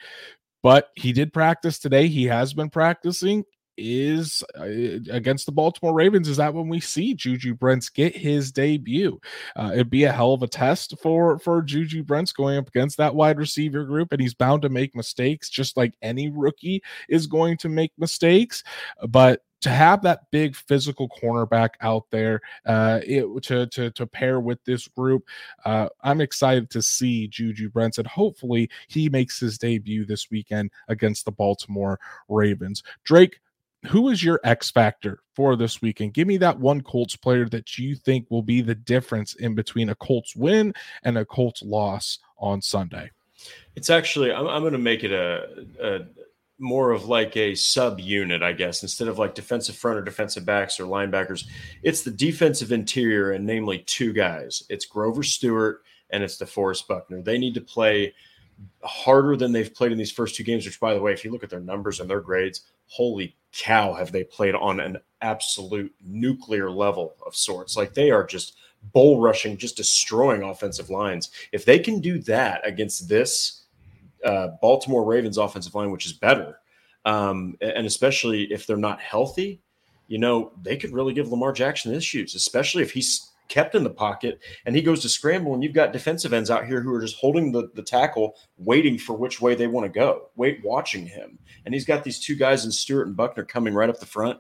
But 0.62 0.88
he 0.96 1.12
did 1.12 1.32
practice 1.32 1.78
today. 1.78 2.08
He 2.08 2.24
has 2.24 2.54
been 2.54 2.70
practicing 2.70 3.44
is 3.76 4.42
uh, 4.58 4.64
against 5.10 5.46
the 5.46 5.52
Baltimore 5.52 5.94
Ravens. 5.94 6.28
Is 6.28 6.36
that 6.38 6.54
when 6.54 6.68
we 6.68 6.80
see 6.80 7.14
Juju 7.14 7.54
Brents 7.54 7.88
get 7.88 8.16
his 8.16 8.52
debut? 8.52 9.20
Uh, 9.54 9.70
it'd 9.74 9.90
be 9.90 10.04
a 10.04 10.12
hell 10.12 10.34
of 10.34 10.42
a 10.42 10.48
test 10.48 10.94
for 11.00 11.38
for 11.38 11.62
Juju 11.62 12.02
Brents 12.02 12.32
going 12.32 12.58
up 12.58 12.68
against 12.68 12.96
that 12.98 13.14
wide 13.14 13.38
receiver 13.38 13.84
group, 13.84 14.12
and 14.12 14.20
he's 14.20 14.34
bound 14.34 14.62
to 14.62 14.68
make 14.68 14.94
mistakes, 14.94 15.48
just 15.48 15.76
like 15.76 15.94
any 16.02 16.30
rookie 16.30 16.82
is 17.08 17.26
going 17.26 17.56
to 17.58 17.68
make 17.68 17.92
mistakes. 17.98 18.62
But 19.08 19.42
to 19.62 19.70
have 19.70 20.02
that 20.02 20.30
big 20.30 20.54
physical 20.54 21.08
cornerback 21.08 21.70
out 21.80 22.04
there 22.10 22.40
uh, 22.66 23.00
it, 23.02 23.26
to, 23.44 23.66
to 23.66 23.90
to 23.90 24.06
pair 24.06 24.40
with 24.40 24.62
this 24.64 24.86
group, 24.88 25.24
uh, 25.64 25.88
I'm 26.02 26.20
excited 26.20 26.70
to 26.70 26.82
see 26.82 27.26
Juju 27.28 27.70
Brents, 27.70 27.98
and 27.98 28.06
hopefully 28.06 28.70
he 28.88 29.08
makes 29.08 29.40
his 29.40 29.58
debut 29.58 30.04
this 30.04 30.30
weekend 30.30 30.70
against 30.88 31.24
the 31.24 31.32
Baltimore 31.32 31.98
Ravens. 32.28 32.82
Drake, 33.04 33.40
who 33.86 34.08
is 34.08 34.22
your 34.22 34.40
X 34.44 34.70
factor 34.70 35.20
for 35.34 35.56
this 35.56 35.80
weekend? 35.80 36.14
Give 36.14 36.28
me 36.28 36.36
that 36.38 36.58
one 36.58 36.80
Colts 36.80 37.16
player 37.16 37.48
that 37.48 37.78
you 37.78 37.94
think 37.94 38.26
will 38.30 38.42
be 38.42 38.60
the 38.60 38.74
difference 38.74 39.34
in 39.34 39.54
between 39.54 39.90
a 39.90 39.94
Colts 39.94 40.34
win 40.36 40.74
and 41.02 41.18
a 41.18 41.24
Colts 41.24 41.62
loss 41.62 42.18
on 42.38 42.60
Sunday. 42.62 43.10
It's 43.74 43.90
actually 43.90 44.32
I'm, 44.32 44.46
I'm 44.46 44.62
going 44.62 44.72
to 44.72 44.78
make 44.78 45.04
it 45.04 45.12
a, 45.12 45.66
a 45.80 46.00
more 46.58 46.90
of 46.90 47.06
like 47.06 47.36
a 47.36 47.54
sub 47.54 48.00
unit, 48.00 48.42
I 48.42 48.52
guess, 48.52 48.82
instead 48.82 49.08
of 49.08 49.18
like 49.18 49.34
defensive 49.34 49.76
front 49.76 49.98
or 49.98 50.02
defensive 50.02 50.46
backs 50.46 50.80
or 50.80 50.84
linebackers. 50.84 51.46
It's 51.82 52.02
the 52.02 52.10
defensive 52.10 52.72
interior, 52.72 53.32
and 53.32 53.44
namely 53.44 53.80
two 53.80 54.12
guys. 54.12 54.62
It's 54.68 54.86
Grover 54.86 55.22
Stewart 55.22 55.82
and 56.10 56.22
it's 56.22 56.38
DeForest 56.38 56.86
Buckner. 56.86 57.20
They 57.20 57.36
need 57.36 57.54
to 57.54 57.60
play 57.60 58.14
harder 58.82 59.36
than 59.36 59.52
they've 59.52 59.74
played 59.74 59.92
in 59.92 59.98
these 59.98 60.12
first 60.12 60.34
two 60.34 60.44
games. 60.44 60.64
Which, 60.64 60.80
by 60.80 60.94
the 60.94 61.00
way, 61.00 61.12
if 61.12 61.24
you 61.24 61.30
look 61.30 61.44
at 61.44 61.50
their 61.50 61.60
numbers 61.60 62.00
and 62.00 62.08
their 62.08 62.20
grades, 62.20 62.62
holy 62.86 63.36
cow, 63.56 63.94
have 63.94 64.12
they 64.12 64.24
played 64.24 64.54
on 64.54 64.80
an 64.80 64.98
absolute 65.20 65.94
nuclear 66.04 66.70
level 66.70 67.14
of 67.26 67.34
sorts. 67.34 67.76
Like 67.76 67.94
they 67.94 68.10
are 68.10 68.24
just 68.24 68.56
bull 68.92 69.20
rushing, 69.20 69.56
just 69.56 69.76
destroying 69.76 70.42
offensive 70.42 70.90
lines. 70.90 71.30
If 71.52 71.64
they 71.64 71.78
can 71.78 72.00
do 72.00 72.18
that 72.22 72.66
against 72.66 73.08
this 73.08 73.64
uh, 74.24 74.48
Baltimore 74.60 75.04
Ravens 75.04 75.38
offensive 75.38 75.74
line, 75.74 75.90
which 75.90 76.06
is 76.06 76.12
better, 76.12 76.60
um, 77.04 77.56
and 77.60 77.86
especially 77.86 78.44
if 78.52 78.66
they're 78.66 78.76
not 78.76 79.00
healthy, 79.00 79.60
you 80.08 80.18
know, 80.18 80.52
they 80.62 80.76
could 80.76 80.92
really 80.92 81.14
give 81.14 81.28
Lamar 81.28 81.52
Jackson 81.52 81.94
issues, 81.94 82.34
especially 82.34 82.82
if 82.82 82.92
he's 82.92 83.32
kept 83.48 83.74
in 83.74 83.84
the 83.84 83.90
pocket 83.90 84.40
and 84.64 84.74
he 84.74 84.82
goes 84.82 85.00
to 85.02 85.08
scramble 85.08 85.54
and 85.54 85.62
you've 85.62 85.72
got 85.72 85.92
defensive 85.92 86.32
ends 86.32 86.50
out 86.50 86.66
here 86.66 86.80
who 86.80 86.92
are 86.92 87.00
just 87.00 87.16
holding 87.16 87.52
the, 87.52 87.70
the 87.74 87.82
tackle 87.82 88.34
waiting 88.58 88.98
for 88.98 89.14
which 89.14 89.40
way 89.40 89.54
they 89.54 89.66
want 89.66 89.84
to 89.84 89.88
go 89.88 90.28
wait 90.36 90.60
watching 90.64 91.06
him 91.06 91.38
and 91.64 91.74
he's 91.74 91.84
got 91.84 92.04
these 92.04 92.18
two 92.18 92.34
guys 92.34 92.64
in 92.64 92.72
stewart 92.72 93.06
and 93.06 93.16
buckner 93.16 93.44
coming 93.44 93.74
right 93.74 93.88
up 93.90 94.00
the 94.00 94.06
front 94.06 94.38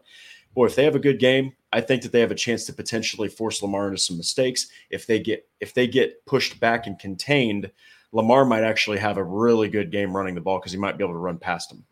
boy 0.54 0.66
if 0.66 0.74
they 0.74 0.84
have 0.84 0.94
a 0.94 1.00
good 1.00 1.18
game 1.18 1.52
i 1.72 1.80
think 1.80 2.02
that 2.02 2.12
they 2.12 2.20
have 2.20 2.30
a 2.30 2.36
chance 2.36 2.64
to 2.64 2.72
potentially 2.72 3.28
force 3.28 3.62
lamar 3.62 3.88
into 3.88 3.98
some 3.98 4.16
mistakes 4.16 4.68
if 4.90 5.06
they 5.06 5.18
get 5.18 5.46
if 5.60 5.74
they 5.74 5.86
get 5.86 6.24
pushed 6.26 6.58
back 6.60 6.86
and 6.86 6.98
contained 6.98 7.70
lamar 8.12 8.44
might 8.44 8.64
actually 8.64 8.98
have 8.98 9.18
a 9.18 9.24
really 9.24 9.68
good 9.68 9.90
game 9.90 10.16
running 10.16 10.34
the 10.34 10.40
ball 10.40 10.58
because 10.58 10.72
he 10.72 10.78
might 10.78 10.98
be 10.98 11.04
able 11.04 11.14
to 11.14 11.18
run 11.18 11.38
past 11.38 11.72
him 11.72 11.84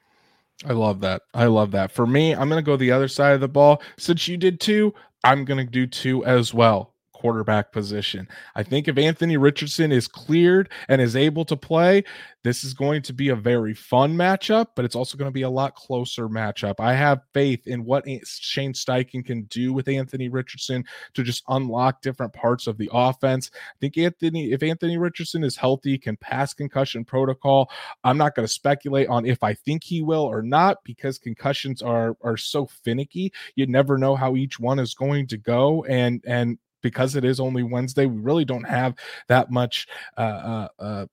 I 0.65 0.73
love 0.73 1.01
that. 1.01 1.23
I 1.35 1.47
love 1.47 1.73
that. 1.73 1.91
For 1.91 2.07
me, 2.07 2.33
I'm 2.33 2.49
going 2.49 2.63
to 2.63 2.65
go 2.65 2.77
the 2.77 2.93
other 2.93 3.09
side 3.09 3.35
of 3.35 3.41
the 3.41 3.49
ball. 3.49 3.83
Since 3.99 4.29
you 4.29 4.37
did 4.37 4.61
two, 4.61 4.95
I'm 5.25 5.45
going 5.45 5.59
to 5.59 5.71
do 5.71 5.87
two 5.87 6.25
as 6.25 6.55
well 6.55 6.94
quarterback 7.25 7.73
position. 7.73 8.29
I 8.55 8.63
think 8.63 8.87
if 8.87 8.99
Anthony 8.99 9.39
Richardson 9.39 9.93
is 9.93 10.07
cleared 10.07 10.69
and 10.91 11.01
is 11.01 11.17
able 11.17 11.47
to 11.47 11.57
play, 11.57 12.05
this 12.43 12.65
is 12.65 12.75
going 12.75 13.01
to 13.01 13.15
be 13.15 13.31
a 13.31 13.35
very 13.35 13.73
fun 13.73 14.15
matchup, 14.15 14.67
but 14.77 14.85
it's 14.85 14.95
also 14.95 15.17
going 15.17 15.31
to 15.31 15.33
be 15.33 15.41
a 15.41 15.49
lot 15.49 15.75
closer 15.75 16.29
matchup. 16.29 16.75
I 16.81 16.93
have 16.93 17.23
faith 17.33 17.67
in 17.67 17.87
what 17.87 18.05
Shane 18.27 18.75
Steichen 18.75 19.25
can 19.25 19.45
do 19.45 19.73
with 19.73 19.89
Anthony 19.89 20.29
Richardson 20.29 20.85
to 21.15 21.23
just 21.23 21.43
unlock 21.49 22.03
different 22.03 22.35
parts 22.35 22.67
of 22.67 22.77
the 22.77 22.91
offense. 22.93 23.51
I 23.55 23.77
think 23.81 23.97
Anthony, 23.97 24.53
if 24.53 24.63
Anthony 24.63 24.99
Richardson 24.99 25.45
is 25.45 25.57
healthy, 25.57 25.97
can 25.97 26.19
pass 26.19 26.53
concussion 26.53 27.07
protocol. 27.07 27.71
I'm 28.05 28.19
not 28.19 28.35
going 28.35 28.47
to 28.47 28.53
speculate 28.53 29.09
on 29.09 29.25
if 29.25 29.43
I 29.43 29.55
think 29.55 29.83
he 29.83 30.03
will 30.03 30.25
or 30.25 30.43
not 30.43 30.85
because 30.85 31.19
concussions 31.19 31.81
are 31.81 32.19
are 32.21 32.37
so 32.37 32.67
finicky. 32.67 33.33
You 33.57 33.67
never 33.67 33.97
know 33.97 34.15
how 34.15 34.37
each 34.37 34.61
one 34.61 34.79
is 34.79 34.93
going 34.93 35.29
to 35.29 35.39
go, 35.39 35.85
and 35.85 36.23
and 36.27 36.59
because 36.85 37.17
it 37.17 37.25
is 37.25 37.41
only 37.41 37.65
Wednesday, 37.65 38.07
we 38.07 38.21
really 38.21 38.45
don't 38.45 38.69
have 38.69 38.95
that 39.27 39.51
much 39.51 39.89
uh, 40.17 40.21
uh, 40.21 40.69
uh, 40.79 41.07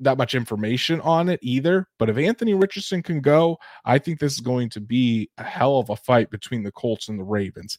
that 0.00 0.18
much 0.18 0.34
information 0.34 1.00
on 1.02 1.28
it 1.28 1.38
either. 1.42 1.86
But 1.98 2.10
if 2.10 2.16
Anthony 2.16 2.54
Richardson 2.54 3.02
can 3.02 3.20
go, 3.20 3.58
I 3.84 3.98
think 3.98 4.18
this 4.18 4.32
is 4.32 4.40
going 4.40 4.70
to 4.70 4.80
be 4.80 5.30
a 5.38 5.44
hell 5.44 5.78
of 5.78 5.90
a 5.90 5.96
fight 5.96 6.30
between 6.30 6.64
the 6.64 6.72
Colts 6.72 7.08
and 7.08 7.20
the 7.20 7.24
Ravens. 7.24 7.78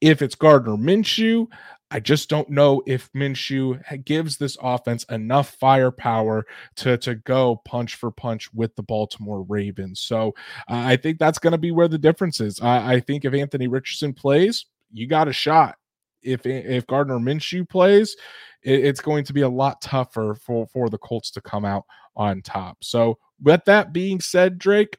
If 0.00 0.22
it's 0.22 0.36
Gardner 0.36 0.76
Minshew, 0.76 1.48
I 1.90 2.00
just 2.00 2.30
don't 2.30 2.48
know 2.48 2.82
if 2.86 3.12
Minshew 3.12 4.04
gives 4.04 4.38
this 4.38 4.56
offense 4.62 5.04
enough 5.10 5.50
firepower 5.60 6.46
to 6.76 6.96
to 6.98 7.16
go 7.16 7.60
punch 7.64 7.96
for 7.96 8.12
punch 8.12 8.54
with 8.54 8.74
the 8.76 8.84
Baltimore 8.84 9.42
Ravens. 9.42 10.00
So 10.00 10.28
uh, 10.70 10.84
I 10.86 10.96
think 10.96 11.18
that's 11.18 11.40
going 11.40 11.52
to 11.52 11.58
be 11.58 11.72
where 11.72 11.88
the 11.88 11.98
difference 11.98 12.40
is. 12.40 12.60
I, 12.60 12.94
I 12.94 13.00
think 13.00 13.24
if 13.24 13.34
Anthony 13.34 13.66
Richardson 13.66 14.14
plays, 14.14 14.66
you 14.92 15.08
got 15.08 15.28
a 15.28 15.32
shot 15.32 15.76
if 16.22 16.46
if 16.46 16.86
Gardner 16.86 17.18
Minshew 17.18 17.68
plays, 17.68 18.16
it, 18.62 18.84
it's 18.84 19.00
going 19.00 19.24
to 19.24 19.32
be 19.32 19.42
a 19.42 19.48
lot 19.48 19.80
tougher 19.80 20.34
for 20.34 20.66
for 20.66 20.88
the 20.88 20.98
Colts 20.98 21.30
to 21.32 21.40
come 21.40 21.64
out 21.64 21.84
on 22.16 22.42
top. 22.42 22.78
So, 22.82 23.18
with 23.42 23.64
that 23.66 23.92
being 23.92 24.20
said, 24.20 24.58
Drake, 24.58 24.98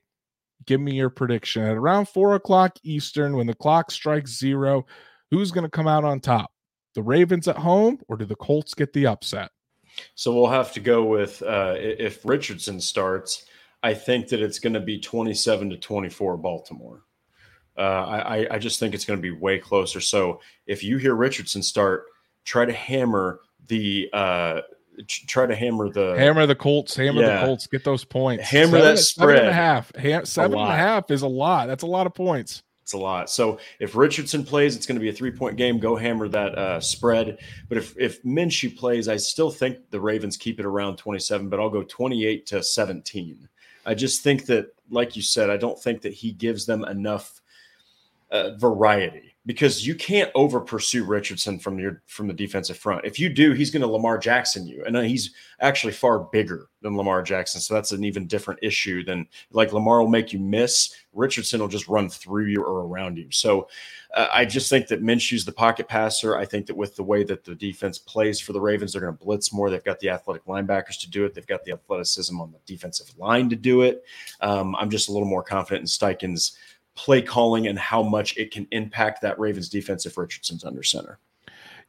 give 0.66 0.82
me 0.82 0.94
your 0.96 1.10
prediction 1.10 1.64
at 1.64 1.78
around 1.78 2.08
four 2.08 2.36
o'clock 2.36 2.78
Eastern 2.84 3.36
when 3.36 3.48
the 3.48 3.56
clock 3.56 3.92
strikes 3.92 4.38
zero. 4.38 4.86
Who's 5.30 5.52
going 5.52 5.64
to 5.64 5.70
come 5.70 5.88
out 5.88 6.04
on 6.04 6.20
top? 6.20 6.52
The 6.94 7.04
Ravens 7.04 7.48
at 7.48 7.58
home, 7.58 8.00
or 8.10 8.18
do 8.18 8.26
the 8.26 8.36
Colts 8.36 8.74
get 8.74 8.92
the 8.92 9.08
upset? 9.08 9.50
So 10.16 10.34
we'll 10.34 10.50
have 10.50 10.74
to 10.74 10.80
go 10.80 11.06
with 11.06 11.42
uh, 11.42 11.76
if 11.78 12.26
Richardson 12.26 12.82
starts. 12.82 13.46
I 13.84 13.94
think 13.94 14.28
that 14.30 14.42
it's 14.42 14.60
going 14.60 14.74
to 14.74 14.80
be 14.80 15.00
27 15.00 15.72
to 15.72 15.78
24 15.78 16.38
Baltimore. 16.38 17.04
Uh, 17.82 18.24
I, 18.28 18.48
I 18.52 18.60
just 18.60 18.80
think 18.80 18.94
it's 18.94 19.06
going 19.06 19.18
to 19.18 19.22
be 19.22 19.32
way 19.32 19.58
closer. 19.58 20.00
So 20.00 20.40
if 20.68 20.84
you 20.84 20.98
hear 20.98 21.16
Richardson 21.16 21.64
start, 21.64 22.06
try 22.46 22.64
to 22.64 22.74
hammer 22.74 23.40
the 23.68 24.08
uh, 24.14 24.62
try 25.08 25.48
to 25.48 25.56
hammer 25.56 25.90
the 25.90 26.16
hammer 26.16 26.46
the 26.46 26.56
Colts, 26.56 26.96
hammer 26.96 27.22
yeah. 27.22 27.40
the 27.40 27.46
Colts, 27.48 27.66
get 27.66 27.84
those 27.84 28.04
points. 28.04 28.44
Hammer 28.44 28.78
seven, 28.78 28.82
that 28.82 29.00
spread. 29.00 29.28
Seven 29.28 29.40
and 29.40 29.50
a 29.50 29.54
half. 29.54 29.92
Ha- 29.96 30.24
seven 30.26 30.58
a 30.60 30.62
and 30.62 30.72
a 30.72 30.76
half 30.76 31.10
is 31.10 31.24
a 31.24 31.28
lot. 31.28 31.68
That's 31.68 31.84
a 31.84 31.88
lot 31.88 32.06
of 32.06 32.14
points. 32.14 32.62
It's 32.84 32.94
a 32.94 32.98
lot. 32.98 33.30
So 33.30 33.58
if 33.80 33.96
Richardson 33.96 34.44
plays, 34.44 34.76
it's 34.76 34.86
going 34.86 34.98
to 34.98 35.02
be 35.02 35.10
a 35.10 35.14
three 35.14 35.32
point 35.32 35.58
game. 35.58 35.80
Go 35.80 35.96
hammer 35.96 36.28
that 36.28 36.58
uh, 36.58 36.80
spread. 36.82 37.40
But 37.68 37.80
if 37.80 37.98
if 37.98 38.22
Minshew 38.24 38.78
plays, 38.78 39.08
I 39.08 39.18
still 39.18 39.50
think 39.50 39.90
the 39.90 40.00
Ravens 40.00 40.38
keep 40.38 40.60
it 40.60 40.66
around 40.66 40.98
27, 40.98 41.50
but 41.50 41.60
I'll 41.60 41.70
go 41.70 41.84
28 41.84 42.46
to 42.48 42.62
17. 42.62 43.50
I 43.86 43.96
just 43.96 44.22
think 44.22 44.46
that, 44.46 44.68
like 44.92 45.16
you 45.16 45.24
said, 45.24 45.50
I 45.50 45.58
don't 45.58 45.82
think 45.82 46.02
that 46.02 46.14
he 46.14 46.32
gives 46.32 46.68
them 46.68 46.84
enough 46.84 47.41
uh, 48.32 48.52
variety 48.58 49.32
because 49.46 49.86
you 49.88 49.96
can't 49.96 50.30
over 50.36 50.60
pursue 50.60 51.04
Richardson 51.04 51.58
from 51.58 51.80
your 51.80 52.04
from 52.08 52.28
the 52.28 52.34
defensive 52.34 52.78
front. 52.78 53.06
If 53.06 53.20
you 53.20 53.28
do, 53.28 53.54
he's 53.54 53.72
going 53.72 53.82
to 53.82 53.88
Lamar 53.88 54.18
Jackson 54.18 54.68
you, 54.68 54.84
and 54.86 54.96
he's 54.98 55.32
actually 55.60 55.94
far 55.94 56.20
bigger 56.32 56.68
than 56.82 56.96
Lamar 56.96 57.24
Jackson. 57.24 57.60
So 57.60 57.74
that's 57.74 57.92
an 57.92 58.04
even 58.04 58.28
different 58.28 58.60
issue 58.62 59.04
than 59.04 59.28
like 59.52 59.74
Lamar 59.74 60.00
will 60.00 60.10
make 60.10 60.32
you 60.32 60.40
miss. 60.40 60.94
Richardson 61.14 61.60
will 61.60 61.68
just 61.68 61.88
run 61.88 62.10
through 62.10 62.46
you 62.46 62.62
or 62.62 62.86
around 62.86 63.18
you. 63.18 63.28
So 63.32 63.68
uh, 64.16 64.28
I 64.32 64.46
just 64.46 64.70
think 64.70 64.88
that 64.88 65.02
Minshew's 65.02 65.46
the 65.46 65.52
pocket 65.52 65.88
passer. 65.88 66.38
I 66.38 66.46
think 66.46 66.68
that 66.68 66.78
with 66.78 66.96
the 66.96 67.04
way 67.04 67.24
that 67.24 67.44
the 67.44 67.56
defense 67.56 67.98
plays 67.98 68.40
for 68.40 68.54
the 68.54 68.62
Ravens, 68.62 68.94
they're 68.94 69.02
going 69.02 69.18
to 69.18 69.24
blitz 69.24 69.52
more. 69.52 69.70
They've 69.70 69.84
got 69.84 70.00
the 70.00 70.10
athletic 70.10 70.46
linebackers 70.46 71.00
to 71.02 71.10
do 71.10 71.26
it. 71.26 71.34
They've 71.34 71.46
got 71.48 71.64
the 71.64 71.74
athleticism 71.74 72.40
on 72.40 72.52
the 72.52 72.60
defensive 72.66 73.18
line 73.18 73.50
to 73.50 73.56
do 73.56 73.82
it. 73.82 74.04
Um, 74.40 74.76
I'm 74.76 74.90
just 74.90 75.10
a 75.10 75.12
little 75.12 75.28
more 75.28 75.44
confident 75.44 75.82
in 75.82 75.88
Steichen's 75.88 76.58
play 77.02 77.20
calling 77.20 77.66
and 77.66 77.80
how 77.80 78.04
much 78.04 78.38
it 78.38 78.52
can 78.52 78.68
impact 78.70 79.24
that 79.24 79.40
Ravens 79.40 79.70
defense 79.70 80.06
if 80.06 80.18
Richardson's 80.18 80.64
under 80.64 80.84
center. 80.84 81.18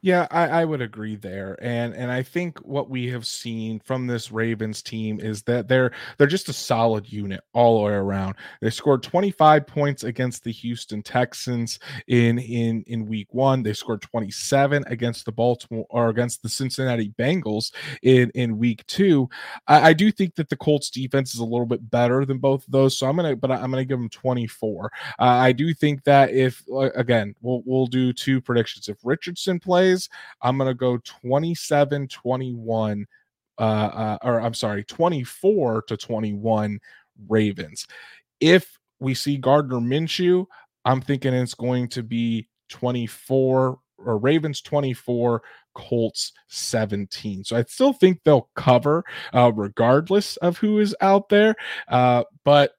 Yeah, 0.03 0.27
I, 0.31 0.47
I, 0.47 0.65
would 0.65 0.81
agree 0.81 1.15
there, 1.15 1.57
and 1.61 1.95
and 1.95 2.11
I 2.11 2.23
think 2.23 2.59
what 2.59 2.89
we 2.89 3.09
have 3.11 3.25
seen 3.25 3.79
from 3.79 4.05
this 4.05 4.33
Ravens 4.33 4.81
team 4.81 5.21
is 5.21 5.43
that 5.43 5.69
they're 5.69 5.93
they're 6.17 6.27
just 6.27 6.49
a 6.49 6.53
solid 6.53 7.09
unit 7.09 7.39
all 7.53 7.77
the 7.77 7.85
way 7.85 7.93
around. 7.93 8.35
They 8.59 8.69
scored 8.69 9.01
25 9.01 9.65
points 9.65 10.03
against 10.03 10.43
the 10.43 10.51
Houston 10.51 11.03
Texans 11.03 11.79
in 12.09 12.37
in 12.37 12.83
in 12.85 13.05
Week 13.05 13.33
One. 13.33 13.63
They 13.63 13.71
scored 13.71 14.01
27 14.01 14.83
against 14.87 15.23
the 15.23 15.31
Baltimore 15.31 15.85
or 15.89 16.09
against 16.09 16.43
the 16.43 16.49
Cincinnati 16.49 17.13
Bengals 17.17 17.71
in 18.01 18.29
in 18.31 18.57
Week 18.57 18.85
Two. 18.87 19.29
I, 19.69 19.91
I 19.91 19.93
do 19.93 20.11
think 20.11 20.35
that 20.35 20.49
the 20.49 20.57
Colts 20.57 20.89
defense 20.89 21.33
is 21.33 21.39
a 21.39 21.45
little 21.45 21.65
bit 21.65 21.89
better 21.89 22.25
than 22.25 22.39
both 22.39 22.65
of 22.65 22.73
those, 22.73 22.97
so 22.97 23.07
I'm 23.07 23.15
gonna 23.15 23.37
but 23.37 23.51
I'm 23.51 23.71
gonna 23.71 23.85
give 23.85 23.99
them 23.99 24.09
24. 24.09 24.91
Uh, 25.17 25.23
I 25.23 25.53
do 25.53 25.73
think 25.73 26.03
that 26.03 26.31
if 26.31 26.61
again 26.93 27.35
we'll 27.39 27.63
we'll 27.65 27.87
do 27.87 28.11
two 28.11 28.41
predictions 28.41 28.89
if 28.89 28.97
Richardson 29.05 29.61
plays 29.61 29.92
I'm 30.41 30.57
going 30.57 30.69
to 30.69 30.73
go 30.73 30.97
27 30.97 32.07
21, 32.07 33.05
uh, 33.57 33.61
uh, 33.61 34.17
or 34.23 34.41
I'm 34.41 34.53
sorry, 34.53 34.83
24 34.83 35.83
to 35.83 35.97
21 35.97 36.79
Ravens. 37.27 37.87
If 38.39 38.77
we 38.99 39.13
see 39.13 39.37
Gardner 39.37 39.79
Minshew, 39.79 40.45
I'm 40.85 41.01
thinking 41.01 41.33
it's 41.33 41.53
going 41.53 41.87
to 41.89 42.03
be 42.03 42.47
24 42.69 43.79
or 44.05 44.17
Ravens 44.17 44.61
24, 44.61 45.41
Colts 45.75 46.33
17. 46.47 47.43
So 47.43 47.55
I 47.55 47.63
still 47.63 47.93
think 47.93 48.19
they'll 48.23 48.49
cover 48.55 49.03
uh, 49.33 49.51
regardless 49.53 50.37
of 50.37 50.57
who 50.57 50.79
is 50.79 50.95
out 51.01 51.29
there. 51.29 51.55
Uh, 51.87 52.23
but 52.43 52.73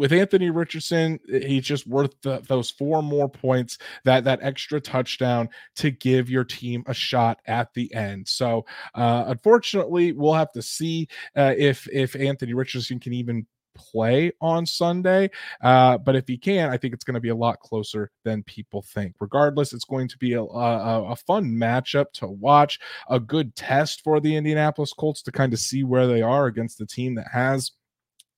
with 0.00 0.12
Anthony 0.14 0.48
Richardson, 0.48 1.20
he's 1.28 1.64
just 1.64 1.86
worth 1.86 2.14
the, 2.22 2.40
those 2.48 2.70
four 2.70 3.02
more 3.02 3.28
points, 3.28 3.76
that 4.06 4.24
that 4.24 4.38
extra 4.40 4.80
touchdown 4.80 5.50
to 5.76 5.90
give 5.90 6.30
your 6.30 6.42
team 6.42 6.82
a 6.86 6.94
shot 6.94 7.38
at 7.44 7.74
the 7.74 7.92
end. 7.92 8.26
So, 8.26 8.64
uh, 8.94 9.24
unfortunately, 9.26 10.12
we'll 10.12 10.32
have 10.32 10.52
to 10.52 10.62
see 10.62 11.08
uh, 11.36 11.52
if 11.54 11.86
if 11.92 12.16
Anthony 12.16 12.54
Richardson 12.54 12.98
can 12.98 13.12
even 13.12 13.46
play 13.74 14.32
on 14.40 14.64
Sunday. 14.64 15.28
Uh, 15.62 15.98
but 15.98 16.16
if 16.16 16.26
he 16.26 16.38
can, 16.38 16.70
I 16.70 16.78
think 16.78 16.94
it's 16.94 17.04
going 17.04 17.14
to 17.14 17.20
be 17.20 17.28
a 17.28 17.36
lot 17.36 17.60
closer 17.60 18.10
than 18.24 18.42
people 18.44 18.80
think. 18.80 19.16
Regardless, 19.20 19.74
it's 19.74 19.84
going 19.84 20.08
to 20.08 20.16
be 20.16 20.32
a, 20.32 20.42
a, 20.42 21.12
a, 21.12 21.16
fun 21.16 21.44
matchup 21.44 22.06
to 22.14 22.26
watch, 22.26 22.80
a 23.10 23.20
good 23.20 23.54
test 23.54 24.02
for 24.02 24.18
the 24.18 24.34
Indianapolis 24.34 24.94
Colts 24.94 25.22
to 25.22 25.32
kind 25.32 25.52
of 25.52 25.58
see 25.58 25.84
where 25.84 26.06
they 26.06 26.22
are 26.22 26.46
against 26.46 26.78
the 26.78 26.86
team 26.86 27.14
that 27.16 27.28
has 27.32 27.72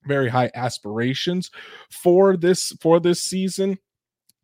very 0.05 0.29
high 0.29 0.51
aspirations 0.55 1.51
for 1.89 2.37
this 2.37 2.73
for 2.81 2.99
this 2.99 3.21
season 3.21 3.77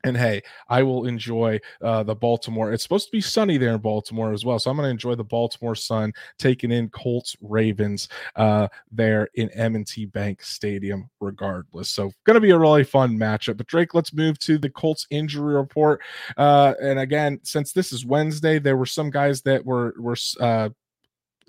and 0.04 0.16
hey, 0.16 0.42
I 0.70 0.84
will 0.84 1.06
enjoy 1.06 1.60
uh, 1.82 2.04
the 2.04 2.16
Baltimore. 2.16 2.72
It's 2.72 2.84
supposed 2.84 3.08
to 3.08 3.12
be 3.12 3.22
sunny 3.22 3.58
there 3.58 3.74
in 3.74 3.82
Baltimore 3.82 4.32
as 4.32 4.46
well, 4.46 4.58
so 4.58 4.72
I'm 4.72 4.78
going 4.78 4.88
to 4.88 4.92
enjoy 4.92 5.16
the 5.16 5.24
Baltimore 5.24 5.76
sun 5.76 6.14
taking 6.38 6.72
in 6.72 6.90
Colts 6.90 7.36
Ravens 7.42 8.08
uh, 8.36 8.70
there 8.92 9.30
in 9.36 9.50
M&T 9.50 10.06
Bank 10.06 10.42
Stadium, 10.42 11.10
regardless. 11.20 11.90
So, 11.90 12.12
going 12.24 12.36
to 12.36 12.42
be 12.42 12.52
a 12.52 12.58
really 12.58 12.86
fun 12.86 13.18
matchup. 13.18 13.58
But 13.58 13.68
Drake, 13.68 13.94
let's 13.94 14.14
move 14.14 14.40
to 14.40 14.58
the 14.58 14.70
Colts 14.70 15.06
injury 15.10 15.56
report. 15.56 16.02
Uh, 16.38 16.76
and 16.82 17.00
again, 17.00 17.40
since 17.44 17.74
this 17.74 17.92
is 17.92 18.06
Wednesday, 18.06 18.58
there 18.60 18.78
were 18.78 18.86
some 18.86 19.10
guys 19.10 19.42
that 19.42 19.66
were 19.66 19.94
were 19.98 20.18
uh, 20.40 20.70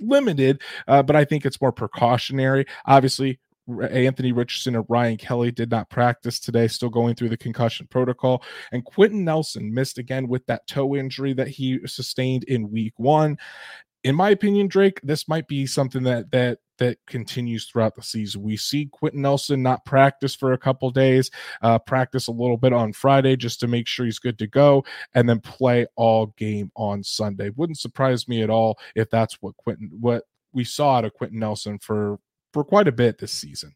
limited, 0.00 0.60
uh, 0.88 1.02
but 1.02 1.14
I 1.14 1.24
think 1.24 1.46
it's 1.46 1.60
more 1.60 1.72
precautionary. 1.72 2.66
Obviously, 2.86 3.38
Anthony 3.90 4.32
Richardson 4.32 4.76
and 4.76 4.84
Ryan 4.88 5.16
Kelly 5.16 5.50
did 5.50 5.70
not 5.70 5.90
practice 5.90 6.40
today, 6.40 6.68
still 6.68 6.88
going 6.88 7.14
through 7.14 7.30
the 7.30 7.36
concussion 7.36 7.86
protocol. 7.90 8.42
And 8.72 8.84
Quenton 8.84 9.24
Nelson 9.24 9.72
missed 9.72 9.98
again 9.98 10.28
with 10.28 10.44
that 10.46 10.66
toe 10.66 10.96
injury 10.96 11.32
that 11.34 11.48
he 11.48 11.80
sustained 11.86 12.44
in 12.44 12.70
week 12.70 12.94
one. 12.96 13.38
In 14.02 14.14
my 14.14 14.30
opinion, 14.30 14.68
Drake, 14.68 15.00
this 15.02 15.28
might 15.28 15.46
be 15.46 15.66
something 15.66 16.02
that 16.04 16.30
that 16.30 16.58
that 16.78 16.96
continues 17.06 17.66
throughout 17.66 17.94
the 17.94 18.02
season. 18.02 18.42
We 18.42 18.56
see 18.56 18.88
Quenton 18.90 19.20
Nelson 19.20 19.62
not 19.62 19.84
practice 19.84 20.34
for 20.34 20.54
a 20.54 20.58
couple 20.58 20.90
days, 20.90 21.30
uh, 21.60 21.78
practice 21.78 22.26
a 22.26 22.32
little 22.32 22.56
bit 22.56 22.72
on 22.72 22.94
Friday 22.94 23.36
just 23.36 23.60
to 23.60 23.68
make 23.68 23.86
sure 23.86 24.06
he's 24.06 24.18
good 24.18 24.38
to 24.38 24.46
go, 24.46 24.84
and 25.14 25.28
then 25.28 25.40
play 25.40 25.86
all 25.94 26.34
game 26.38 26.72
on 26.74 27.04
Sunday. 27.04 27.50
Wouldn't 27.50 27.78
surprise 27.78 28.26
me 28.26 28.42
at 28.42 28.50
all 28.50 28.78
if 28.96 29.10
that's 29.10 29.34
what 29.42 29.56
Quenton 29.58 29.90
what 30.00 30.24
we 30.52 30.64
saw 30.64 30.96
out 30.96 31.04
of 31.04 31.14
Quenton 31.14 31.38
Nelson 31.38 31.78
for 31.78 32.18
for 32.52 32.64
quite 32.64 32.88
a 32.88 32.92
bit 32.92 33.18
this 33.18 33.32
season. 33.32 33.74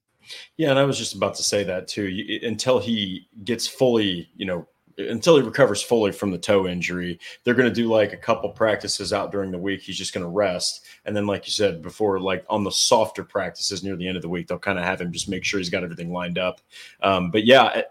Yeah, 0.56 0.70
and 0.70 0.78
I 0.78 0.84
was 0.84 0.98
just 0.98 1.14
about 1.14 1.34
to 1.36 1.42
say 1.42 1.64
that 1.64 1.88
too. 1.88 2.40
Until 2.42 2.78
he 2.78 3.28
gets 3.44 3.66
fully, 3.66 4.30
you 4.36 4.46
know, 4.46 4.66
until 4.96 5.36
he 5.36 5.42
recovers 5.42 5.82
fully 5.82 6.12
from 6.12 6.30
the 6.30 6.38
toe 6.38 6.66
injury, 6.66 7.18
they're 7.42 7.54
going 7.54 7.68
to 7.68 7.74
do 7.74 7.88
like 7.88 8.12
a 8.12 8.16
couple 8.16 8.48
practices 8.50 9.12
out 9.12 9.32
during 9.32 9.50
the 9.50 9.58
week. 9.58 9.82
He's 9.82 9.98
just 9.98 10.14
going 10.14 10.24
to 10.24 10.30
rest, 10.30 10.86
and 11.04 11.14
then, 11.14 11.26
like 11.26 11.46
you 11.46 11.52
said 11.52 11.82
before, 11.82 12.20
like 12.20 12.44
on 12.48 12.64
the 12.64 12.70
softer 12.70 13.24
practices 13.24 13.82
near 13.82 13.96
the 13.96 14.06
end 14.06 14.16
of 14.16 14.22
the 14.22 14.28
week, 14.28 14.46
they'll 14.46 14.58
kind 14.58 14.78
of 14.78 14.84
have 14.84 15.00
him 15.00 15.12
just 15.12 15.28
make 15.28 15.44
sure 15.44 15.58
he's 15.58 15.70
got 15.70 15.84
everything 15.84 16.12
lined 16.12 16.38
up. 16.38 16.60
Um, 17.02 17.30
but 17.30 17.44
yeah, 17.44 17.82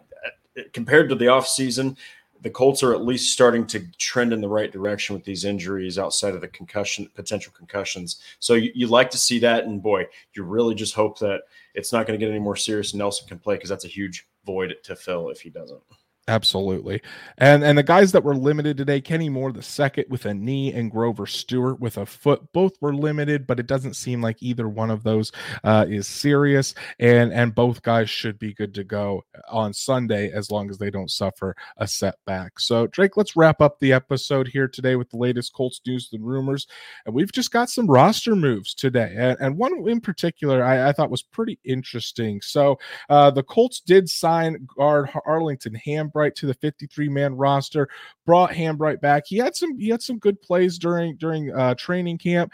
compared 0.72 1.10
to 1.10 1.16
the 1.16 1.28
off 1.28 1.48
season, 1.48 1.98
the 2.44 2.50
Colts 2.50 2.84
are 2.84 2.94
at 2.94 3.06
least 3.06 3.32
starting 3.32 3.66
to 3.68 3.80
trend 3.98 4.34
in 4.34 4.42
the 4.42 4.50
right 4.50 4.72
direction 4.72 5.16
with 5.16 5.24
these 5.24 5.46
injuries 5.46 5.98
outside 5.98 6.36
of 6.36 6.42
the 6.42 6.48
concussion 6.50 7.10
potential 7.16 7.54
concussions. 7.56 8.20
So 8.40 8.56
you, 8.56 8.72
you 8.76 8.88
like 8.88 9.10
to 9.12 9.18
see 9.18 9.40
that, 9.40 9.64
and 9.64 9.82
boy, 9.82 10.08
you 10.34 10.44
really 10.44 10.76
just 10.76 10.94
hope 10.94 11.18
that 11.20 11.44
it's 11.74 11.94
not 11.94 12.06
going 12.06 12.20
to 12.20 12.24
get 12.24 12.30
any 12.30 12.44
more 12.44 12.58
serious. 12.58 12.92
And 12.92 13.00
Nelson 13.00 13.28
can 13.28 13.40
play 13.40 13.56
because 13.56 13.70
that's 13.70 13.86
a 13.86 13.90
huge 13.90 14.28
void 14.46 14.76
to 14.84 14.96
fill 14.96 15.30
if 15.30 15.40
he 15.40 15.50
doesn't. 15.50 15.82
Absolutely. 16.30 17.02
And 17.38 17.66
and 17.66 17.78
the 17.78 17.84
guys 17.84 18.14
that 18.14 18.24
were 18.24 18.36
limited 18.36 18.78
today, 18.78 19.02
Kenny 19.02 19.28
Moore 19.28 19.52
the 19.52 19.62
second 19.62 20.06
with 20.08 20.26
a 20.26 20.34
knee 20.34 20.72
and 20.72 20.90
Grover 20.90 21.26
Stewart 21.26 21.82
with 21.82 21.98
a 21.98 22.06
foot, 22.06 22.42
both 22.54 22.82
were 22.82 22.96
limited, 22.96 23.46
but 23.46 23.60
it 23.60 23.68
doesn't 23.68 23.96
seem 23.96 24.22
like 24.22 24.42
either 24.42 24.70
one 24.70 24.90
of 24.90 25.04
those 25.04 25.34
uh, 25.66 25.86
is 25.90 26.08
serious. 26.08 26.76
And 26.98 27.34
and 27.34 27.54
both 27.54 27.82
guys 27.82 28.10
should 28.10 28.40
be 28.40 28.54
good 28.54 28.74
to 28.76 28.86
go 28.86 29.26
on 29.50 29.74
Sunday 29.74 30.32
as 30.32 30.50
long 30.50 30.70
as 30.70 30.78
they 30.78 30.90
don't 30.90 31.12
suffer 31.12 31.58
a 31.76 31.86
setback. 31.86 32.58
So 32.58 32.88
Drake, 32.88 33.18
let's 33.18 33.36
wrap 33.36 33.60
up 33.60 33.82
the 33.82 33.92
episode 33.92 34.48
here 34.48 34.70
today 34.70 34.96
with 34.96 35.10
the 35.10 35.18
latest 35.18 35.52
Colts 35.52 35.82
news 35.86 36.08
and 36.14 36.26
rumors. 36.26 36.68
And 37.06 37.14
we've 37.14 37.34
just 37.34 37.52
got 37.52 37.70
some 37.70 37.88
roster 37.88 38.34
moves 38.34 38.74
today. 38.74 39.14
And, 39.18 39.38
and 39.42 39.58
one 39.58 39.86
in 39.90 40.00
particular 40.00 40.64
I, 40.64 40.88
I, 40.88 40.94
thought 40.94 41.12
was 41.12 41.24
pretty 41.24 41.60
interesting. 41.66 42.40
So 42.42 42.80
uh, 43.10 43.30
the 43.32 43.44
Colts 43.44 43.82
did 43.82 44.10
sign 44.10 44.66
guard 44.78 45.10
Arlington 45.26 45.76
Ham 45.76 46.12
Hambright 46.14 46.36
to 46.36 46.48
the 46.48 46.54
53 46.56 47.10
man 47.10 47.36
roster, 47.36 47.88
brought 48.26 48.52
Hambright 48.52 49.02
back. 49.02 49.24
He 49.28 49.38
had 49.38 49.56
some 49.56 49.78
he 49.78 49.90
had 49.90 50.02
some 50.02 50.20
good 50.20 50.42
plays 50.42 50.78
during 50.78 51.18
during 51.18 51.54
uh, 51.54 51.76
training 51.76 52.18
camp. 52.18 52.52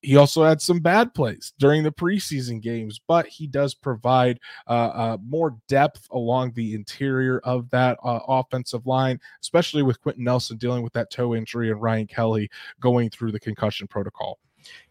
He 0.00 0.16
also 0.16 0.44
had 0.44 0.60
some 0.60 0.78
bad 0.78 1.12
plays 1.12 1.52
during 1.58 1.82
the 1.82 1.90
preseason 1.90 2.62
games, 2.62 3.00
but 3.08 3.26
he 3.26 3.48
does 3.48 3.74
provide 3.74 4.38
uh, 4.68 4.70
uh, 4.70 5.16
more 5.26 5.56
depth 5.66 6.06
along 6.12 6.52
the 6.52 6.74
interior 6.74 7.40
of 7.40 7.68
that 7.70 7.98
uh, 8.04 8.20
offensive 8.28 8.86
line, 8.86 9.18
especially 9.42 9.82
with 9.82 10.00
Quenton 10.00 10.22
Nelson 10.22 10.56
dealing 10.56 10.84
with 10.84 10.92
that 10.92 11.10
toe 11.10 11.34
injury 11.34 11.72
and 11.72 11.82
Ryan 11.82 12.06
Kelly 12.06 12.48
going 12.78 13.10
through 13.10 13.32
the 13.32 13.40
concussion 13.40 13.88
protocol. 13.88 14.38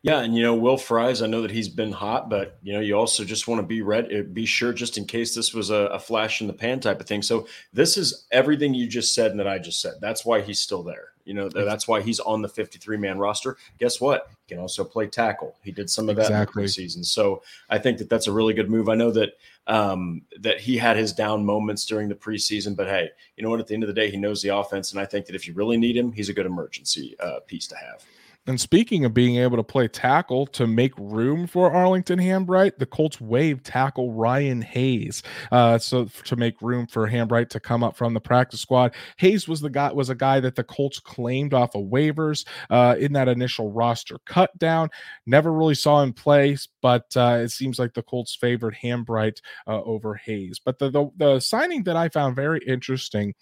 Yeah, 0.03 0.20
and 0.20 0.36
you 0.36 0.43
know 0.43 0.55
Will 0.55 0.78
Fries, 0.78 1.22
I 1.22 1.28
know 1.28 1.41
that 1.41 1.51
he's 1.51 1.68
been 1.68 1.91
hot, 1.91 2.30
but 2.30 2.57
you 2.63 2.72
know 2.72 2.80
you 2.80 2.93
also 2.95 3.24
just 3.24 3.47
want 3.47 3.59
to 3.59 3.68
be 3.68 3.82
ready, 3.82 4.22
be 4.22 4.45
sure 4.45 4.72
just 4.72 4.97
in 4.97 5.05
case 5.05 5.34
this 5.36 5.53
was 5.53 5.70
a, 5.70 5.88
a, 5.88 5.99
flash 5.99 6.39
in 6.39 6.47
the 6.47 6.53
pan 6.53 6.80
type 6.80 7.01
of 7.01 7.07
thing. 7.07 7.22
So 7.22 7.47
this 7.74 7.97
is 7.97 8.26
everything 8.32 8.74
you 8.74 8.88
just 8.88 9.13
said 9.13 9.32
and 9.32 9.39
that 9.39 9.47
I 9.47 9.57
just 9.57 9.82
said. 9.82 9.95
That's 9.99 10.24
why 10.24 10.41
he's 10.41 10.59
still 10.59 10.84
there. 10.84 11.09
You 11.26 11.34
know 11.34 11.49
that's 11.49 11.89
why 11.89 12.01
he's 12.01 12.22
on 12.22 12.41
the 12.41 12.47
53 12.47 12.95
man 12.95 13.18
roster. 13.18 13.57
Guess 13.80 13.99
what? 13.99 14.30
He 14.45 14.53
can 14.53 14.61
also 14.61 14.86
play 14.86 15.07
tackle. 15.07 15.57
He 15.61 15.72
did 15.72 15.89
some 15.89 16.07
of 16.07 16.15
that 16.15 16.28
exactly. 16.28 16.63
in 16.63 16.68
the 16.68 16.72
preseason. 16.72 17.03
So 17.03 17.43
I 17.70 17.78
think 17.80 17.97
that 17.97 18.09
that's 18.09 18.28
a 18.28 18.32
really 18.32 18.53
good 18.53 18.70
move. 18.70 18.88
I 18.88 18.95
know 18.95 19.11
that 19.11 19.32
um, 19.68 20.22
that 20.39 20.61
he 20.61 20.78
had 20.78 20.95
his 20.95 21.11
down 21.11 21.43
moments 21.43 21.86
during 21.86 22.07
the 22.07 22.15
preseason, 22.15 22.78
but 22.78 22.88
hey, 22.88 23.09
you 23.36 23.43
know 23.43 23.49
what? 23.49 23.59
At 23.59 23.68
the 23.68 23.74
end 23.74 23.84
of 23.84 23.88
the 23.88 23.93
day, 23.93 24.09
he 24.09 24.15
knows 24.15 24.41
the 24.41 24.55
offense, 24.55 24.91
and 24.91 25.01
I 25.01 25.05
think 25.05 25.26
that 25.26 25.36
if 25.36 25.47
you 25.47 25.53
really 25.53 25.76
need 25.76 25.97
him, 25.97 26.13
he's 26.13 26.30
a 26.30 26.34
good 26.34 26.45
emergency 26.45 27.15
uh, 27.20 27.41
piece 27.45 27.68
to 27.68 27.76
have. 27.76 28.05
And 28.47 28.59
speaking 28.59 29.03
of 29.03 29.13
being 29.13 29.35
able 29.35 29.57
to 29.57 29.63
play 29.63 29.89
tackle 29.89 30.47
to 30.47 30.65
make 30.65 30.93
room 30.97 31.47
for 31.47 31.69
Arlington 31.69 32.17
Hambright, 32.17 32.77
the 32.77 32.85
Colts 32.85 33.19
waived 33.19 33.65
tackle 33.65 34.13
Ryan 34.13 34.61
Hayes, 34.61 35.21
uh, 35.51 35.77
so 35.77 36.05
to 36.23 36.35
make 36.37 36.61
room 36.61 36.87
for 36.87 37.09
Hambright 37.09 37.49
to 37.49 37.59
come 37.59 37.83
up 37.83 37.97
from 37.97 38.13
the 38.13 38.21
practice 38.21 38.61
squad. 38.61 38.95
Hayes 39.17 39.49
was 39.49 39.59
the 39.59 39.69
guy 39.69 39.91
was 39.91 40.09
a 40.09 40.15
guy 40.15 40.39
that 40.39 40.55
the 40.55 40.63
Colts 40.63 40.97
claimed 40.99 41.53
off 41.53 41.75
of 41.75 41.87
waivers 41.87 42.47
uh, 42.69 42.95
in 42.97 43.11
that 43.13 43.27
initial 43.27 43.71
roster 43.73 44.17
cut 44.25 44.57
down. 44.57 44.89
Never 45.25 45.51
really 45.51 45.75
saw 45.75 46.01
him 46.01 46.13
play, 46.13 46.57
but 46.81 47.05
uh, 47.17 47.39
it 47.41 47.49
seems 47.49 47.79
like 47.79 47.93
the 47.93 48.03
Colts 48.03 48.33
favored 48.33 48.75
Hambright 48.81 49.41
uh, 49.67 49.81
over 49.83 50.15
Hayes. 50.15 50.57
But 50.63 50.79
the, 50.79 50.89
the 50.89 51.09
the 51.17 51.39
signing 51.41 51.83
that 51.83 51.97
I 51.97 52.07
found 52.07 52.37
very 52.37 52.61
interesting 52.65 53.35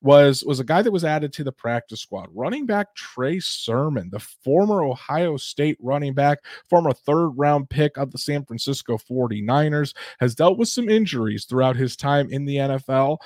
was 0.00 0.42
was 0.44 0.60
a 0.60 0.64
guy 0.64 0.80
that 0.80 0.92
was 0.92 1.04
added 1.04 1.32
to 1.34 1.44
the 1.44 1.52
practice 1.52 2.00
squad, 2.00 2.28
running 2.32 2.64
back 2.64 2.94
Trey 2.94 3.38
Sermon, 3.40 4.08
the 4.10 4.20
former 4.46 4.84
Ohio 4.84 5.36
State 5.36 5.76
running 5.80 6.14
back, 6.14 6.38
former 6.70 6.92
third 6.92 7.30
round 7.30 7.68
pick 7.68 7.96
of 7.96 8.12
the 8.12 8.18
San 8.18 8.44
Francisco 8.44 8.96
49ers, 8.96 9.92
has 10.20 10.36
dealt 10.36 10.56
with 10.56 10.68
some 10.68 10.88
injuries 10.88 11.46
throughout 11.46 11.74
his 11.74 11.96
time 11.96 12.30
in 12.30 12.44
the 12.44 12.56
NFL. 12.56 13.18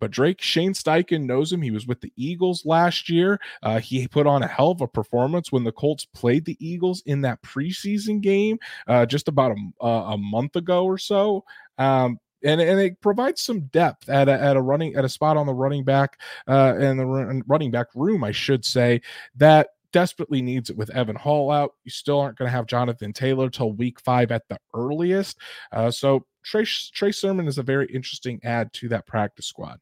But 0.00 0.10
Drake 0.10 0.42
Shane 0.42 0.72
Steichen 0.72 1.26
knows 1.26 1.52
him. 1.52 1.62
He 1.62 1.70
was 1.70 1.86
with 1.86 2.00
the 2.00 2.12
Eagles 2.16 2.64
last 2.64 3.08
year. 3.08 3.38
Uh, 3.62 3.78
he 3.78 4.08
put 4.08 4.26
on 4.26 4.42
a 4.42 4.48
hell 4.48 4.72
of 4.72 4.80
a 4.80 4.88
performance 4.88 5.52
when 5.52 5.62
the 5.62 5.72
Colts 5.72 6.06
played 6.06 6.44
the 6.44 6.56
Eagles 6.58 7.02
in 7.06 7.20
that 7.20 7.40
preseason 7.42 8.20
game 8.20 8.58
uh, 8.88 9.06
just 9.06 9.28
about 9.28 9.56
a, 9.80 9.86
a 9.86 10.18
month 10.18 10.56
ago 10.56 10.84
or 10.84 10.98
so. 10.98 11.44
Um, 11.78 12.18
and 12.42 12.60
and 12.60 12.80
it 12.80 13.00
provides 13.00 13.42
some 13.42 13.60
depth 13.66 14.08
at 14.08 14.28
a, 14.28 14.32
at 14.32 14.56
a 14.56 14.62
running 14.62 14.94
at 14.96 15.04
a 15.04 15.08
spot 15.08 15.36
on 15.36 15.46
the 15.46 15.52
running 15.52 15.84
back 15.84 16.18
uh 16.48 16.74
and 16.78 16.98
the 16.98 17.42
running 17.46 17.70
back 17.70 17.88
room 17.94 18.24
I 18.24 18.32
should 18.32 18.64
say 18.64 19.02
that 19.36 19.68
desperately 19.92 20.42
needs 20.42 20.70
it 20.70 20.76
with 20.76 20.90
Evan 20.90 21.16
Hull 21.16 21.50
out. 21.50 21.74
You 21.84 21.90
still 21.90 22.20
aren't 22.20 22.38
going 22.38 22.48
to 22.48 22.56
have 22.56 22.66
Jonathan 22.66 23.12
Taylor 23.12 23.50
till 23.50 23.72
week 23.72 24.00
five 24.00 24.32
at 24.32 24.48
the 24.48 24.58
earliest. 24.74 25.38
Uh, 25.72 25.90
so 25.90 26.24
Trey, 26.42 26.64
Trey 26.64 27.12
Sermon 27.12 27.46
is 27.46 27.58
a 27.58 27.62
very 27.62 27.86
interesting 27.86 28.40
add 28.44 28.72
to 28.74 28.88
that 28.88 29.06
practice 29.06 29.46
squad. 29.46 29.80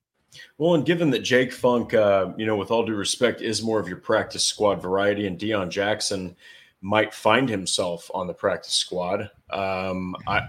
Well, 0.58 0.74
and 0.74 0.84
given 0.84 1.10
that 1.10 1.20
Jake 1.20 1.52
Funk, 1.52 1.94
uh, 1.94 2.32
you 2.36 2.46
know, 2.46 2.56
with 2.56 2.70
all 2.70 2.84
due 2.84 2.94
respect, 2.94 3.40
is 3.40 3.62
more 3.62 3.80
of 3.80 3.88
your 3.88 3.96
practice 3.96 4.44
squad 4.44 4.80
variety, 4.80 5.26
and 5.26 5.38
Deon 5.38 5.70
Jackson 5.70 6.36
might 6.80 7.12
find 7.12 7.48
himself 7.48 8.10
on 8.14 8.26
the 8.26 8.34
practice 8.34 8.74
squad, 8.74 9.30
um, 9.50 10.14
I 10.28 10.42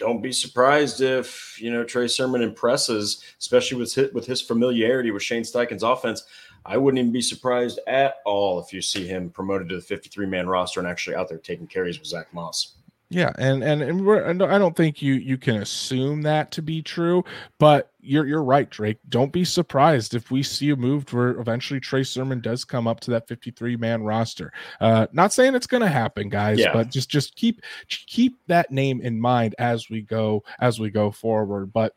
don't 0.00 0.22
be 0.22 0.32
surprised 0.32 1.02
if 1.02 1.60
you 1.60 1.70
know 1.70 1.84
Trey 1.84 2.08
Sermon 2.08 2.42
impresses, 2.42 3.22
especially 3.38 3.78
with 3.78 3.94
his, 3.94 4.12
with 4.12 4.26
his 4.26 4.40
familiarity 4.40 5.10
with 5.12 5.22
Shane 5.22 5.44
Steichen's 5.44 5.82
offense. 5.82 6.24
I 6.64 6.76
wouldn't 6.76 6.98
even 6.98 7.12
be 7.12 7.22
surprised 7.22 7.80
at 7.86 8.16
all 8.24 8.60
if 8.60 8.72
you 8.72 8.82
see 8.82 9.06
him 9.06 9.30
promoted 9.30 9.68
to 9.70 9.76
the 9.76 9.82
53 9.82 10.26
man 10.26 10.48
roster 10.48 10.80
and 10.80 10.88
actually 10.88 11.16
out 11.16 11.28
there 11.28 11.38
taking 11.38 11.66
carries 11.66 11.98
with 11.98 12.08
Zach 12.08 12.32
Moss. 12.32 12.74
Yeah, 13.12 13.32
and 13.38 13.64
and 13.64 13.82
and 13.82 14.06
we're, 14.06 14.24
I 14.24 14.58
don't 14.58 14.76
think 14.76 15.02
you 15.02 15.14
you 15.14 15.36
can 15.36 15.56
assume 15.56 16.22
that 16.22 16.52
to 16.52 16.62
be 16.62 16.80
true, 16.80 17.24
but 17.58 17.90
you're 18.00 18.24
you're 18.24 18.44
right, 18.44 18.70
Drake. 18.70 18.98
Don't 19.08 19.32
be 19.32 19.44
surprised 19.44 20.14
if 20.14 20.30
we 20.30 20.44
see 20.44 20.70
a 20.70 20.76
move 20.76 21.12
where 21.12 21.30
eventually 21.30 21.80
Trey 21.80 22.04
Sermon 22.04 22.40
does 22.40 22.64
come 22.64 22.86
up 22.86 23.00
to 23.00 23.10
that 23.10 23.26
53 23.26 23.76
man 23.76 24.04
roster. 24.04 24.52
Uh, 24.80 25.08
not 25.12 25.32
saying 25.32 25.56
it's 25.56 25.66
going 25.66 25.82
to 25.82 25.88
happen, 25.88 26.28
guys, 26.28 26.60
yeah. 26.60 26.72
but 26.72 26.88
just 26.92 27.10
just 27.10 27.34
keep 27.34 27.62
keep 27.88 28.38
that 28.46 28.70
name 28.70 29.00
in 29.00 29.20
mind 29.20 29.56
as 29.58 29.90
we 29.90 30.02
go 30.02 30.44
as 30.60 30.78
we 30.78 30.88
go 30.88 31.10
forward. 31.10 31.72
But 31.72 31.94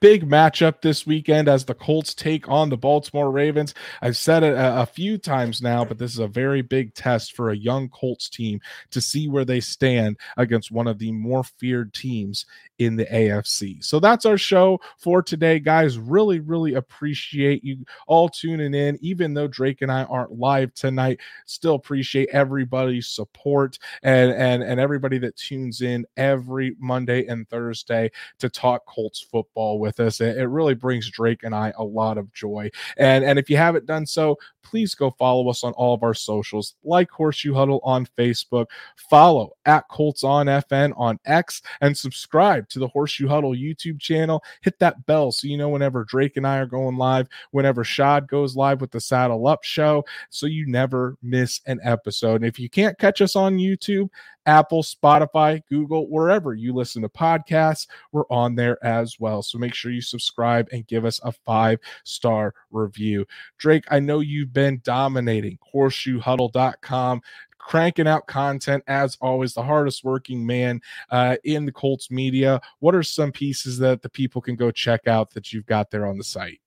big 0.00 0.28
matchup 0.28 0.82
this 0.82 1.06
weekend 1.06 1.48
as 1.48 1.64
the 1.64 1.74
Colts 1.74 2.14
take 2.14 2.48
on 2.48 2.68
the 2.68 2.76
Baltimore 2.76 3.30
Ravens. 3.30 3.74
I've 4.02 4.16
said 4.16 4.42
it 4.42 4.52
a, 4.52 4.82
a, 4.82 4.86
few 4.86 5.16
times 5.16 5.62
now, 5.62 5.84
but 5.84 5.98
this 5.98 6.12
is 6.12 6.18
a 6.18 6.28
very 6.28 6.62
big 6.62 6.94
test 6.94 7.34
for 7.34 7.50
a 7.50 7.56
young 7.56 7.88
Colts 7.88 8.28
team 8.28 8.60
to 8.90 9.00
see 9.00 9.28
where 9.28 9.44
they 9.44 9.60
stand 9.60 10.18
against 10.36 10.70
one 10.70 10.86
of 10.86 10.98
the 10.98 11.12
more 11.12 11.44
feared 11.44 11.94
teams 11.94 12.44
in 12.78 12.96
the 12.96 13.06
AFC. 13.06 13.82
So 13.82 13.98
that's 13.98 14.26
our 14.26 14.36
show 14.36 14.80
for 14.98 15.22
today, 15.22 15.58
guys. 15.58 15.98
Really, 15.98 16.40
really 16.40 16.74
appreciate 16.74 17.64
you 17.64 17.84
all 18.06 18.28
tuning 18.28 18.74
in, 18.74 18.98
even 19.00 19.32
though 19.32 19.48
Drake 19.48 19.80
and 19.82 19.90
I 19.90 20.04
aren't 20.04 20.38
live 20.38 20.74
tonight. 20.74 21.20
Still 21.46 21.74
appreciate 21.74 22.28
everybody's 22.32 23.08
support 23.08 23.78
and 24.02 24.30
and 24.32 24.62
and 24.62 24.78
everybody 24.78 25.18
that 25.18 25.36
tunes 25.36 25.80
in 25.80 26.04
every 26.16 26.76
Monday 26.78 27.26
and 27.26 27.48
Thursday 27.48 28.10
to 28.38 28.48
talk 28.48 28.84
Colts 28.86 29.20
football 29.20 29.78
with 29.78 29.85
us. 29.86 30.20
It, 30.20 30.36
it 30.38 30.46
really 30.46 30.74
brings 30.74 31.10
Drake 31.10 31.42
and 31.42 31.54
I 31.54 31.72
a 31.76 31.84
lot 31.84 32.18
of 32.18 32.32
joy. 32.32 32.70
And 32.96 33.24
and 33.24 33.38
if 33.38 33.50
you 33.50 33.56
haven't 33.56 33.86
done 33.86 34.06
so, 34.06 34.38
please 34.62 34.94
go 34.94 35.10
follow 35.12 35.48
us 35.48 35.62
on 35.62 35.72
all 35.74 35.94
of 35.94 36.02
our 36.02 36.14
socials, 36.14 36.74
like 36.82 37.10
Horseshoe 37.10 37.54
Huddle 37.54 37.80
on 37.84 38.06
Facebook, 38.18 38.66
follow 38.96 39.52
at 39.64 39.88
Colts 39.88 40.24
on 40.24 40.46
FN 40.46 40.92
on 40.96 41.18
X, 41.24 41.62
and 41.80 41.96
subscribe 41.96 42.68
to 42.70 42.78
the 42.78 42.88
Horseshoe 42.88 43.28
Huddle 43.28 43.52
YouTube 43.52 44.00
channel. 44.00 44.42
Hit 44.62 44.78
that 44.80 45.06
bell 45.06 45.30
so 45.30 45.46
you 45.46 45.56
know 45.56 45.68
whenever 45.68 46.04
Drake 46.04 46.36
and 46.36 46.46
I 46.46 46.58
are 46.58 46.66
going 46.66 46.96
live, 46.96 47.28
whenever 47.52 47.84
Shad 47.84 48.26
goes 48.26 48.56
live 48.56 48.80
with 48.80 48.90
the 48.90 49.00
Saddle 49.00 49.46
Up 49.46 49.62
show, 49.62 50.04
so 50.30 50.46
you 50.46 50.66
never 50.66 51.16
miss 51.22 51.60
an 51.66 51.78
episode. 51.82 52.36
And 52.36 52.46
if 52.46 52.58
you 52.58 52.68
can't 52.68 52.98
catch 52.98 53.20
us 53.20 53.36
on 53.36 53.58
YouTube, 53.58 54.08
Apple, 54.46 54.82
Spotify, 54.82 55.62
Google, 55.68 56.08
wherever 56.08 56.54
you 56.54 56.72
listen 56.72 57.02
to 57.02 57.08
podcasts, 57.08 57.86
we're 58.12 58.26
on 58.30 58.54
there 58.54 58.82
as 58.84 59.18
well. 59.18 59.42
So 59.42 59.58
make 59.58 59.74
sure 59.74 59.92
you 59.92 60.00
subscribe 60.00 60.68
and 60.72 60.86
give 60.86 61.04
us 61.04 61.20
a 61.22 61.32
five 61.32 61.78
star 62.04 62.54
review. 62.70 63.26
Drake, 63.58 63.84
I 63.90 64.00
know 64.00 64.20
you've 64.20 64.52
been 64.52 64.80
dominating 64.84 65.58
horseshoehuddle.com 65.74 67.22
cranking 67.58 68.06
out 68.06 68.28
content 68.28 68.84
as 68.86 69.18
always 69.20 69.52
the 69.52 69.62
hardest 69.62 70.04
working 70.04 70.46
man 70.46 70.80
uh, 71.10 71.36
in 71.42 71.66
the 71.66 71.72
colts 71.72 72.12
media 72.12 72.60
what 72.78 72.94
are 72.94 73.02
some 73.02 73.32
pieces 73.32 73.76
that 73.76 74.02
the 74.02 74.08
people 74.08 74.40
can 74.40 74.54
go 74.54 74.70
check 74.70 75.08
out 75.08 75.30
that 75.32 75.52
you've 75.52 75.66
got 75.66 75.90
there 75.90 76.06
on 76.06 76.16
the 76.16 76.22
site 76.22 76.60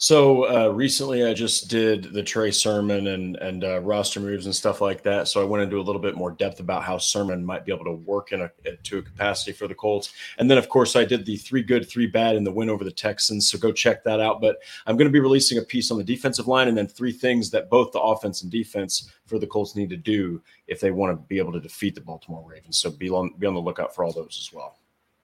so 0.00 0.48
uh, 0.48 0.68
recently, 0.68 1.24
I 1.24 1.34
just 1.34 1.68
did 1.68 2.12
the 2.12 2.22
Trey 2.22 2.52
Sermon 2.52 3.08
and 3.08 3.34
and 3.38 3.64
uh, 3.64 3.80
roster 3.80 4.20
moves 4.20 4.46
and 4.46 4.54
stuff 4.54 4.80
like 4.80 5.02
that. 5.02 5.26
So 5.26 5.42
I 5.42 5.44
went 5.44 5.64
into 5.64 5.80
a 5.80 5.82
little 5.82 6.00
bit 6.00 6.14
more 6.14 6.30
depth 6.30 6.60
about 6.60 6.84
how 6.84 6.98
Sermon 6.98 7.44
might 7.44 7.64
be 7.64 7.72
able 7.72 7.84
to 7.86 7.92
work 7.92 8.30
in 8.30 8.42
a 8.42 8.48
to 8.84 8.98
a 8.98 9.02
capacity 9.02 9.50
for 9.50 9.66
the 9.66 9.74
Colts. 9.74 10.12
And 10.38 10.48
then, 10.48 10.56
of 10.56 10.68
course, 10.68 10.94
I 10.94 11.04
did 11.04 11.26
the 11.26 11.36
three 11.36 11.64
good, 11.64 11.88
three 11.88 12.06
bad 12.06 12.36
in 12.36 12.44
the 12.44 12.52
win 12.52 12.70
over 12.70 12.84
the 12.84 12.92
Texans. 12.92 13.50
So 13.50 13.58
go 13.58 13.72
check 13.72 14.04
that 14.04 14.20
out. 14.20 14.40
But 14.40 14.58
I'm 14.86 14.96
going 14.96 15.08
to 15.08 15.12
be 15.12 15.18
releasing 15.18 15.58
a 15.58 15.62
piece 15.62 15.90
on 15.90 15.98
the 15.98 16.04
defensive 16.04 16.46
line 16.46 16.68
and 16.68 16.78
then 16.78 16.86
three 16.86 17.12
things 17.12 17.50
that 17.50 17.68
both 17.68 17.90
the 17.90 18.00
offense 18.00 18.42
and 18.42 18.52
defense 18.52 19.10
for 19.26 19.40
the 19.40 19.48
Colts 19.48 19.74
need 19.74 19.90
to 19.90 19.96
do 19.96 20.40
if 20.68 20.78
they 20.78 20.92
want 20.92 21.10
to 21.10 21.26
be 21.26 21.38
able 21.38 21.52
to 21.52 21.60
defeat 21.60 21.96
the 21.96 22.00
Baltimore 22.00 22.44
Ravens. 22.48 22.78
So 22.78 22.88
be 22.88 23.10
on 23.10 23.34
be 23.40 23.48
on 23.48 23.54
the 23.54 23.60
lookout 23.60 23.96
for 23.96 24.04
all 24.04 24.12
those 24.12 24.38
as 24.40 24.54
well 24.54 24.78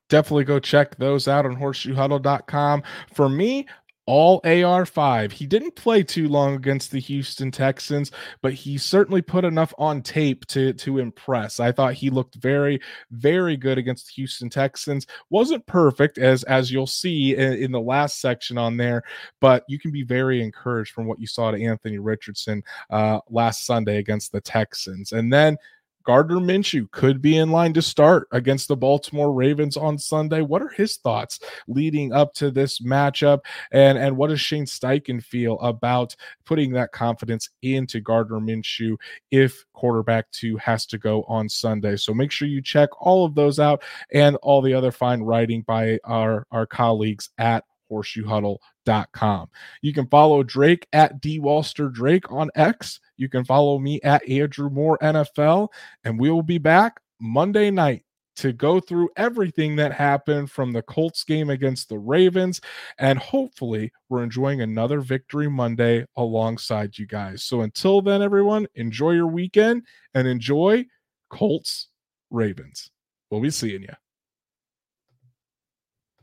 definitely 0.09 0.45
go 0.45 0.61
check 0.61 0.97
those 0.97 1.27
out 1.27 1.47
on 1.47 1.57
horseshoehuddle.com. 1.57 2.83
For 3.14 3.29
me, 3.29 3.66
all 4.07 4.40
AR5. 4.42 5.32
He 5.32 5.46
didn't 5.46 5.76
play 5.76 6.02
too 6.02 6.28
long 6.28 6.55
against 6.55 6.90
the 6.90 7.00
Houston 7.00 7.50
Texans, 7.50 8.11
but 8.42 8.52
he 8.52 8.76
certainly 8.76 9.22
put 9.22 9.44
enough 9.44 9.72
on 9.78 10.02
tape 10.02 10.46
to 10.46 10.72
to 10.74 10.98
impress. 10.98 11.61
I 11.61 11.72
thought 11.72 11.94
he 11.94 12.11
looked 12.11 12.34
very 12.36 12.80
very 13.11 13.57
good 13.57 13.78
against 13.78 14.07
the 14.07 14.12
Houston 14.14 14.50
Texans. 14.50 15.07
Wasn't 15.30 15.66
perfect 15.66 16.18
as 16.18 16.42
as 16.44 16.70
you'll 16.70 16.86
see 16.86 17.34
in, 17.36 17.55
in 17.55 17.72
the 17.72 17.80
last 17.80 18.20
section 18.20 18.59
on 18.59 18.76
there, 18.76 19.02
but 19.40 19.64
you 19.68 19.78
can 19.78 19.90
be 19.90 20.02
very 20.02 20.42
encouraged 20.42 20.92
from 20.92 21.07
what 21.07 21.20
you 21.20 21.26
saw 21.26 21.50
to 21.50 21.62
Anthony 21.62 21.98
Richardson 21.98 22.62
uh, 22.90 23.20
last 23.30 23.64
Sunday 23.66 23.98
against 23.98 24.32
the 24.32 24.40
Texans. 24.40 25.12
And 25.12 25.32
then 25.32 25.57
Gardner 26.05 26.36
Minshew 26.36 26.90
could 26.90 27.22
be 27.22 27.38
in 27.38 27.50
line 27.50 27.72
to 27.72 27.82
start 27.82 28.28
against 28.30 28.68
the 28.68 28.76
Baltimore 28.76 29.32
Ravens 29.32 29.76
on 29.76 29.98
Sunday. 29.98 30.42
What 30.42 30.62
are 30.62 30.68
his 30.68 30.96
thoughts 30.98 31.40
leading 31.66 32.12
up 32.12 32.34
to 32.34 32.50
this 32.50 32.80
matchup? 32.80 33.40
And, 33.72 33.96
and 33.96 34.16
what 34.16 34.28
does 34.28 34.40
Shane 34.40 34.66
Steichen 34.66 35.22
feel 35.22 35.59
about 35.61 36.14
putting 36.44 36.72
that 36.72 36.92
confidence 36.92 37.48
into 37.62 38.00
Gardner 38.00 38.38
Minshew 38.38 38.96
if 39.30 39.64
quarterback 39.72 40.30
two 40.30 40.57
has 40.59 40.84
to 40.86 40.98
go 40.98 41.22
on 41.24 41.48
Sunday? 41.48 41.96
So 41.96 42.12
make 42.12 42.30
sure 42.30 42.48
you 42.48 42.61
check 42.61 42.90
all 43.00 43.24
of 43.24 43.34
those 43.34 43.59
out 43.59 43.82
and 44.12 44.36
all 44.36 44.61
the 44.61 44.74
other 44.74 44.92
fine 44.92 45.22
writing 45.22 45.62
by 45.62 45.98
our, 46.05 46.46
our 46.50 46.66
colleagues 46.66 47.30
at 47.38 47.64
horseshoehuddle.com. 47.90 49.48
You 49.82 49.92
can 49.92 50.07
follow 50.09 50.42
Drake 50.42 50.86
at 50.92 51.20
D 51.20 51.40
Walster 51.40 51.92
Drake 51.92 52.30
on 52.30 52.50
X. 52.55 53.00
You 53.17 53.29
can 53.29 53.45
follow 53.45 53.79
me 53.79 54.01
at 54.03 54.29
Andrew 54.29 54.71
Moore 54.71 54.99
NFL, 55.03 55.69
and 56.05 56.19
we 56.19 56.31
will 56.31 56.43
be 56.43 56.59
back 56.59 57.01
Monday 57.21 57.71
night 57.71 58.05
to 58.37 58.53
go 58.53 58.81
through 58.81 59.11
everything 59.17 59.77
that 59.77 59.93
happened 59.93 60.51
from 60.51 60.73
the 60.73 60.83
Colts 60.83 61.25
game 61.25 61.51
against 61.51 61.89
the 61.89 61.99
Ravens. 61.99 62.61
And 62.99 63.19
hopefully, 63.19 63.93
we're 64.09 64.25
enjoying 64.25 64.61
another 64.61 65.01
victory 65.01 65.49
Monday 65.49 66.05
alongside 66.17 66.99
you 66.99 67.07
guys. 67.07 67.45
So 67.45 67.61
until 67.61 68.03
then, 68.03 68.23
everyone, 68.23 68.67
enjoy 68.75 69.12
your 69.12 69.29
weekend 69.29 69.85
and 70.15 70.27
enjoy 70.27 70.87
Colts 71.31 71.89
Ravens. 72.31 72.91
We'll 73.31 73.41
be 73.41 73.51
seeing 73.51 73.83
you. 73.83 73.95